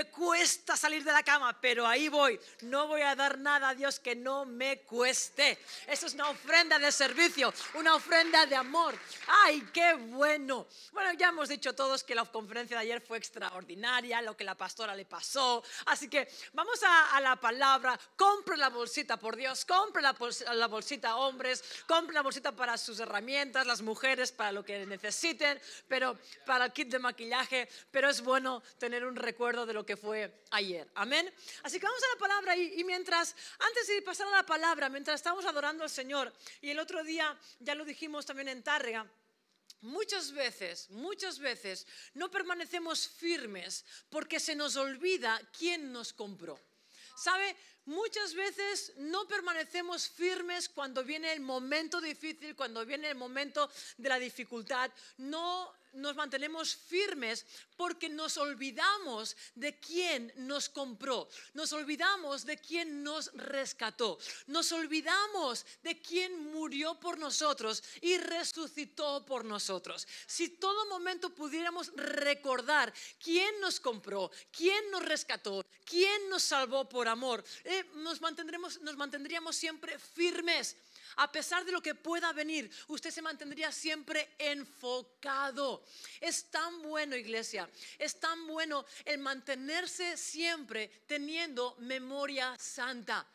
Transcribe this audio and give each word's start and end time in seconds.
me 0.00 0.06
cuesta 0.06 0.78
salir 0.78 1.04
de 1.04 1.12
la 1.12 1.22
cama, 1.22 1.60
pero 1.60 1.86
ahí 1.86 2.08
voy. 2.08 2.40
No 2.62 2.86
voy 2.86 3.02
a 3.02 3.14
dar 3.14 3.38
nada 3.38 3.68
a 3.68 3.74
Dios 3.74 4.00
que 4.00 4.16
no 4.16 4.46
me 4.46 4.80
cueste. 4.80 5.58
Eso 5.86 6.06
es 6.06 6.14
una 6.14 6.30
ofrenda 6.30 6.78
de 6.78 6.90
servicio, 6.90 7.52
una 7.74 7.94
ofrenda 7.94 8.46
de 8.46 8.56
amor. 8.56 8.94
¡Ay, 9.44 9.68
qué 9.74 9.92
bueno! 9.92 10.66
Bueno, 10.92 11.12
ya 11.12 11.28
hemos 11.28 11.50
dicho 11.50 11.74
todos 11.74 12.02
que 12.02 12.14
la 12.14 12.24
conferencia 12.24 12.78
de 12.78 12.84
ayer 12.84 13.02
fue 13.02 13.18
extraordinaria, 13.18 14.22
lo 14.22 14.34
que 14.34 14.44
la 14.44 14.54
pastora 14.54 14.94
le 14.94 15.04
pasó. 15.04 15.62
Así 15.84 16.08
que 16.08 16.26
vamos 16.54 16.80
a, 16.82 17.20
la 17.20 17.36
palabra. 17.36 18.00
Compre 18.16 18.56
la 18.56 18.70
bolsita, 18.70 19.18
por 19.18 19.36
Dios. 19.36 19.66
Compre 19.66 20.00
la, 20.00 20.16
la 20.54 20.66
bolsita, 20.66 21.16
hombres. 21.16 21.62
Compre 21.86 22.14
la 22.14 22.22
bolsita 22.22 22.52
para 22.52 22.78
sus 22.78 23.00
herramientas, 23.00 23.66
las 23.66 23.82
mujeres, 23.82 24.32
para 24.32 24.50
lo 24.50 24.64
que 24.64 24.86
necesiten, 24.86 25.60
pero 25.88 26.18
para 26.46 26.64
el 26.64 26.72
kit 26.72 26.88
de 26.88 26.98
maquillaje. 26.98 27.68
Pero 27.90 28.08
es 28.08 28.22
bueno 28.22 28.62
tener 28.78 29.04
un 29.04 29.16
recuerdo 29.16 29.66
de 29.66 29.74
lo 29.74 29.84
que 29.84 29.89
fue 29.96 30.44
ayer. 30.50 30.90
Amén. 30.94 31.32
Así 31.62 31.78
que 31.78 31.86
vamos 31.86 32.02
a 32.02 32.14
la 32.14 32.18
palabra 32.18 32.56
y, 32.56 32.82
mientras, 32.84 33.34
antes 33.58 33.86
de 33.88 34.02
pasar 34.02 34.26
a 34.28 34.30
la 34.30 34.46
palabra, 34.46 34.88
mientras 34.88 35.16
estamos 35.16 35.44
adorando 35.44 35.84
al 35.84 35.90
Señor, 35.90 36.32
y 36.60 36.70
el 36.70 36.78
otro 36.78 37.02
día 37.04 37.38
ya 37.58 37.74
lo 37.74 37.84
dijimos 37.84 38.26
también 38.26 38.48
en 38.48 38.62
Tárrega, 38.62 39.06
Muchas 39.82 40.32
veces, 40.32 40.90
muchas 40.90 41.38
veces 41.38 41.86
no 42.12 42.30
permanecemos 42.30 43.08
firmes 43.08 43.84
porque 44.10 44.38
se 44.38 44.54
nos 44.54 44.76
olvida 44.76 45.40
quién 45.58 45.90
nos 45.90 46.12
compró. 46.12 46.60
¿Sabe? 47.16 47.56
Muchas 47.86 48.34
veces 48.34 48.92
no 48.98 49.26
permanecemos 49.26 50.08
firmes 50.08 50.68
cuando 50.68 51.02
viene 51.02 51.32
el 51.32 51.40
momento 51.40 52.00
difícil, 52.00 52.54
cuando 52.54 52.84
viene 52.84 53.08
el 53.08 53.16
momento 53.16 53.70
de 53.96 54.08
la 54.08 54.18
dificultad. 54.18 54.90
No 55.16 55.72
nos 55.92 56.16
mantenemos 56.16 56.74
firmes 56.74 57.46
porque 57.76 58.08
nos 58.08 58.36
olvidamos 58.36 59.36
de 59.54 59.78
quién 59.78 60.32
nos 60.36 60.68
compró, 60.68 61.28
nos 61.54 61.72
olvidamos 61.72 62.44
de 62.44 62.58
quién 62.58 63.02
nos 63.02 63.32
rescató, 63.34 64.18
nos 64.46 64.70
olvidamos 64.72 65.66
de 65.82 66.00
quién 66.00 66.50
murió 66.52 66.98
por 67.00 67.18
nosotros 67.18 67.82
y 68.00 68.18
resucitó 68.18 69.24
por 69.24 69.44
nosotros. 69.44 70.06
Si 70.26 70.48
todo 70.48 70.86
momento 70.86 71.34
pudiéramos 71.34 71.92
recordar 71.96 72.92
quién 73.22 73.60
nos 73.60 73.80
compró, 73.80 74.30
quién 74.50 74.90
nos 74.90 75.04
rescató, 75.04 75.64
quién 75.84 76.28
nos 76.28 76.42
salvó 76.42 76.88
por 76.88 77.08
amor, 77.08 77.42
eh, 77.64 77.84
nos, 77.94 78.20
mantendríamos 78.20 79.56
siempre 79.56 79.98
firmes 79.98 80.76
a 81.16 81.30
pesar 81.30 81.64
de 81.64 81.72
lo 81.72 81.82
que 81.82 81.94
pueda 81.94 82.32
venir, 82.32 82.70
usted 82.88 83.10
se 83.10 83.22
mantendría 83.22 83.72
siempre 83.72 84.34
enfocado. 84.38 85.84
Es 86.20 86.50
tan 86.50 86.82
bueno, 86.82 87.16
iglesia, 87.16 87.68
es 87.98 88.18
tan 88.18 88.46
bueno 88.46 88.84
el 89.04 89.18
mantenerse 89.18 90.16
siempre 90.16 90.88
teniendo 91.06 91.76
memoria 91.80 92.56
santa. 92.58 93.26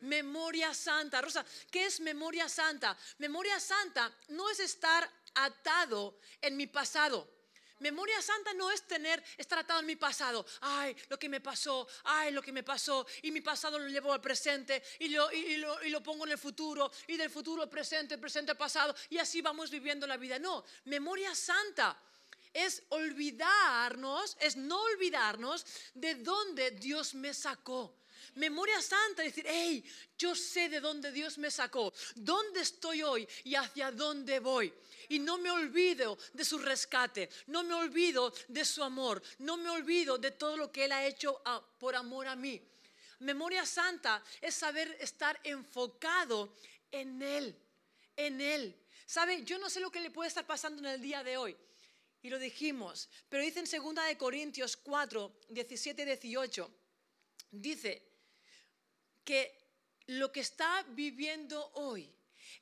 Memoria 0.00 0.74
santa. 0.74 1.22
Rosa, 1.22 1.44
¿qué 1.70 1.86
es 1.86 2.00
memoria 2.00 2.48
santa? 2.48 2.96
Memoria 3.18 3.58
santa 3.58 4.12
no 4.28 4.50
es 4.50 4.60
estar 4.60 5.10
atado 5.34 6.18
en 6.40 6.56
mi 6.56 6.66
pasado. 6.66 7.35
Memoria 7.78 8.20
santa 8.22 8.54
no 8.54 8.70
es 8.70 8.82
tener, 8.82 9.22
estar 9.36 9.58
atado 9.58 9.80
en 9.80 9.86
mi 9.86 9.96
pasado. 9.96 10.44
Ay, 10.60 10.96
lo 11.08 11.18
que 11.18 11.28
me 11.28 11.40
pasó, 11.40 11.86
ay, 12.04 12.32
lo 12.32 12.42
que 12.42 12.52
me 12.52 12.62
pasó. 12.62 13.06
Y 13.22 13.30
mi 13.30 13.40
pasado 13.40 13.78
lo 13.78 13.88
llevo 13.88 14.12
al 14.12 14.20
presente 14.20 14.82
y 15.00 15.08
lo, 15.08 15.30
y, 15.32 15.56
lo, 15.56 15.84
y 15.84 15.90
lo 15.90 16.02
pongo 16.02 16.24
en 16.26 16.32
el 16.32 16.38
futuro. 16.38 16.90
Y 17.06 17.16
del 17.16 17.30
futuro 17.30 17.62
al 17.62 17.68
presente, 17.68 18.18
presente 18.18 18.52
al 18.52 18.56
pasado. 18.56 18.94
Y 19.10 19.18
así 19.18 19.42
vamos 19.42 19.70
viviendo 19.70 20.06
la 20.06 20.16
vida. 20.16 20.38
No, 20.38 20.64
memoria 20.84 21.34
santa 21.34 21.98
es 22.56 22.82
olvidarnos, 22.88 24.36
es 24.40 24.56
no 24.56 24.80
olvidarnos 24.80 25.66
de 25.92 26.14
dónde 26.14 26.70
Dios 26.70 27.14
me 27.14 27.34
sacó. 27.34 27.94
Memoria 28.36 28.80
santa, 28.82 29.22
decir, 29.22 29.44
hey, 29.48 29.84
yo 30.18 30.34
sé 30.34 30.68
de 30.68 30.80
dónde 30.80 31.10
Dios 31.10 31.38
me 31.38 31.50
sacó, 31.50 31.92
dónde 32.14 32.60
estoy 32.60 33.02
hoy 33.02 33.26
y 33.44 33.54
hacia 33.54 33.90
dónde 33.90 34.40
voy 34.40 34.72
y 35.08 35.18
no 35.18 35.38
me 35.38 35.50
olvido 35.50 36.18
de 36.32 36.44
su 36.44 36.58
rescate, 36.58 37.28
no 37.46 37.62
me 37.62 37.74
olvido 37.74 38.32
de 38.48 38.64
su 38.64 38.82
amor, 38.82 39.22
no 39.38 39.56
me 39.56 39.70
olvido 39.70 40.18
de 40.18 40.32
todo 40.32 40.56
lo 40.56 40.70
que 40.70 40.84
Él 40.84 40.92
ha 40.92 41.06
hecho 41.06 41.40
ah, 41.44 41.62
por 41.78 41.94
amor 41.94 42.26
a 42.26 42.36
mí. 42.36 42.60
Memoria 43.20 43.64
santa 43.64 44.22
es 44.40 44.54
saber 44.54 44.96
estar 45.00 45.40
enfocado 45.42 46.56
en 46.90 47.22
Él, 47.22 47.56
en 48.16 48.40
Él. 48.40 48.76
¿Sabe? 49.06 49.44
Yo 49.44 49.58
no 49.58 49.70
sé 49.70 49.80
lo 49.80 49.90
que 49.90 50.00
le 50.00 50.10
puede 50.10 50.28
estar 50.28 50.46
pasando 50.46 50.80
en 50.80 50.94
el 50.94 51.00
día 51.00 51.22
de 51.22 51.36
hoy. 51.36 51.56
Y 52.22 52.28
lo 52.28 52.38
dijimos, 52.38 53.08
pero 53.28 53.42
dice 53.42 53.60
en 53.60 53.94
2 53.94 54.06
de 54.06 54.18
Corintios 54.18 54.76
4, 54.76 55.40
17 55.48 56.04
18, 56.04 56.70
dice 57.52 58.15
que 59.26 59.52
lo 60.06 60.30
que 60.32 60.40
está 60.40 60.86
viviendo 60.90 61.72
hoy, 61.74 62.08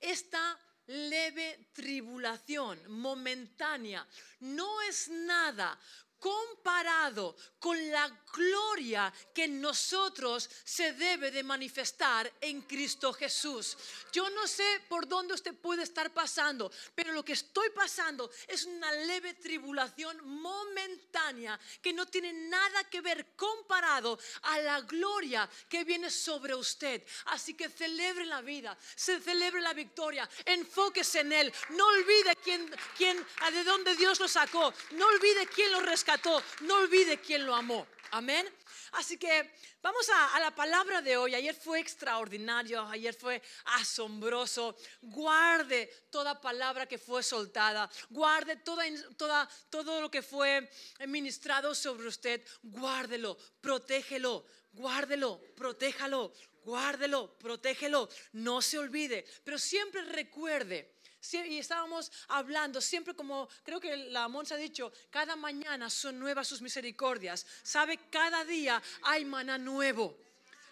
está 0.00 0.58
leve 0.86 1.70
tribulación 1.72 2.78
momentánea 2.91 4.06
no 4.41 4.82
es 4.82 5.08
nada 5.08 5.78
comparado 6.25 7.37
con 7.59 7.77
la 7.91 8.09
gloria 8.33 9.12
que 9.35 9.45
en 9.45 9.61
nosotros 9.61 10.49
se 10.65 10.95
debe 10.95 11.31
de 11.31 11.43
manifestar 11.43 12.33
en 12.41 12.62
Cristo 12.62 13.12
Jesús. 13.12 13.77
Yo 14.11 14.31
no 14.31 14.47
sé 14.47 14.65
por 14.89 15.07
dónde 15.07 15.35
usted 15.35 15.55
puede 15.55 15.83
estar 15.83 16.15
pasando, 16.15 16.73
pero 16.95 17.12
lo 17.12 17.23
que 17.23 17.35
estoy 17.35 17.69
pasando 17.71 18.31
es 18.49 18.65
una 18.65 18.91
leve 18.93 19.35
tribulación 19.35 20.17
momentánea 20.27 21.61
que 21.83 21.93
no 21.93 22.07
tiene 22.07 22.33
nada 22.33 22.85
que 22.85 23.03
ver 23.03 23.37
comparado 23.37 24.19
a 24.45 24.59
la 24.61 24.81
gloria 24.81 25.49
que 25.69 25.85
viene 25.85 26.11
sobre 26.11 26.55
usted. 26.55 27.05
Así 27.27 27.53
que 27.53 27.69
celebre 27.69 28.25
la 28.25 28.41
vida, 28.41 28.79
se 28.97 29.21
celebre 29.21 29.61
la 29.61 29.75
victoria, 29.75 30.29
enfóquese 30.47 31.21
en 31.21 31.33
él, 31.33 31.53
no 31.69 31.87
olvide 31.87 32.35
quién, 32.43 32.75
quién, 32.97 33.27
de 33.53 33.65
dónde 33.65 33.95
Dios 33.95 34.19
lo 34.21 34.27
sacó, 34.27 34.73
no 34.93 35.06
olvide 35.06 35.47
quién 35.49 35.71
lo 35.71 35.81
rescató 35.81 36.13
no 36.60 36.76
olvide 36.76 37.20
quién 37.20 37.44
lo 37.47 37.54
amó. 37.54 37.86
Amén. 38.10 38.48
Así 38.92 39.16
que 39.16 39.50
vamos 39.82 40.08
a, 40.08 40.38
la 40.38 40.54
palabra 40.54 41.02
de 41.02 41.16
hoy. 41.16 41.34
Ayer 41.34 41.54
fue 41.54 41.80
extraordinario, 41.80 42.80
ayer 42.82 43.12
fue 43.12 43.42
asombroso. 43.64 44.76
Guarde 45.02 45.86
toda 46.10 46.41
palabra 46.41 46.86
que 46.86 46.98
fue 46.98 47.22
soltada, 47.25 47.91
guarde 48.10 48.56
toda, 48.56 48.84
toda, 49.16 49.48
todo 49.69 50.00
lo 50.00 50.10
que 50.10 50.22
fue 50.22 50.70
ministrado 51.08 51.75
sobre 51.75 52.06
usted, 52.06 52.41
guárdelo, 52.62 53.36
protégelo, 53.60 54.46
guárdelo, 54.72 55.41
protéjalo, 55.56 56.32
guárdelo, 56.64 57.36
protégelo. 57.38 58.08
No 58.32 58.62
se 58.62 58.78
olvide, 58.78 59.25
pero 59.42 59.58
siempre 59.58 60.02
recuerde 60.04 60.94
y 61.33 61.59
estábamos 61.59 62.12
hablando, 62.29 62.81
siempre 62.81 63.15
como 63.15 63.49
creo 63.65 63.81
que 63.81 63.97
la 63.97 64.29
Monza 64.29 64.55
ha 64.55 64.59
dicho, 64.59 64.93
cada 65.11 65.37
mañana 65.37 65.89
son 65.89 66.19
nuevas 66.19 66.47
sus 66.47 66.61
misericordias. 66.61 67.47
Sabe, 67.62 67.99
cada 68.11 68.45
día 68.45 68.83
hay 69.03 69.25
maná 69.25 69.59
nuevo. 69.59 70.17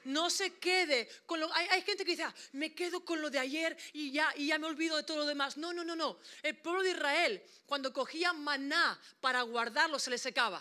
No 0.04 0.30
se 0.30 0.54
quede 0.54 1.08
con 1.26 1.38
lo. 1.38 1.52
Hay, 1.54 1.68
hay, 1.68 1.82
gente 1.82 2.04
que 2.04 2.10
dice, 2.10 2.24
ah, 2.24 2.34
me 2.52 2.74
quedo 2.74 3.04
con 3.04 3.22
lo 3.22 3.30
de 3.30 3.38
ayer 3.38 3.76
y 3.92 4.10
ya, 4.10 4.32
y 4.36 4.48
ya 4.48 4.58
me 4.58 4.66
olvido 4.66 4.96
de 4.96 5.04
todo 5.04 5.18
lo 5.18 5.26
demás. 5.26 5.56
No, 5.56 5.72
no, 5.72 5.84
no, 5.84 5.94
no. 5.94 6.18
El 6.42 6.56
pueblo 6.56 6.82
de 6.82 6.90
Israel, 6.90 7.42
cuando 7.66 7.92
cogía 7.92 8.32
maná 8.32 9.00
para 9.20 9.42
guardarlo, 9.42 10.00
se 10.00 10.10
le 10.10 10.18
secaba 10.18 10.60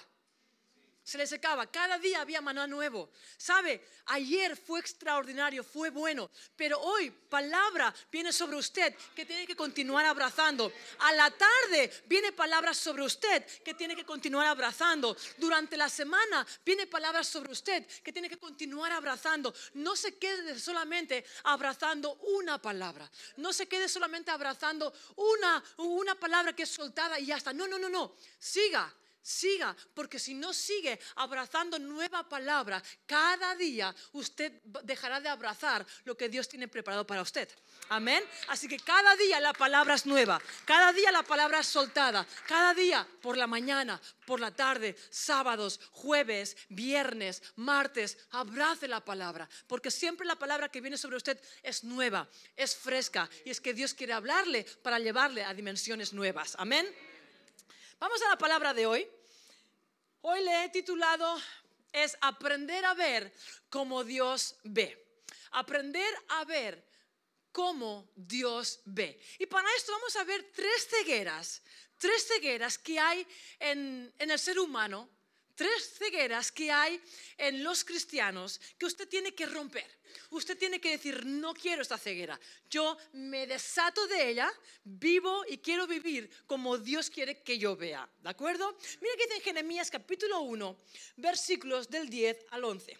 se 1.03 1.17
le 1.17 1.25
secaba. 1.25 1.65
Cada 1.69 1.97
día 1.97 2.21
había 2.21 2.41
maná 2.41 2.67
nuevo. 2.67 3.09
¿Sabe? 3.37 3.83
Ayer 4.05 4.55
fue 4.55 4.79
extraordinario, 4.79 5.63
fue 5.63 5.89
bueno. 5.89 6.29
Pero 6.55 6.79
hoy 6.79 7.09
palabra 7.09 7.93
viene 8.11 8.31
sobre 8.31 8.57
usted 8.57 8.95
que 9.15 9.25
tiene 9.25 9.47
que 9.47 9.55
continuar 9.55 10.05
abrazando. 10.05 10.71
A 10.99 11.13
la 11.13 11.31
tarde 11.31 11.91
viene 12.05 12.31
palabra 12.31 12.73
sobre 12.73 13.03
usted 13.03 13.45
que 13.63 13.73
tiene 13.73 13.95
que 13.95 14.05
continuar 14.05 14.47
abrazando. 14.47 15.17
Durante 15.37 15.75
la 15.75 15.89
semana 15.89 16.45
viene 16.63 16.85
palabra 16.87 17.23
sobre 17.23 17.51
usted 17.51 17.85
que 18.03 18.13
tiene 18.13 18.29
que 18.29 18.37
continuar 18.37 18.91
abrazando. 18.91 19.53
No 19.73 19.95
se 19.95 20.17
quede 20.17 20.59
solamente 20.59 21.25
abrazando 21.43 22.13
una 22.37 22.61
palabra. 22.61 23.09
No 23.37 23.53
se 23.53 23.67
quede 23.67 23.89
solamente 23.89 24.29
abrazando 24.29 24.93
una, 25.15 25.63
una 25.77 26.15
palabra 26.15 26.53
que 26.53 26.63
es 26.63 26.69
soltada 26.69 27.19
y 27.19 27.25
ya 27.25 27.37
está. 27.37 27.53
No, 27.53 27.67
no, 27.67 27.79
no, 27.79 27.89
no. 27.89 28.15
Siga 28.37 28.93
Siga, 29.21 29.75
porque 29.93 30.17
si 30.17 30.33
no 30.33 30.51
sigue 30.51 30.99
abrazando 31.15 31.77
nueva 31.77 32.27
palabra, 32.27 32.81
cada 33.05 33.55
día 33.55 33.93
usted 34.13 34.51
dejará 34.83 35.19
de 35.19 35.29
abrazar 35.29 35.85
lo 36.05 36.17
que 36.17 36.27
Dios 36.27 36.49
tiene 36.49 36.67
preparado 36.67 37.05
para 37.05 37.21
usted. 37.21 37.47
Amén. 37.89 38.23
Así 38.47 38.67
que 38.67 38.79
cada 38.79 39.15
día 39.15 39.39
la 39.39 39.53
palabra 39.53 39.93
es 39.93 40.07
nueva, 40.07 40.41
cada 40.65 40.91
día 40.91 41.11
la 41.11 41.21
palabra 41.21 41.59
es 41.59 41.67
soltada, 41.67 42.25
cada 42.47 42.73
día 42.73 43.07
por 43.21 43.37
la 43.37 43.45
mañana, 43.45 44.01
por 44.25 44.39
la 44.39 44.55
tarde, 44.55 44.95
sábados, 45.11 45.79
jueves, 45.91 46.57
viernes, 46.69 47.43
martes, 47.57 48.17
abrace 48.31 48.87
la 48.87 49.05
palabra, 49.05 49.47
porque 49.67 49.91
siempre 49.91 50.25
la 50.25 50.39
palabra 50.39 50.69
que 50.69 50.81
viene 50.81 50.97
sobre 50.97 51.17
usted 51.17 51.39
es 51.61 51.83
nueva, 51.83 52.27
es 52.55 52.75
fresca 52.75 53.29
y 53.45 53.51
es 53.51 53.61
que 53.61 53.73
Dios 53.73 53.93
quiere 53.93 54.13
hablarle 54.13 54.63
para 54.81 54.97
llevarle 54.97 55.43
a 55.43 55.53
dimensiones 55.53 56.13
nuevas. 56.13 56.55
Amén. 56.57 56.87
Vamos 58.01 58.19
a 58.23 58.29
la 58.29 58.37
palabra 58.39 58.73
de 58.73 58.87
hoy. 58.87 59.07
Hoy 60.21 60.43
le 60.43 60.63
he 60.63 60.69
titulado 60.69 61.39
es 61.93 62.17
aprender 62.19 62.83
a 62.83 62.95
ver 62.95 63.31
como 63.69 64.03
Dios 64.03 64.55
ve. 64.63 65.21
Aprender 65.51 66.11
a 66.29 66.43
ver 66.45 66.83
como 67.51 68.09
Dios 68.15 68.79
ve. 68.85 69.21
Y 69.37 69.45
para 69.45 69.67
esto 69.77 69.91
vamos 69.91 70.15
a 70.15 70.23
ver 70.23 70.51
tres 70.51 70.87
cegueras, 70.89 71.61
tres 71.99 72.25
cegueras 72.27 72.79
que 72.79 72.99
hay 72.99 73.27
en, 73.59 74.11
en 74.17 74.31
el 74.31 74.39
ser 74.39 74.57
humano, 74.57 75.07
tres 75.55 75.93
cegueras 75.97 76.51
que 76.51 76.71
hay 76.71 77.01
en 77.37 77.63
los 77.63 77.83
cristianos 77.83 78.59
que 78.77 78.85
usted 78.85 79.07
tiene 79.07 79.33
que 79.33 79.45
romper. 79.45 80.01
Usted 80.31 80.57
tiene 80.57 80.79
que 80.79 80.91
decir, 80.91 81.25
no 81.25 81.53
quiero 81.53 81.81
esta 81.81 81.97
ceguera. 81.97 82.39
Yo 82.69 82.97
me 83.13 83.47
desato 83.47 84.07
de 84.07 84.29
ella, 84.29 84.51
vivo 84.83 85.43
y 85.47 85.57
quiero 85.57 85.87
vivir 85.87 86.29
como 86.45 86.77
Dios 86.77 87.09
quiere 87.09 87.41
que 87.41 87.57
yo 87.57 87.75
vea. 87.75 88.09
¿De 88.21 88.29
acuerdo? 88.29 88.77
Mira 89.01 89.15
que 89.17 89.23
dice 89.23 89.35
en 89.37 89.41
Jeremías 89.41 89.91
capítulo 89.91 90.41
1, 90.41 90.77
versículos 91.17 91.89
del 91.89 92.09
10 92.09 92.45
al 92.49 92.63
11. 92.65 92.97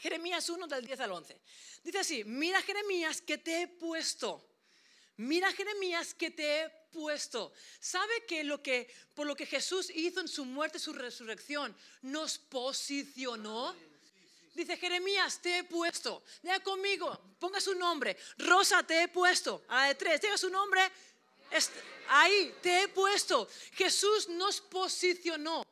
Jeremías 0.00 0.48
1 0.48 0.66
del 0.66 0.86
10 0.86 1.00
al 1.00 1.12
11. 1.12 1.40
Dice 1.82 1.98
así, 1.98 2.24
mira 2.24 2.60
Jeremías 2.62 3.20
que 3.20 3.38
te 3.38 3.62
he 3.62 3.68
puesto. 3.68 4.46
Mira 5.16 5.50
Jeremías 5.52 6.12
que 6.12 6.30
te 6.30 6.60
he 6.60 6.70
puesto. 6.96 7.52
¿Sabe 7.78 8.24
que, 8.26 8.42
lo 8.42 8.62
que 8.62 8.88
por 9.14 9.26
lo 9.26 9.36
que 9.36 9.46
Jesús 9.46 9.90
hizo 9.90 10.20
en 10.20 10.28
su 10.28 10.44
muerte 10.44 10.78
su 10.78 10.92
resurrección 10.92 11.76
nos 12.02 12.38
posicionó? 12.38 13.76
Dice 14.54 14.78
Jeremías, 14.78 15.38
te 15.42 15.58
he 15.58 15.64
puesto. 15.64 16.22
Diga 16.42 16.60
conmigo, 16.60 17.08
ponga 17.38 17.60
su 17.60 17.74
nombre. 17.74 18.16
Rosa, 18.38 18.82
te 18.82 19.02
he 19.02 19.08
puesto. 19.08 19.62
A 19.68 19.82
la 19.82 19.88
de 19.88 19.94
tres, 19.94 20.20
diga 20.22 20.38
su 20.38 20.48
nombre. 20.48 20.80
Ahí, 22.08 22.54
te 22.62 22.82
he 22.82 22.88
puesto. 22.88 23.46
Jesús 23.74 24.28
nos 24.30 24.62
posicionó. 24.62 25.62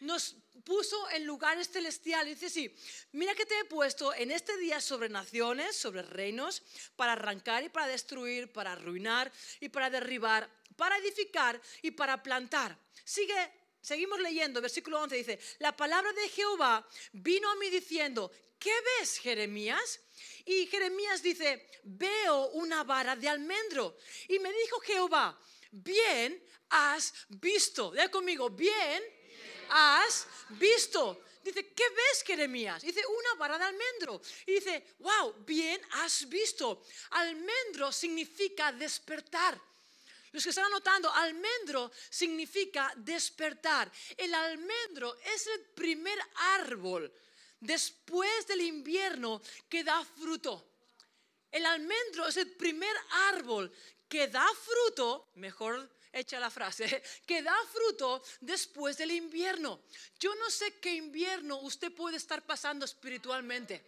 Nos 0.00 0.36
puso 0.68 1.08
en 1.10 1.24
lugares 1.24 1.70
celestiales. 1.70 2.38
Dice 2.38 2.46
así, 2.46 2.76
mira 3.12 3.34
que 3.34 3.46
te 3.46 3.58
he 3.58 3.64
puesto 3.64 4.12
en 4.12 4.30
este 4.30 4.54
día 4.58 4.80
sobre 4.82 5.08
naciones, 5.08 5.74
sobre 5.74 6.02
reinos, 6.02 6.62
para 6.94 7.12
arrancar 7.12 7.64
y 7.64 7.70
para 7.70 7.86
destruir, 7.86 8.52
para 8.52 8.72
arruinar 8.72 9.32
y 9.60 9.70
para 9.70 9.88
derribar, 9.88 10.48
para 10.78 10.96
edificar 10.96 11.60
y 11.82 11.90
para 11.90 12.22
plantar. 12.22 12.78
Sigue 13.04 13.58
Seguimos 13.80 14.20
leyendo, 14.20 14.60
versículo 14.60 15.00
11 15.00 15.16
dice, 15.16 15.38
la 15.60 15.74
palabra 15.74 16.12
de 16.12 16.28
Jehová 16.28 16.86
vino 17.12 17.50
a 17.50 17.54
mí 17.56 17.70
diciendo, 17.70 18.30
¿qué 18.58 18.74
ves, 18.98 19.18
Jeremías? 19.18 20.00
Y 20.44 20.66
Jeremías 20.66 21.22
dice, 21.22 21.70
veo 21.84 22.48
una 22.48 22.82
vara 22.84 23.16
de 23.16 23.28
almendro. 23.28 23.96
Y 24.28 24.38
me 24.40 24.52
dijo 24.52 24.80
Jehová, 24.80 25.38
bien 25.70 26.44
has 26.70 27.14
visto. 27.28 27.92
Vea 27.92 28.10
conmigo, 28.10 28.50
bien 28.50 29.02
has 29.70 30.26
visto. 30.50 31.22
Dice, 31.42 31.72
¿qué 31.72 31.88
ves, 31.88 32.24
Jeremías? 32.26 32.82
Dice, 32.82 33.00
una 33.06 33.38
vara 33.38 33.56
de 33.56 33.64
almendro. 33.64 34.20
Y 34.44 34.54
dice, 34.54 34.96
wow, 34.98 35.34
bien 35.46 35.80
has 35.92 36.28
visto. 36.28 36.82
Almendro 37.10 37.90
significa 37.92 38.72
despertar. 38.72 39.58
Los 40.32 40.42
que 40.42 40.50
están 40.50 40.66
anotando, 40.66 41.12
almendro 41.12 41.90
significa 42.10 42.92
despertar. 42.96 43.90
El 44.16 44.34
almendro 44.34 45.16
es 45.34 45.46
el 45.46 45.60
primer 45.74 46.18
árbol 46.34 47.12
después 47.60 48.46
del 48.46 48.62
invierno 48.62 49.40
que 49.68 49.84
da 49.84 50.04
fruto. 50.04 50.64
El 51.50 51.64
almendro 51.64 52.28
es 52.28 52.36
el 52.36 52.50
primer 52.52 52.94
árbol 53.32 53.72
que 54.08 54.28
da 54.28 54.46
fruto, 54.54 55.28
mejor 55.36 55.90
hecha 56.12 56.40
la 56.40 56.50
frase, 56.50 57.02
que 57.26 57.42
da 57.42 57.56
fruto 57.72 58.22
después 58.40 58.96
del 58.96 59.12
invierno. 59.12 59.80
Yo 60.18 60.34
no 60.34 60.50
sé 60.50 60.78
qué 60.78 60.94
invierno 60.94 61.58
usted 61.60 61.92
puede 61.92 62.16
estar 62.16 62.44
pasando 62.44 62.84
espiritualmente. 62.84 63.84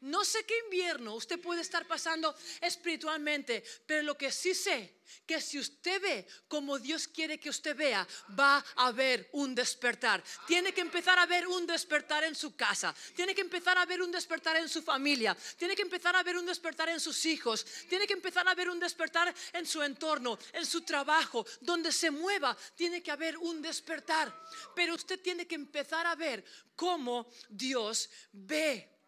No 0.00 0.24
sé 0.24 0.44
qué 0.44 0.54
invierno 0.64 1.14
usted 1.14 1.38
puede 1.40 1.60
estar 1.60 1.86
pasando 1.86 2.34
espiritualmente, 2.60 3.62
pero 3.86 4.02
lo 4.02 4.16
que 4.16 4.32
sí 4.32 4.54
sé, 4.54 5.00
que 5.26 5.40
si 5.40 5.58
usted 5.58 6.00
ve 6.00 6.26
como 6.48 6.78
Dios 6.78 7.06
quiere 7.06 7.38
que 7.38 7.50
usted 7.50 7.76
vea, 7.76 8.06
va 8.38 8.64
a 8.76 8.86
haber 8.86 9.28
un 9.32 9.54
despertar. 9.54 10.22
Tiene 10.46 10.72
que 10.72 10.80
empezar 10.80 11.18
a 11.18 11.26
ver 11.26 11.46
un 11.46 11.66
despertar 11.66 12.24
en 12.24 12.34
su 12.34 12.56
casa, 12.56 12.94
tiene 13.14 13.34
que 13.34 13.42
empezar 13.42 13.76
a 13.76 13.84
ver 13.84 14.00
un 14.00 14.10
despertar 14.10 14.56
en 14.56 14.68
su 14.68 14.80
familia, 14.80 15.36
tiene 15.58 15.76
que 15.76 15.82
empezar 15.82 16.16
a 16.16 16.22
ver 16.22 16.36
un 16.36 16.46
despertar 16.46 16.88
en 16.88 17.00
sus 17.00 17.26
hijos, 17.26 17.66
tiene 17.88 18.06
que 18.06 18.14
empezar 18.14 18.48
a 18.48 18.54
ver 18.54 18.70
un 18.70 18.80
despertar 18.80 19.34
en 19.52 19.66
su 19.66 19.82
entorno, 19.82 20.38
en 20.52 20.64
su 20.64 20.80
trabajo, 20.80 21.44
donde 21.60 21.92
se 21.92 22.10
mueva, 22.10 22.56
tiene 22.74 23.02
que 23.02 23.10
haber 23.10 23.36
un 23.36 23.60
despertar. 23.60 24.34
Pero 24.74 24.94
usted 24.94 25.20
tiene 25.20 25.46
que 25.46 25.56
empezar 25.56 26.06
a 26.06 26.14
ver 26.14 26.42
cómo 26.74 27.30
Dios 27.50 28.08
ve. 28.32 28.99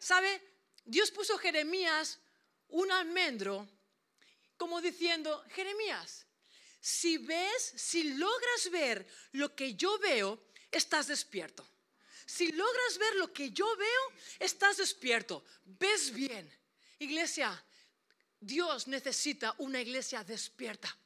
¿Sabe? 0.00 0.42
Dios 0.84 1.12
puso 1.12 1.38
Jeremías 1.38 2.18
un 2.68 2.90
almendro 2.90 3.68
como 4.56 4.80
diciendo, 4.80 5.44
Jeremías, 5.50 6.26
si 6.80 7.18
ves, 7.18 7.72
si 7.76 8.14
logras 8.14 8.70
ver 8.70 9.06
lo 9.32 9.54
que 9.54 9.74
yo 9.74 9.98
veo, 9.98 10.42
estás 10.70 11.06
despierto. 11.06 11.66
Si 12.26 12.50
logras 12.52 12.98
ver 12.98 13.16
lo 13.16 13.32
que 13.32 13.50
yo 13.50 13.76
veo, 13.76 14.02
estás 14.38 14.78
despierto. 14.78 15.44
Ves 15.64 16.12
bien. 16.12 16.50
Iglesia, 16.98 17.64
Dios 18.38 18.86
necesita 18.86 19.54
una 19.58 19.80
iglesia 19.80 20.24
despierta. 20.24 20.96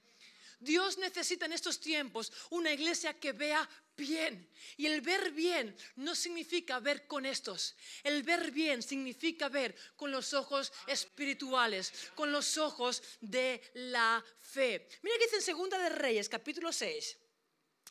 Dios 0.60 0.98
necesita 0.98 1.46
en 1.46 1.52
estos 1.52 1.80
tiempos 1.80 2.32
una 2.50 2.72
iglesia 2.72 3.18
que 3.18 3.32
vea 3.32 3.68
bien. 3.96 4.48
Y 4.76 4.86
el 4.86 5.00
ver 5.00 5.32
bien 5.32 5.76
no 5.96 6.14
significa 6.14 6.80
ver 6.80 7.06
con 7.06 7.26
estos. 7.26 7.76
El 8.02 8.22
ver 8.22 8.50
bien 8.50 8.82
significa 8.82 9.48
ver 9.48 9.74
con 9.96 10.10
los 10.10 10.34
ojos 10.34 10.72
espirituales, 10.86 11.92
con 12.14 12.32
los 12.32 12.58
ojos 12.58 13.02
de 13.20 13.62
la 13.74 14.24
fe. 14.40 14.88
Mira 15.02 15.16
que 15.18 15.24
dice 15.24 15.36
en 15.36 15.42
Segunda 15.42 15.78
de 15.78 15.90
Reyes, 15.90 16.28
capítulo 16.28 16.72
6, 16.72 17.16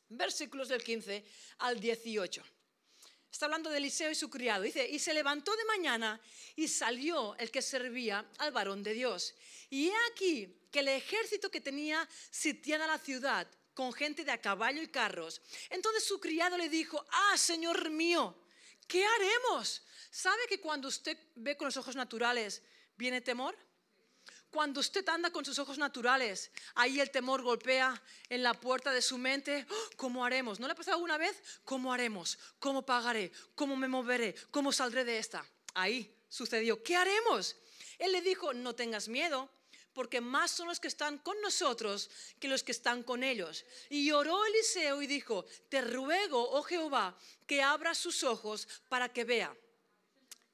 versículos 0.09 0.69
del 0.69 0.83
15 0.83 1.23
al 1.59 1.79
18. 1.79 2.43
Está 3.31 3.45
hablando 3.45 3.71
de 3.71 3.77
Eliseo 3.77 4.11
y 4.11 4.15
su 4.15 4.29
criado. 4.29 4.61
Dice, 4.61 4.87
y 4.87 4.99
se 4.99 5.13
levantó 5.13 5.55
de 5.55 5.65
mañana 5.65 6.21
y 6.55 6.67
salió 6.67 7.35
el 7.37 7.49
que 7.49 7.63
servía 7.63 8.29
al 8.37 8.51
varón 8.51 8.83
de 8.83 8.93
Dios. 8.93 9.33
Y 9.71 9.87
he 9.87 9.93
aquí 10.11 10.55
que 10.71 10.81
el 10.81 10.89
ejército 10.89 11.49
que 11.49 11.59
tenía 11.59 12.07
sitiada 12.29 12.85
la 12.85 12.99
ciudad 12.99 13.47
con 13.73 13.93
gente 13.93 14.23
de 14.23 14.31
a 14.31 14.41
caballo 14.41 14.81
y 14.81 14.87
carros. 14.87 15.41
Entonces 15.69 16.03
su 16.03 16.19
criado 16.19 16.57
le 16.57 16.69
dijo, 16.69 17.03
ah, 17.11 17.37
Señor 17.37 17.89
mío, 17.89 18.35
¿qué 18.87 19.05
haremos? 19.05 19.83
¿Sabe 20.11 20.41
que 20.47 20.59
cuando 20.59 20.87
usted 20.87 21.17
ve 21.35 21.57
con 21.57 21.65
los 21.65 21.77
ojos 21.77 21.95
naturales 21.95 22.61
viene 22.95 23.21
temor? 23.21 23.57
Cuando 24.51 24.81
usted 24.81 25.07
anda 25.09 25.31
con 25.31 25.43
sus 25.43 25.57
ojos 25.57 25.79
naturales, 25.79 26.51
ahí 26.75 26.99
el 26.99 27.09
temor 27.09 27.41
golpea 27.41 27.99
en 28.29 28.43
la 28.43 28.53
puerta 28.53 28.91
de 28.91 29.01
su 29.01 29.17
mente. 29.17 29.65
¡Oh! 29.67 29.89
¿Cómo 29.97 30.23
haremos? 30.23 30.59
¿No 30.59 30.67
le 30.67 30.73
ha 30.73 30.75
pasado 30.75 30.97
alguna 30.97 31.17
vez? 31.17 31.41
¿Cómo 31.65 31.91
haremos? 31.91 32.37
¿Cómo 32.59 32.85
pagaré? 32.85 33.31
¿Cómo 33.55 33.75
me 33.75 33.87
moveré? 33.87 34.35
¿Cómo 34.51 34.71
saldré 34.71 35.05
de 35.05 35.17
esta? 35.17 35.43
Ahí 35.73 36.15
sucedió. 36.29 36.83
¿Qué 36.83 36.95
haremos? 36.95 37.55
Él 37.97 38.11
le 38.11 38.21
dijo, 38.21 38.53
no 38.53 38.75
tengas 38.75 39.07
miedo, 39.07 39.49
porque 39.93 40.21
más 40.21 40.51
son 40.51 40.67
los 40.67 40.79
que 40.79 40.87
están 40.87 41.17
con 41.19 41.39
nosotros 41.41 42.09
que 42.39 42.47
los 42.47 42.63
que 42.63 42.71
están 42.71 43.03
con 43.03 43.23
ellos. 43.23 43.65
Y 43.89 44.11
oró 44.11 44.45
Eliseo 44.45 45.01
y 45.01 45.07
dijo, 45.07 45.45
te 45.69 45.81
ruego, 45.81 46.49
oh 46.51 46.63
Jehová, 46.63 47.17
que 47.47 47.61
abra 47.61 47.93
sus 47.93 48.23
ojos 48.23 48.67
para 48.89 49.09
que 49.09 49.23
vea. 49.23 49.55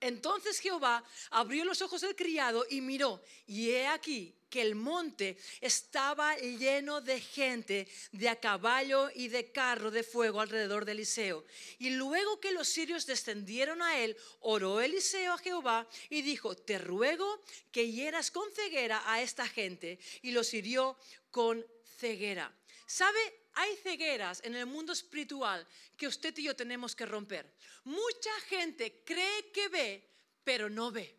Entonces 0.01 0.59
Jehová 0.59 1.03
abrió 1.29 1.65
los 1.65 1.81
ojos 1.81 2.01
del 2.01 2.15
criado 2.15 2.65
y 2.69 2.81
miró, 2.81 3.21
y 3.45 3.71
he 3.71 3.87
aquí 3.87 4.35
que 4.49 4.61
el 4.61 4.75
monte 4.75 5.37
estaba 5.61 6.35
lleno 6.37 7.01
de 7.01 7.21
gente 7.21 7.87
de 8.11 8.29
a 8.29 8.39
caballo 8.39 9.09
y 9.13 9.27
de 9.27 9.51
carro 9.51 9.91
de 9.91 10.03
fuego 10.03 10.41
alrededor 10.41 10.85
de 10.85 10.93
Eliseo. 10.93 11.45
Y 11.77 11.91
luego 11.91 12.39
que 12.39 12.51
los 12.51 12.67
sirios 12.67 13.05
descendieron 13.05 13.81
a 13.81 13.99
él, 13.99 14.17
oró 14.39 14.81
Eliseo 14.81 15.33
a 15.33 15.37
Jehová 15.37 15.87
y 16.09 16.21
dijo, 16.21 16.55
te 16.55 16.79
ruego 16.79 17.41
que 17.71 17.91
hieras 17.91 18.31
con 18.31 18.51
ceguera 18.51 19.03
a 19.05 19.21
esta 19.21 19.47
gente. 19.47 19.99
Y 20.21 20.31
los 20.31 20.53
hirió 20.53 20.97
con 21.29 21.65
ceguera. 21.99 22.51
¿Sabe? 22.87 23.38
Hay 23.53 23.75
cegueras 23.77 24.41
en 24.43 24.55
el 24.55 24.65
mundo 24.65 24.93
espiritual 24.93 25.67
que 25.97 26.07
usted 26.07 26.37
y 26.37 26.43
yo 26.43 26.55
tenemos 26.55 26.95
que 26.95 27.05
romper. 27.05 27.51
Mucha 27.83 28.31
gente 28.47 29.03
cree 29.05 29.51
que 29.51 29.67
ve, 29.69 30.09
pero 30.43 30.69
no 30.69 30.91
ve. 30.91 31.15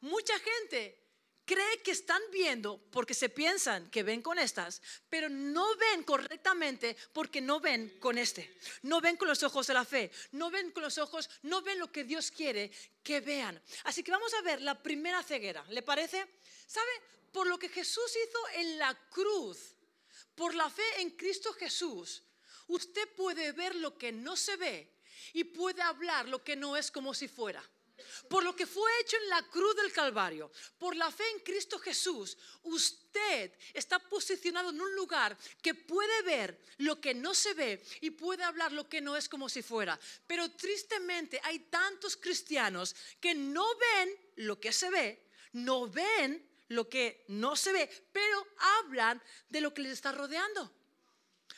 Mucha 0.00 0.38
gente 0.38 1.02
cree 1.44 1.82
que 1.82 1.90
están 1.90 2.22
viendo 2.32 2.78
porque 2.90 3.14
se 3.14 3.28
piensan 3.28 3.90
que 3.90 4.02
ven 4.02 4.22
con 4.22 4.38
estas, 4.38 4.80
pero 5.08 5.28
no 5.28 5.76
ven 5.76 6.02
correctamente 6.04 6.96
porque 7.12 7.40
no 7.40 7.60
ven 7.60 7.98
con 7.98 8.18
este. 8.18 8.58
No 8.82 9.00
ven 9.00 9.16
con 9.16 9.28
los 9.28 9.42
ojos 9.42 9.66
de 9.66 9.74
la 9.74 9.84
fe, 9.84 10.10
no 10.32 10.50
ven 10.50 10.70
con 10.70 10.82
los 10.82 10.98
ojos, 10.98 11.28
no 11.42 11.62
ven 11.62 11.78
lo 11.78 11.90
que 11.90 12.04
Dios 12.04 12.30
quiere 12.30 12.70
que 13.02 13.20
vean. 13.20 13.60
Así 13.84 14.02
que 14.02 14.12
vamos 14.12 14.32
a 14.34 14.42
ver 14.42 14.62
la 14.62 14.82
primera 14.82 15.22
ceguera. 15.22 15.64
¿Le 15.68 15.82
parece? 15.82 16.26
¿Sabe? 16.66 16.90
Por 17.32 17.46
lo 17.46 17.58
que 17.58 17.68
Jesús 17.68 18.16
hizo 18.16 18.38
en 18.54 18.78
la 18.78 18.94
cruz 19.10 19.71
por 20.34 20.54
la 20.54 20.68
fe 20.70 20.82
en 20.98 21.10
Cristo 21.10 21.52
Jesús, 21.52 22.22
usted 22.68 23.08
puede 23.14 23.52
ver 23.52 23.74
lo 23.76 23.96
que 23.96 24.12
no 24.12 24.36
se 24.36 24.56
ve 24.56 24.92
y 25.32 25.44
puede 25.44 25.82
hablar 25.82 26.28
lo 26.28 26.42
que 26.42 26.56
no 26.56 26.76
es 26.76 26.90
como 26.90 27.14
si 27.14 27.28
fuera. 27.28 27.62
Por 28.28 28.42
lo 28.44 28.54
que 28.54 28.66
fue 28.66 28.90
hecho 29.00 29.16
en 29.16 29.28
la 29.28 29.42
cruz 29.48 29.76
del 29.76 29.92
Calvario, 29.92 30.50
por 30.78 30.96
la 30.96 31.10
fe 31.10 31.24
en 31.34 31.40
Cristo 31.40 31.78
Jesús, 31.78 32.36
usted 32.62 33.52
está 33.72 33.98
posicionado 33.98 34.70
en 34.70 34.80
un 34.80 34.94
lugar 34.94 35.36
que 35.60 35.74
puede 35.74 36.22
ver 36.22 36.60
lo 36.78 37.00
que 37.00 37.14
no 37.14 37.34
se 37.34 37.54
ve 37.54 37.82
y 38.00 38.10
puede 38.10 38.42
hablar 38.42 38.72
lo 38.72 38.88
que 38.88 39.00
no 39.00 39.16
es 39.16 39.28
como 39.28 39.48
si 39.48 39.62
fuera. 39.62 39.98
Pero 40.26 40.50
tristemente 40.52 41.40
hay 41.42 41.60
tantos 41.60 42.16
cristianos 42.16 42.94
que 43.20 43.34
no 43.34 43.66
ven 43.76 44.16
lo 44.36 44.58
que 44.58 44.72
se 44.72 44.90
ve, 44.90 45.28
no 45.52 45.88
ven 45.88 46.51
lo 46.72 46.88
que 46.88 47.24
no 47.28 47.54
se 47.56 47.72
ve, 47.72 47.88
pero 48.12 48.46
hablan 48.80 49.22
de 49.48 49.60
lo 49.60 49.72
que 49.72 49.82
les 49.82 49.92
está 49.92 50.12
rodeando. 50.12 50.72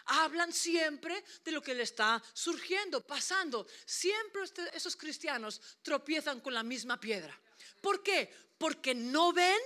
Hablan 0.06 0.52
siempre 0.52 1.24
de 1.44 1.52
lo 1.52 1.62
que 1.62 1.74
le 1.74 1.82
está 1.82 2.22
surgiendo, 2.34 3.00
pasando. 3.06 3.66
Siempre 3.86 4.42
este, 4.42 4.76
esos 4.76 4.96
cristianos 4.96 5.60
tropiezan 5.82 6.40
con 6.40 6.52
la 6.52 6.62
misma 6.62 7.00
piedra. 7.00 7.38
¿Por 7.80 8.02
qué? 8.02 8.32
Porque 8.58 8.94
no 8.94 9.32
ven, 9.32 9.58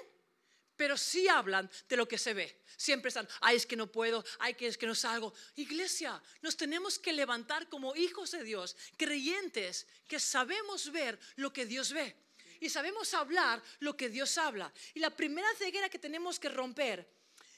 pero 0.77 0.97
sí 0.97 1.27
hablan 1.29 1.69
de 1.89 1.97
lo 1.97 2.07
que 2.07 2.19
se 2.19 2.35
ve. 2.35 2.63
Siempre 2.77 3.09
están, 3.09 3.29
ay, 3.41 3.57
es 3.57 3.67
que 3.67 3.75
no 3.75 3.91
puedo, 3.91 4.25
ay, 4.39 4.55
es 4.61 4.79
que 4.79 4.87
no 4.87 4.95
salgo. 4.95 5.35
Iglesia, 5.57 6.23
nos 6.43 6.57
tenemos 6.57 6.99
que 6.99 7.13
levantar 7.13 7.69
como 7.69 7.97
hijos 7.97 8.31
de 8.31 8.45
Dios, 8.45 8.77
creyentes, 8.97 9.89
que 10.07 10.21
sabemos 10.21 10.93
ver 10.93 11.19
lo 11.35 11.53
que 11.53 11.67
Dios 11.67 11.93
ve 11.93 12.15
y 12.61 12.69
sabemos 12.69 13.13
hablar 13.15 13.63
lo 13.81 13.97
que 13.97 14.09
Dios 14.09 14.37
habla. 14.39 14.73
Y 14.95 15.01
la 15.01 15.11
primera 15.11 15.49
ceguera 15.57 15.89
que 15.89 15.99
tenemos 15.99 16.39
que 16.39 16.49
romper 16.49 17.07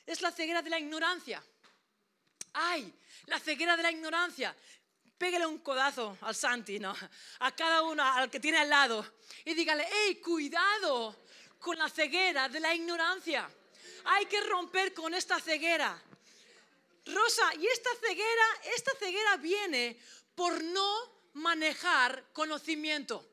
es 0.06 0.20
la 0.20 0.30
ceguera 0.30 0.62
de 0.62 0.70
la 0.70 0.78
ignorancia. 0.78 1.42
¡Ay! 2.54 2.92
La 3.26 3.38
ceguera 3.38 3.76
de 3.76 3.82
la 3.82 3.90
ignorancia. 3.90 4.54
Pégale 5.16 5.46
un 5.46 5.58
codazo 5.58 6.16
al 6.22 6.34
Santi, 6.34 6.78
¿no? 6.78 6.94
A 7.40 7.54
cada 7.54 7.82
uno, 7.82 8.02
al 8.02 8.30
que 8.30 8.40
tiene 8.40 8.58
al 8.58 8.70
lado. 8.70 9.14
Y 9.44 9.54
dígale, 9.54 9.86
¡hey, 9.90 10.20
cuidado 10.20 11.24
con 11.58 11.78
la 11.78 11.88
ceguera 11.88 12.48
de 12.48 12.60
la 12.60 12.74
ignorancia! 12.74 13.48
Hay 14.04 14.26
que 14.26 14.40
romper 14.40 14.94
con 14.94 15.12
esta 15.14 15.38
ceguera. 15.38 16.02
Rosa, 17.06 17.54
y 17.54 17.66
esta 17.66 17.90
ceguera, 18.00 18.44
esta 18.74 18.92
ceguera 18.98 19.36
viene 19.36 20.00
por 20.34 20.62
no 20.64 21.20
manejar 21.34 22.24
conocimiento. 22.32 23.29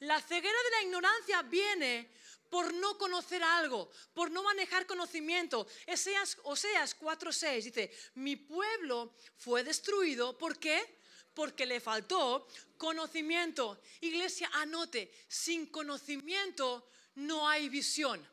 La 0.00 0.20
ceguera 0.20 0.58
de 0.64 0.70
la 0.70 0.82
ignorancia 0.82 1.42
viene 1.42 2.10
por 2.48 2.72
no 2.72 2.96
conocer 2.96 3.42
algo, 3.42 3.90
por 4.14 4.30
no 4.30 4.42
manejar 4.42 4.86
conocimiento. 4.86 5.66
Oseas, 5.86 6.38
Oseas 6.44 6.96
4:6 6.98 7.64
dice, 7.64 7.92
mi 8.14 8.36
pueblo 8.36 9.14
fue 9.36 9.64
destruido, 9.64 10.36
¿por 10.38 10.58
qué? 10.58 10.98
Porque 11.34 11.66
le 11.66 11.80
faltó 11.80 12.48
conocimiento. 12.76 13.80
Iglesia, 14.00 14.50
anote, 14.54 15.12
sin 15.28 15.66
conocimiento 15.66 16.90
no 17.16 17.48
hay 17.48 17.68
visión. 17.68 18.26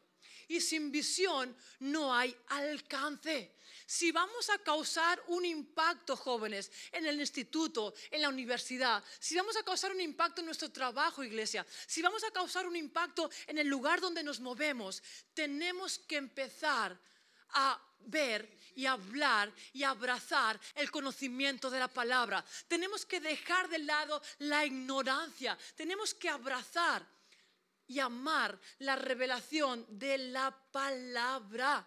Y 0.48 0.62
sin 0.62 0.92
visión 0.92 1.56
no 1.80 2.14
hay 2.14 2.36
alcance. 2.48 3.55
Si 3.86 4.12
vamos 4.12 4.50
a 4.50 4.58
causar 4.60 5.22
un 5.28 5.46
impacto, 5.46 6.16
jóvenes, 6.16 6.72
en 6.92 7.06
el 7.06 7.20
instituto, 7.20 7.94
en 8.10 8.22
la 8.22 8.30
universidad, 8.30 9.04
si 9.20 9.36
vamos 9.36 9.56
a 9.56 9.64
causar 9.64 9.92
un 9.92 10.02
impacto 10.02 10.42
en 10.42 10.48
nuestro 10.48 10.72
trabajo, 10.72 11.24
iglesia, 11.24 11.66
si 11.86 12.02
vamos 12.02 12.24
a 12.24 12.32
causar 12.32 12.66
un 12.66 12.76
impacto 12.76 13.30
en 13.46 13.60
el 13.60 13.68
lugar 13.68 14.02
donde 14.02 14.24
nos 14.24 14.40
movemos, 14.40 15.04
tenemos 15.34 16.00
que 16.00 16.18
empezar 16.18 17.00
a 17.50 17.80
ver 18.00 18.58
y 18.76 18.86
hablar 18.86 19.54
y 19.74 19.84
abrazar 19.84 20.60
el 20.76 20.92
conocimiento 20.92 21.70
de 21.70 21.80
la 21.80 21.88
palabra. 21.88 22.44
Tenemos 22.68 23.06
que 23.06 23.20
dejar 23.20 23.70
de 23.70 23.80
lado 23.80 24.22
la 24.40 24.66
ignorancia. 24.66 25.58
Tenemos 25.76 26.14
que 26.14 26.30
abrazar 26.30 27.06
y 27.88 28.00
amar 28.00 28.60
la 28.80 28.96
revelación 28.96 29.86
de 29.90 30.18
la 30.18 30.52
palabra. 30.72 31.86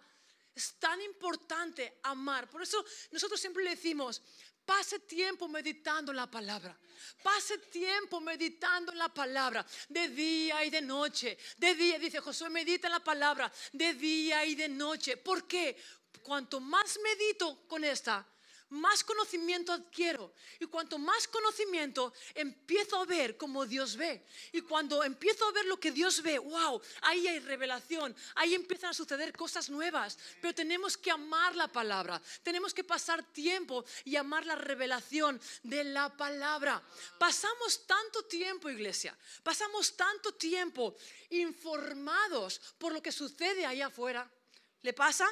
Es 0.59 0.75
tan 0.81 1.01
importante 1.03 2.01
amar. 2.03 2.51
Por 2.51 2.61
eso 2.63 2.85
nosotros 3.13 3.41
siempre 3.41 3.63
le 3.63 3.71
decimos, 3.71 4.21
pase 4.67 4.99
tiempo 4.99 5.47
meditando 5.47 6.13
la 6.13 6.29
palabra. 6.29 6.77
Pase 7.23 7.59
tiempo 7.59 8.21
meditando 8.21 8.91
en 8.91 8.99
la 8.99 9.09
palabra, 9.09 9.65
de 9.89 10.09
día 10.09 10.65
y 10.65 10.71
de 10.71 10.83
noche. 10.83 11.39
De 11.59 11.77
día, 11.77 11.97
dice 12.01 12.19
Josué, 12.19 12.51
medita 12.51 12.89
en 12.89 12.95
la 12.95 13.05
palabra, 13.05 13.53
de 13.73 13.95
día 13.95 14.45
y 14.45 14.57
de 14.57 14.69
noche. 14.69 15.17
¿Por 15.17 15.47
qué? 15.47 15.81
Cuanto 16.25 16.59
más 16.59 16.99
medito 17.05 17.65
con 17.69 17.85
esta, 17.85 18.27
más 18.71 19.03
conocimiento 19.03 19.73
adquiero. 19.73 20.33
Y 20.59 20.67
cuanto 20.67 20.99
más 20.99 21.27
conocimiento, 21.29 22.13
empiezo 22.35 23.01
a 23.01 23.05
ver 23.05 23.37
como 23.37 23.67
Dios 23.67 23.97
ve. 23.97 24.25
Y 24.53 24.61
cuando 24.63 25.03
empiezo 25.05 25.47
a 25.47 25.53
ver 25.53 25.65
lo 25.67 25.79
que 25.79 25.91
Dios 25.91 26.23
ve, 26.23 26.39
wow, 26.39 26.81
ahí 27.03 27.27
hay 27.27 27.39
revelación, 27.41 28.15
ahí 28.35 28.55
empiezan 28.55 28.91
a 28.91 28.95
suceder 28.95 29.37
cosas 29.37 29.71
nuevas. 29.71 30.19
Pero 30.41 30.55
tenemos 30.55 30.97
que 30.97 31.11
amar 31.11 31.57
la 31.57 31.69
palabra, 31.69 32.21
tenemos 32.43 32.75
que 32.75 32.85
pasar 32.85 33.23
tiempo 33.33 33.85
y 34.05 34.17
amar 34.17 34.47
la 34.47 34.55
revelación 34.55 35.41
de 35.63 35.85
la 35.85 36.15
palabra. 36.17 36.83
Pasamos 37.19 37.87
tanto 37.87 38.25
tiempo, 38.25 38.69
iglesia, 38.69 39.17
pasamos 39.43 39.97
tanto 39.97 40.35
tiempo 40.35 40.95
informados 41.31 42.61
por 42.79 42.93
lo 42.93 43.03
que 43.03 43.13
sucede 43.13 43.67
ahí 43.67 43.83
afuera. 43.83 44.31
¿Le 44.83 44.93
pasa? 44.93 45.29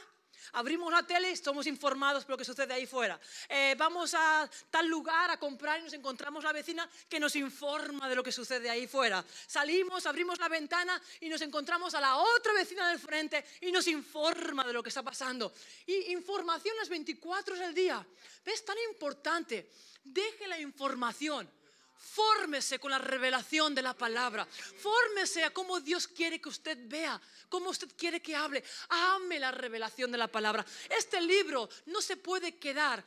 Abrimos 0.52 0.92
la 0.92 1.02
tele 1.02 1.30
y 1.30 1.32
estamos 1.32 1.66
informados 1.66 2.24
por 2.24 2.32
lo 2.32 2.38
que 2.38 2.44
sucede 2.44 2.72
ahí 2.74 2.86
fuera. 2.86 3.18
Eh, 3.48 3.74
vamos 3.76 4.14
a 4.14 4.48
tal 4.70 4.86
lugar 4.86 5.30
a 5.30 5.38
comprar 5.38 5.80
y 5.80 5.84
nos 5.84 5.92
encontramos 5.92 6.44
la 6.44 6.52
vecina 6.52 6.88
que 7.08 7.20
nos 7.20 7.36
informa 7.36 8.08
de 8.08 8.14
lo 8.14 8.22
que 8.22 8.32
sucede 8.32 8.70
ahí 8.70 8.86
fuera. 8.86 9.24
Salimos, 9.46 10.06
abrimos 10.06 10.38
la 10.38 10.48
ventana 10.48 11.00
y 11.20 11.28
nos 11.28 11.40
encontramos 11.40 11.94
a 11.94 12.00
la 12.00 12.16
otra 12.16 12.52
vecina 12.52 12.88
del 12.88 12.98
frente 12.98 13.44
y 13.60 13.72
nos 13.72 13.86
informa 13.88 14.64
de 14.64 14.72
lo 14.72 14.82
que 14.82 14.88
está 14.88 15.02
pasando. 15.02 15.52
Y 15.86 16.12
información 16.12 16.76
las 16.76 16.88
24 16.88 17.54
horas 17.54 17.66
del 17.66 17.74
día. 17.74 18.06
¿Ves? 18.44 18.64
Tan 18.64 18.76
importante. 18.90 19.70
Deje 20.04 20.46
la 20.46 20.60
información 20.60 21.55
Fórmese 21.98 22.78
con 22.78 22.90
la 22.90 22.98
revelación 22.98 23.74
de 23.74 23.82
la 23.82 23.94
palabra. 23.94 24.46
Fórmese 24.46 25.44
a 25.44 25.52
cómo 25.52 25.80
Dios 25.80 26.06
quiere 26.08 26.40
que 26.40 26.48
usted 26.48 26.78
vea, 26.82 27.20
cómo 27.48 27.70
usted 27.70 27.88
quiere 27.96 28.20
que 28.20 28.34
hable. 28.34 28.62
Ame 28.88 29.38
la 29.38 29.50
revelación 29.50 30.10
de 30.12 30.18
la 30.18 30.28
palabra. 30.28 30.64
Este 30.88 31.20
libro 31.20 31.68
no 31.86 32.00
se 32.00 32.16
puede 32.16 32.56
quedar 32.56 33.04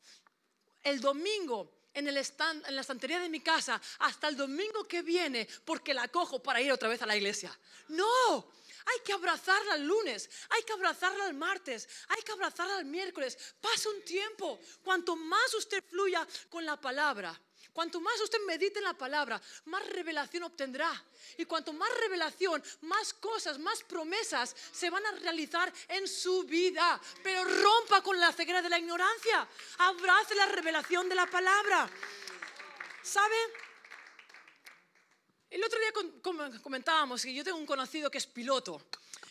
el 0.84 1.02
domingo 1.02 1.80
en, 1.94 2.08
en 2.08 2.14
la 2.14 2.82
estantería 2.82 3.20
de 3.20 3.30
mi 3.30 3.42
casa 3.42 3.82
hasta 4.00 4.28
el 4.28 4.38
domingo 4.38 4.88
que 4.88 5.02
viene 5.02 5.48
porque 5.66 5.94
la 5.94 6.08
cojo 6.08 6.42
para 6.42 6.62
ir 6.62 6.72
otra 6.72 6.90
vez 6.90 7.02
a 7.02 7.06
la 7.06 7.18
iglesia. 7.18 7.58
No, 7.90 8.52
hay 8.86 9.00
que 9.04 9.14
abrazarla 9.14 9.76
el 9.76 9.86
lunes, 9.86 10.30
hay 10.50 10.64
que 10.64 10.74
abrazarla 10.74 11.28
el 11.28 11.34
martes, 11.34 11.88
hay 12.08 12.22
que 12.22 12.32
abrazarla 12.32 12.80
el 12.80 12.86
miércoles. 12.86 13.38
Pasa 13.60 13.90
un 13.90 14.04
tiempo. 14.04 14.60
Cuanto 14.84 15.16
más 15.16 15.54
usted 15.54 15.84
fluya 15.84 16.28
con 16.50 16.66
la 16.66 16.80
palabra, 16.80 17.40
Cuanto 17.80 18.02
más 18.02 18.20
usted 18.20 18.40
medite 18.46 18.80
en 18.80 18.84
la 18.84 18.94
palabra, 18.94 19.42
más 19.68 19.88
revelación 19.88 20.44
obtendrá. 20.44 20.92
Y 21.38 21.46
cuanto 21.46 21.72
más 21.72 21.90
revelación, 22.02 22.62
más 22.82 23.14
cosas, 23.14 23.58
más 23.58 23.84
promesas 23.84 24.54
se 24.74 24.90
van 24.90 25.06
a 25.06 25.12
realizar 25.12 25.72
en 25.88 26.06
su 26.06 26.44
vida. 26.44 27.00
Pero 27.24 27.42
rompa 27.46 28.02
con 28.02 28.20
la 28.20 28.34
ceguera 28.34 28.62
de 28.62 28.68
la 28.68 28.80
ignorancia. 28.80 29.48
Abrace 29.78 30.36
la 30.36 30.48
revelación 30.48 31.08
de 31.08 31.16
la 31.16 31.26
palabra. 31.28 31.90
¿Sabe? 33.02 33.38
El 35.50 35.64
otro 35.64 35.80
día 35.80 35.94
comentábamos 36.62 37.24
que 37.24 37.34
yo 37.34 37.46
tengo 37.46 37.60
un 37.60 37.66
conocido 37.66 38.12
que 38.12 38.18
es 38.18 38.28
piloto 38.28 38.82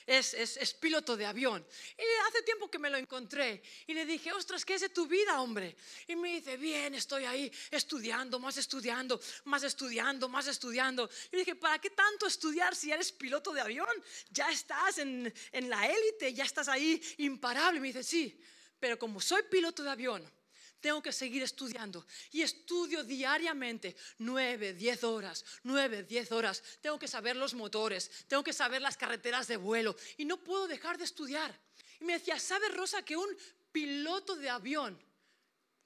es, 0.08 0.74
piloto 0.74 1.16
de 1.16 1.26
avión. 1.26 1.64
Y 1.96 2.28
hace 2.28 2.42
tiempo 2.42 2.70
que 2.70 2.78
me 2.78 2.88
lo 2.88 2.96
encontré 2.96 3.62
y 3.86 3.94
le 3.94 4.06
dije, 4.06 4.32
ostras, 4.32 4.64
¿qué 4.64 4.74
es 4.74 4.80
de 4.80 4.88
tu 4.88 5.06
vida, 5.06 5.40
hombre? 5.40 5.76
Y 6.06 6.16
me 6.16 6.34
dice, 6.34 6.56
bien, 6.56 6.94
estoy 6.94 7.24
ahí 7.24 7.52
estudiando, 7.70 8.38
más 8.38 8.56
estudiando, 8.56 9.20
más 9.44 9.62
estudiando, 9.62 10.28
más 10.28 10.46
estudiando. 10.46 11.08
Y 11.30 11.36
dije, 11.36 11.54
¿para 11.54 11.78
qué 11.78 11.90
tanto 11.90 12.26
estudiar 12.26 12.74
si 12.74 12.90
eres 12.90 13.12
piloto 13.12 13.52
de 13.52 13.60
avión? 13.60 13.88
Ya 14.30 14.50
estás 14.50 14.98
en, 14.98 15.32
en 15.52 15.68
la 15.68 15.86
élite, 15.86 16.32
ya 16.32 16.44
estás 16.44 16.68
ahí 16.68 17.00
imparable. 17.18 17.78
Y 17.78 17.80
me 17.82 17.88
dice, 17.88 18.02
sí, 18.02 18.40
pero 18.80 18.98
como 18.98 19.20
soy 19.20 19.42
piloto 19.50 19.82
de 19.82 19.90
avión, 19.90 20.37
tengo 20.80 21.02
que 21.02 21.12
seguir 21.12 21.42
estudiando. 21.42 22.06
Y 22.30 22.42
estudio 22.42 23.04
diariamente, 23.04 23.96
nueve, 24.18 24.72
diez 24.74 25.04
horas, 25.04 25.44
nueve, 25.62 26.02
diez 26.02 26.30
horas. 26.32 26.62
Tengo 26.80 26.98
que 26.98 27.08
saber 27.08 27.36
los 27.36 27.54
motores, 27.54 28.10
tengo 28.26 28.44
que 28.44 28.52
saber 28.52 28.82
las 28.82 28.96
carreteras 28.96 29.48
de 29.48 29.56
vuelo. 29.56 29.96
Y 30.16 30.24
no 30.24 30.42
puedo 30.42 30.66
dejar 30.66 30.98
de 30.98 31.04
estudiar. 31.04 31.58
Y 32.00 32.04
me 32.04 32.14
decía, 32.14 32.38
¿sabe 32.38 32.68
Rosa 32.68 33.02
que 33.02 33.16
un 33.16 33.36
piloto 33.72 34.36
de 34.36 34.48
avión, 34.48 34.98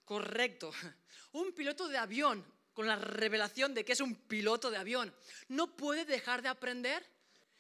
correcto, 0.04 0.72
un 1.32 1.52
piloto 1.52 1.88
de 1.88 1.98
avión, 1.98 2.44
con 2.72 2.86
la 2.86 2.96
revelación 2.96 3.74
de 3.74 3.84
que 3.84 3.92
es 3.92 4.00
un 4.00 4.14
piloto 4.14 4.70
de 4.70 4.78
avión, 4.78 5.14
no 5.48 5.76
puede 5.76 6.04
dejar 6.04 6.42
de 6.42 6.48
aprender? 6.48 7.06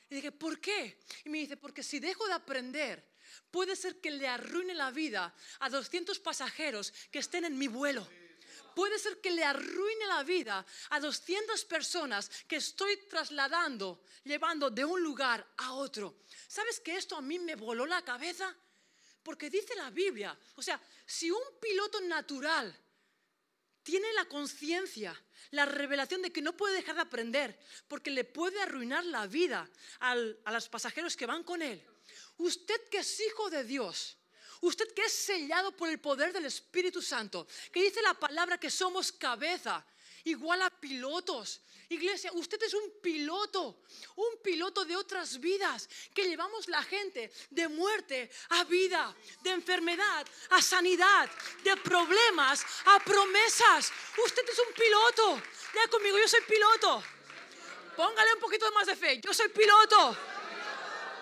Y 0.08 0.16
dije, 0.16 0.32
¿por 0.32 0.60
qué? 0.60 0.98
Y 1.24 1.30
me 1.30 1.38
dice, 1.38 1.56
porque 1.56 1.82
si 1.82 1.98
dejo 1.98 2.26
de 2.26 2.34
aprender, 2.34 3.11
puede 3.50 3.76
ser 3.76 4.00
que 4.00 4.10
le 4.10 4.28
arruine 4.28 4.74
la 4.74 4.90
vida 4.90 5.34
a 5.60 5.70
200 5.70 6.18
pasajeros 6.20 6.92
que 7.10 7.18
estén 7.18 7.44
en 7.44 7.58
mi 7.58 7.68
vuelo. 7.68 8.06
puede 8.74 8.98
ser 8.98 9.20
que 9.20 9.30
le 9.30 9.44
arruine 9.44 10.06
la 10.06 10.22
vida 10.22 10.64
a 10.90 10.98
200 10.98 11.64
personas 11.66 12.30
que 12.48 12.56
estoy 12.56 12.96
trasladando, 13.08 14.02
llevando 14.24 14.70
de 14.70 14.82
un 14.84 15.02
lugar 15.02 15.46
a 15.58 15.74
otro. 15.74 16.22
¿Sabes 16.48 16.80
que 16.80 16.96
esto 16.96 17.16
a 17.16 17.20
mí 17.20 17.38
me 17.38 17.54
voló 17.54 17.84
la 17.84 18.02
cabeza? 18.02 18.56
Porque 19.22 19.50
dice 19.50 19.74
la 19.76 19.90
Biblia, 19.90 20.36
o 20.56 20.62
sea, 20.62 20.80
si 21.06 21.30
un 21.30 21.42
piloto 21.60 22.00
natural 22.00 22.74
tiene 23.82 24.12
la 24.14 24.24
conciencia, 24.24 25.14
la 25.50 25.66
revelación 25.66 26.22
de 26.22 26.32
que 26.32 26.42
no 26.42 26.56
puede 26.56 26.76
dejar 26.76 26.94
de 26.94 27.02
aprender, 27.02 27.58
porque 27.88 28.10
le 28.10 28.24
puede 28.24 28.60
arruinar 28.60 29.04
la 29.04 29.26
vida 29.26 29.68
a 30.00 30.14
los 30.14 30.68
pasajeros 30.68 31.16
que 31.16 31.26
van 31.26 31.44
con 31.44 31.62
él. 31.62 31.84
Usted 32.38 32.88
que 32.88 32.98
es 32.98 33.20
hijo 33.20 33.50
de 33.50 33.64
Dios, 33.64 34.16
usted 34.60 34.92
que 34.94 35.04
es 35.04 35.12
sellado 35.12 35.76
por 35.76 35.88
el 35.88 36.00
poder 36.00 36.32
del 36.32 36.46
Espíritu 36.46 37.02
Santo, 37.02 37.46
que 37.72 37.82
dice 37.82 38.02
la 38.02 38.14
palabra 38.14 38.58
que 38.58 38.70
somos 38.70 39.12
cabeza, 39.12 39.84
igual 40.24 40.62
a 40.62 40.70
pilotos. 40.70 41.60
Iglesia, 41.88 42.32
usted 42.32 42.62
es 42.62 42.72
un 42.72 42.90
piloto, 43.02 43.82
un 44.16 44.38
piloto 44.42 44.84
de 44.84 44.96
otras 44.96 45.38
vidas, 45.38 45.88
que 46.14 46.26
llevamos 46.26 46.68
la 46.68 46.82
gente 46.82 47.30
de 47.50 47.68
muerte 47.68 48.30
a 48.48 48.64
vida, 48.64 49.14
de 49.42 49.50
enfermedad 49.50 50.26
a 50.50 50.62
sanidad, 50.62 51.30
de 51.62 51.76
problemas 51.76 52.64
a 52.86 52.98
promesas. 53.00 53.92
Usted 54.24 54.42
es 54.48 54.58
un 54.58 54.74
piloto. 54.74 55.42
Ya 55.74 55.88
conmigo, 55.88 56.18
yo 56.18 56.28
soy 56.28 56.40
piloto. 56.42 57.02
Póngale 57.96 58.34
un 58.34 58.40
poquito 58.40 58.70
más 58.72 58.86
de 58.86 58.96
fe. 58.96 59.20
Yo 59.20 59.34
soy 59.34 59.48
piloto. 59.48 60.16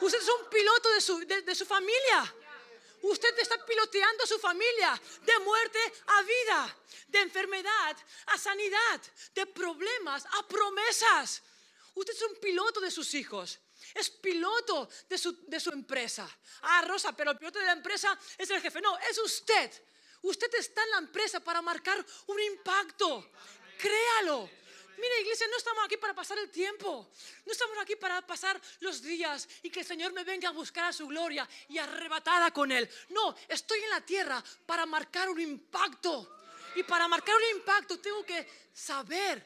Usted 0.00 0.18
es 0.18 0.28
un 0.28 0.48
piloto 0.48 0.92
de 0.92 1.00
su, 1.00 1.18
de 1.20 1.54
su 1.54 1.66
familia. 1.66 2.34
Usted 3.02 3.38
está 3.38 3.64
piloteando 3.64 4.24
a 4.24 4.26
su 4.26 4.38
familia 4.38 5.00
de 5.22 5.38
muerte 5.38 5.78
a 6.06 6.22
vida, 6.22 6.76
de 7.08 7.20
enfermedad 7.20 7.96
a 8.26 8.38
sanidad, 8.38 9.00
de 9.34 9.46
problemas 9.46 10.26
a 10.26 10.46
promesas. 10.46 11.42
Usted 11.94 12.12
es 12.14 12.22
un 12.22 12.36
piloto 12.36 12.80
de 12.80 12.90
sus 12.90 13.14
hijos. 13.14 13.58
Es 13.94 14.10
piloto 14.10 14.88
de 15.08 15.18
su, 15.18 15.32
de 15.46 15.58
su 15.58 15.70
empresa. 15.70 16.28
Ah, 16.62 16.82
Rosa, 16.82 17.12
pero 17.12 17.30
el 17.30 17.38
piloto 17.38 17.58
de 17.58 17.66
la 17.66 17.72
empresa 17.72 18.16
es 18.36 18.50
el 18.50 18.60
jefe. 18.60 18.80
No, 18.80 18.96
es 18.98 19.18
usted. 19.18 19.70
Usted 20.22 20.54
está 20.54 20.82
en 20.84 20.90
la 20.90 20.98
empresa 20.98 21.40
para 21.40 21.62
marcar 21.62 22.04
un 22.26 22.40
impacto. 22.40 23.30
Créalo. 23.78 24.50
Mira, 25.00 25.20
iglesia, 25.20 25.46
no 25.50 25.56
estamos 25.56 25.84
aquí 25.84 25.96
para 25.96 26.14
pasar 26.14 26.38
el 26.38 26.50
tiempo. 26.50 27.10
No 27.46 27.52
estamos 27.52 27.78
aquí 27.78 27.96
para 27.96 28.20
pasar 28.26 28.60
los 28.80 29.02
días 29.02 29.48
y 29.62 29.70
que 29.70 29.80
el 29.80 29.86
Señor 29.86 30.12
me 30.12 30.24
venga 30.24 30.50
a 30.50 30.52
buscar 30.52 30.84
a 30.84 30.92
su 30.92 31.06
gloria 31.06 31.48
y 31.68 31.78
arrebatada 31.78 32.50
con 32.50 32.70
Él. 32.70 32.88
No, 33.08 33.34
estoy 33.48 33.80
en 33.80 33.90
la 33.90 34.00
tierra 34.02 34.42
para 34.66 34.84
marcar 34.84 35.30
un 35.30 35.40
impacto. 35.40 36.40
Y 36.76 36.82
para 36.82 37.08
marcar 37.08 37.34
un 37.34 37.58
impacto 37.58 37.98
tengo 37.98 38.24
que 38.24 38.46
saber 38.72 39.44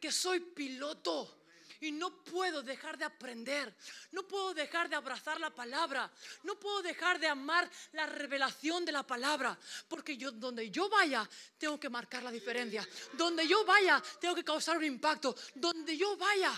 que 0.00 0.12
soy 0.12 0.40
piloto 0.40 1.35
y 1.86 1.92
no 1.92 2.10
puedo 2.24 2.62
dejar 2.62 2.98
de 2.98 3.04
aprender, 3.04 3.74
no 4.12 4.26
puedo 4.26 4.52
dejar 4.54 4.88
de 4.88 4.96
abrazar 4.96 5.40
la 5.40 5.50
palabra, 5.50 6.10
no 6.42 6.58
puedo 6.58 6.82
dejar 6.82 7.18
de 7.18 7.28
amar 7.28 7.70
la 7.92 8.06
revelación 8.06 8.84
de 8.84 8.92
la 8.92 9.04
palabra, 9.04 9.56
porque 9.88 10.16
yo 10.16 10.32
donde 10.32 10.70
yo 10.70 10.88
vaya 10.88 11.28
tengo 11.58 11.78
que 11.78 11.88
marcar 11.88 12.22
la 12.22 12.30
diferencia, 12.30 12.86
donde 13.12 13.46
yo 13.46 13.64
vaya 13.64 14.02
tengo 14.20 14.34
que 14.34 14.44
causar 14.44 14.76
un 14.76 14.84
impacto, 14.84 15.34
donde 15.54 15.96
yo 15.96 16.16
vaya 16.16 16.52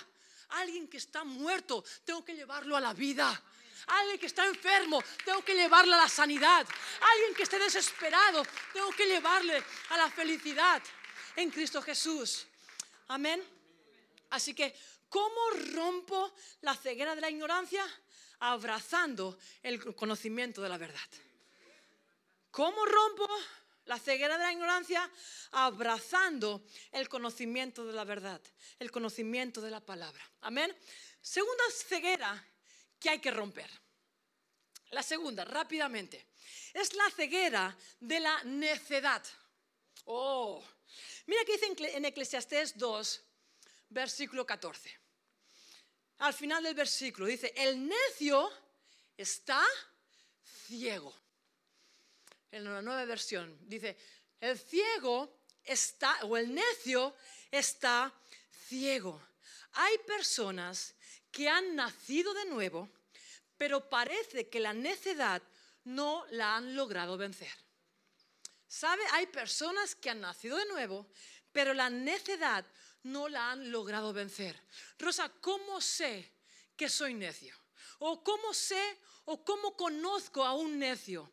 alguien 0.50 0.88
que 0.88 0.96
está 0.96 1.24
muerto 1.24 1.84
tengo 2.04 2.24
que 2.24 2.34
llevarlo 2.34 2.76
a 2.76 2.80
la 2.80 2.94
vida. 2.94 3.42
Alguien 3.86 4.18
que 4.18 4.26
está 4.26 4.44
enfermo, 4.44 5.02
tengo 5.24 5.42
que 5.42 5.54
llevarle 5.54 5.94
a 5.94 5.98
la 5.98 6.08
sanidad. 6.08 6.66
Alguien 7.00 7.34
que 7.34 7.44
esté 7.44 7.58
desesperado, 7.58 8.44
tengo 8.72 8.90
que 8.90 9.06
llevarle 9.06 9.62
a 9.90 9.96
la 9.96 10.10
felicidad 10.10 10.82
en 11.36 11.50
Cristo 11.50 11.80
Jesús. 11.80 12.46
Amén. 13.06 13.42
Así 14.30 14.52
que 14.52 14.74
¿Cómo 15.08 15.50
rompo 15.72 16.32
la 16.60 16.74
ceguera 16.74 17.14
de 17.14 17.20
la 17.20 17.30
ignorancia? 17.30 17.84
Abrazando 18.40 19.38
el 19.62 19.94
conocimiento 19.94 20.62
de 20.62 20.68
la 20.68 20.78
verdad. 20.78 21.08
¿Cómo 22.50 22.84
rompo 22.84 23.26
la 23.86 23.98
ceguera 23.98 24.36
de 24.36 24.44
la 24.44 24.52
ignorancia? 24.52 25.10
Abrazando 25.52 26.64
el 26.92 27.08
conocimiento 27.08 27.86
de 27.86 27.92
la 27.92 28.04
verdad, 28.04 28.40
el 28.78 28.90
conocimiento 28.90 29.60
de 29.60 29.70
la 29.70 29.80
palabra. 29.80 30.22
Amén. 30.42 30.74
Segunda 31.20 31.64
ceguera 31.70 32.44
que 33.00 33.10
hay 33.10 33.18
que 33.18 33.30
romper. 33.30 33.70
La 34.90 35.02
segunda, 35.02 35.44
rápidamente, 35.44 36.26
es 36.72 36.94
la 36.94 37.10
ceguera 37.10 37.76
de 38.00 38.20
la 38.20 38.42
necedad. 38.44 39.22
Oh, 40.04 40.64
mira 41.26 41.44
que 41.44 41.52
dice 41.52 41.96
en 41.96 42.04
Eclesiastés 42.04 42.76
2, 42.78 43.22
versículo 43.90 44.46
14. 44.46 45.07
Al 46.18 46.34
final 46.34 46.62
del 46.62 46.74
versículo 46.74 47.26
dice, 47.26 47.52
el 47.56 47.86
necio 47.86 48.50
está 49.16 49.64
ciego. 50.66 51.14
En 52.50 52.64
la 52.64 52.82
nueva 52.82 53.04
versión 53.04 53.56
dice, 53.68 53.96
el 54.40 54.58
ciego 54.58 55.42
está, 55.64 56.24
o 56.24 56.36
el 56.36 56.54
necio 56.54 57.14
está 57.50 58.12
ciego. 58.66 59.22
Hay 59.72 59.98
personas 59.98 60.94
que 61.30 61.48
han 61.48 61.76
nacido 61.76 62.34
de 62.34 62.46
nuevo, 62.46 62.88
pero 63.56 63.88
parece 63.88 64.48
que 64.48 64.60
la 64.60 64.72
necedad 64.72 65.42
no 65.84 66.24
la 66.30 66.56
han 66.56 66.74
logrado 66.74 67.16
vencer. 67.16 67.52
¿Sabe? 68.66 69.02
Hay 69.12 69.26
personas 69.28 69.94
que 69.94 70.10
han 70.10 70.20
nacido 70.20 70.56
de 70.56 70.66
nuevo, 70.66 71.06
pero 71.52 71.74
la 71.74 71.90
necedad 71.90 72.66
no 73.12 73.28
la 73.28 73.50
han 73.50 73.70
logrado 73.70 74.12
vencer. 74.12 74.60
Rosa, 74.98 75.30
¿cómo 75.40 75.80
sé 75.80 76.32
que 76.76 76.88
soy 76.88 77.14
necio? 77.14 77.54
¿O 77.98 78.22
cómo 78.22 78.54
sé 78.54 78.98
o 79.24 79.44
cómo 79.44 79.76
conozco 79.76 80.44
a 80.44 80.54
un 80.54 80.78
necio? 80.78 81.30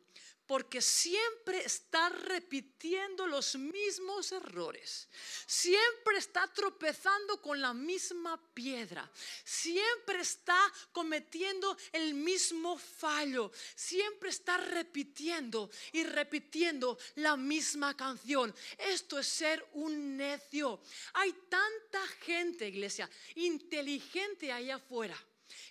Porque 0.48 0.82
siempre 0.82 1.64
está 1.66 2.10
repitiendo 2.10 3.26
los 3.26 3.56
mismos 3.56 4.32
errores, 4.32 5.10
siempre 5.46 6.18
está 6.18 6.52
tropezando 6.54 7.42
con 7.42 7.60
la 7.60 7.74
misma 7.74 8.40
piedra, 8.54 9.10
siempre 9.44 10.22
está 10.22 10.60
cometiendo 10.92 11.76
el 11.92 12.14
mismo 12.14 12.78
fallo, 12.78 13.52
siempre 13.76 14.30
está 14.30 14.58
repitiendo 14.58 15.70
y 15.94 16.04
repitiendo 16.04 16.98
la 17.16 17.36
misma 17.36 17.96
canción. 17.98 18.54
Esto 18.78 19.20
es 19.20 19.28
ser 19.28 19.68
un 19.74 20.18
necio. 20.18 20.82
Hay 21.14 21.32
tanta 21.50 22.06
gente, 22.22 22.68
iglesia, 22.68 23.10
inteligente 23.36 24.52
ahí 24.52 24.70
afuera 24.70 25.18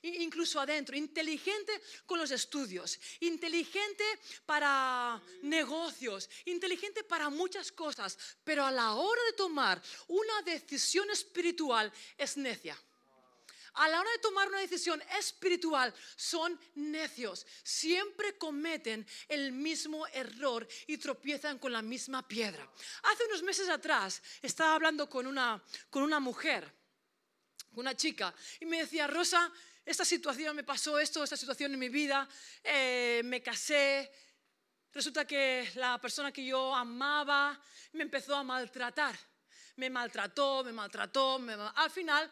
incluso 0.04 0.60
adentro, 0.60 0.96
inteligente 0.96 1.80
con 2.06 2.18
los 2.18 2.30
estudios, 2.30 2.98
inteligente 3.20 4.04
para 4.44 5.20
negocios, 5.42 6.28
inteligente 6.44 7.04
para 7.04 7.30
muchas 7.30 7.72
cosas, 7.72 8.18
pero 8.44 8.64
a 8.64 8.70
la 8.70 8.94
hora 8.94 9.22
de 9.30 9.32
tomar 9.32 9.82
una 10.08 10.42
decisión 10.42 11.10
espiritual 11.10 11.92
es 12.18 12.36
necia. 12.36 12.78
A 13.74 13.88
la 13.88 14.00
hora 14.00 14.10
de 14.10 14.18
tomar 14.18 14.48
una 14.48 14.60
decisión 14.60 15.02
espiritual 15.18 15.92
son 16.14 16.58
necios. 16.76 17.44
Siempre 17.64 18.38
cometen 18.38 19.04
el 19.28 19.50
mismo 19.50 20.06
error 20.08 20.66
y 20.86 20.96
tropiezan 20.96 21.58
con 21.58 21.72
la 21.72 21.82
misma 21.82 22.26
piedra. 22.26 22.70
Hace 23.02 23.24
unos 23.24 23.42
meses 23.42 23.68
atrás 23.68 24.22
estaba 24.42 24.76
hablando 24.76 25.10
con 25.10 25.26
una, 25.26 25.60
con 25.90 26.04
una 26.04 26.20
mujer, 26.20 26.72
una 27.72 27.96
chica, 27.96 28.32
y 28.60 28.66
me 28.66 28.78
decía, 28.78 29.08
Rosa, 29.08 29.52
esta 29.84 30.04
situación 30.04 30.56
me 30.56 30.64
pasó 30.64 30.98
esto, 30.98 31.22
esta 31.22 31.36
situación 31.36 31.72
en 31.72 31.78
mi 31.78 31.88
vida, 31.88 32.28
eh, 32.62 33.20
me 33.24 33.42
casé, 33.42 34.10
resulta 34.92 35.26
que 35.26 35.70
la 35.74 36.00
persona 36.00 36.32
que 36.32 36.44
yo 36.44 36.74
amaba 36.74 37.60
me 37.92 38.04
empezó 38.04 38.34
a 38.36 38.42
maltratar, 38.42 39.18
me 39.76 39.90
maltrató, 39.90 40.64
me 40.64 40.72
maltrató, 40.72 41.40
al 41.74 41.90
final 41.90 42.30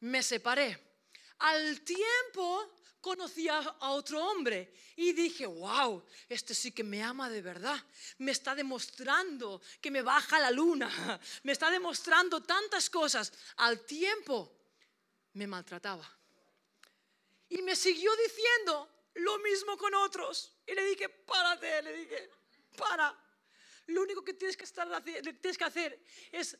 me 0.00 0.22
separé. 0.22 0.92
Al 1.38 1.80
tiempo 1.80 2.72
conocí 3.00 3.48
a, 3.48 3.60
otro 3.80 4.24
hombre 4.24 4.72
y 4.96 5.12
dije, 5.12 5.46
wow, 5.46 6.04
este 6.28 6.54
sí 6.54 6.72
que 6.72 6.84
me 6.84 7.02
ama 7.02 7.28
de 7.28 7.42
verdad. 7.42 7.76
Me 8.18 8.30
está 8.30 8.54
demostrando 8.54 9.60
que 9.80 9.90
me 9.90 10.02
baja 10.02 10.38
la 10.38 10.50
luna. 10.50 10.88
Me 11.42 11.52
está 11.52 11.70
demostrando 11.70 12.42
tantas 12.42 12.88
cosas. 12.88 13.32
Al 13.56 13.84
tiempo 13.84 14.56
me 15.34 15.46
maltrataba. 15.46 16.08
Y 17.52 17.60
me 17.60 17.76
siguió 17.76 18.10
diciendo 18.16 18.88
lo 19.14 19.38
mismo 19.40 19.76
con 19.76 19.94
otros. 19.94 20.56
Y 20.66 20.74
le 20.74 20.84
dije, 20.86 21.10
párate, 21.10 21.82
le 21.82 21.92
dije, 21.92 22.30
para. 22.78 23.14
Lo 23.88 24.00
único 24.02 24.24
que 24.24 24.32
tienes 24.32 24.56
que, 24.56 24.64
estar, 24.64 24.88
tienes 25.04 25.58
que 25.58 25.64
hacer 25.64 26.02
es 26.30 26.56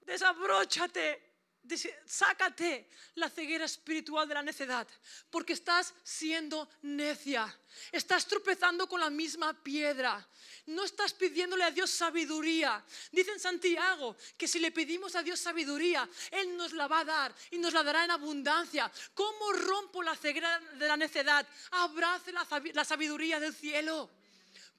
desabróchate 0.00 1.27
sácate 2.06 2.88
la 3.16 3.28
ceguera 3.28 3.64
espiritual 3.64 4.26
de 4.26 4.34
la 4.34 4.42
necedad, 4.42 4.86
porque 5.30 5.52
estás 5.52 5.94
siendo 6.02 6.68
necia. 6.82 7.54
Estás 7.92 8.26
tropezando 8.26 8.88
con 8.88 9.00
la 9.00 9.10
misma 9.10 9.52
piedra. 9.62 10.26
No 10.66 10.84
estás 10.84 11.12
pidiéndole 11.14 11.64
a 11.64 11.70
Dios 11.70 11.90
sabiduría. 11.90 12.84
Dice 13.12 13.32
en 13.32 13.40
Santiago 13.40 14.16
que 14.36 14.48
si 14.48 14.58
le 14.58 14.70
pedimos 14.70 15.14
a 15.16 15.22
Dios 15.22 15.40
sabiduría, 15.40 16.08
Él 16.30 16.56
nos 16.56 16.72
la 16.72 16.86
va 16.88 17.00
a 17.00 17.04
dar 17.04 17.34
y 17.50 17.58
nos 17.58 17.72
la 17.72 17.82
dará 17.82 18.04
en 18.04 18.10
abundancia. 18.10 18.90
¿Cómo 19.14 19.52
rompo 19.52 20.02
la 20.02 20.16
ceguera 20.16 20.58
de 20.60 20.86
la 20.86 20.96
necedad? 20.96 21.46
Abrace 21.72 22.32
la 22.32 22.84
sabiduría 22.84 23.40
del 23.40 23.54
cielo. 23.54 24.10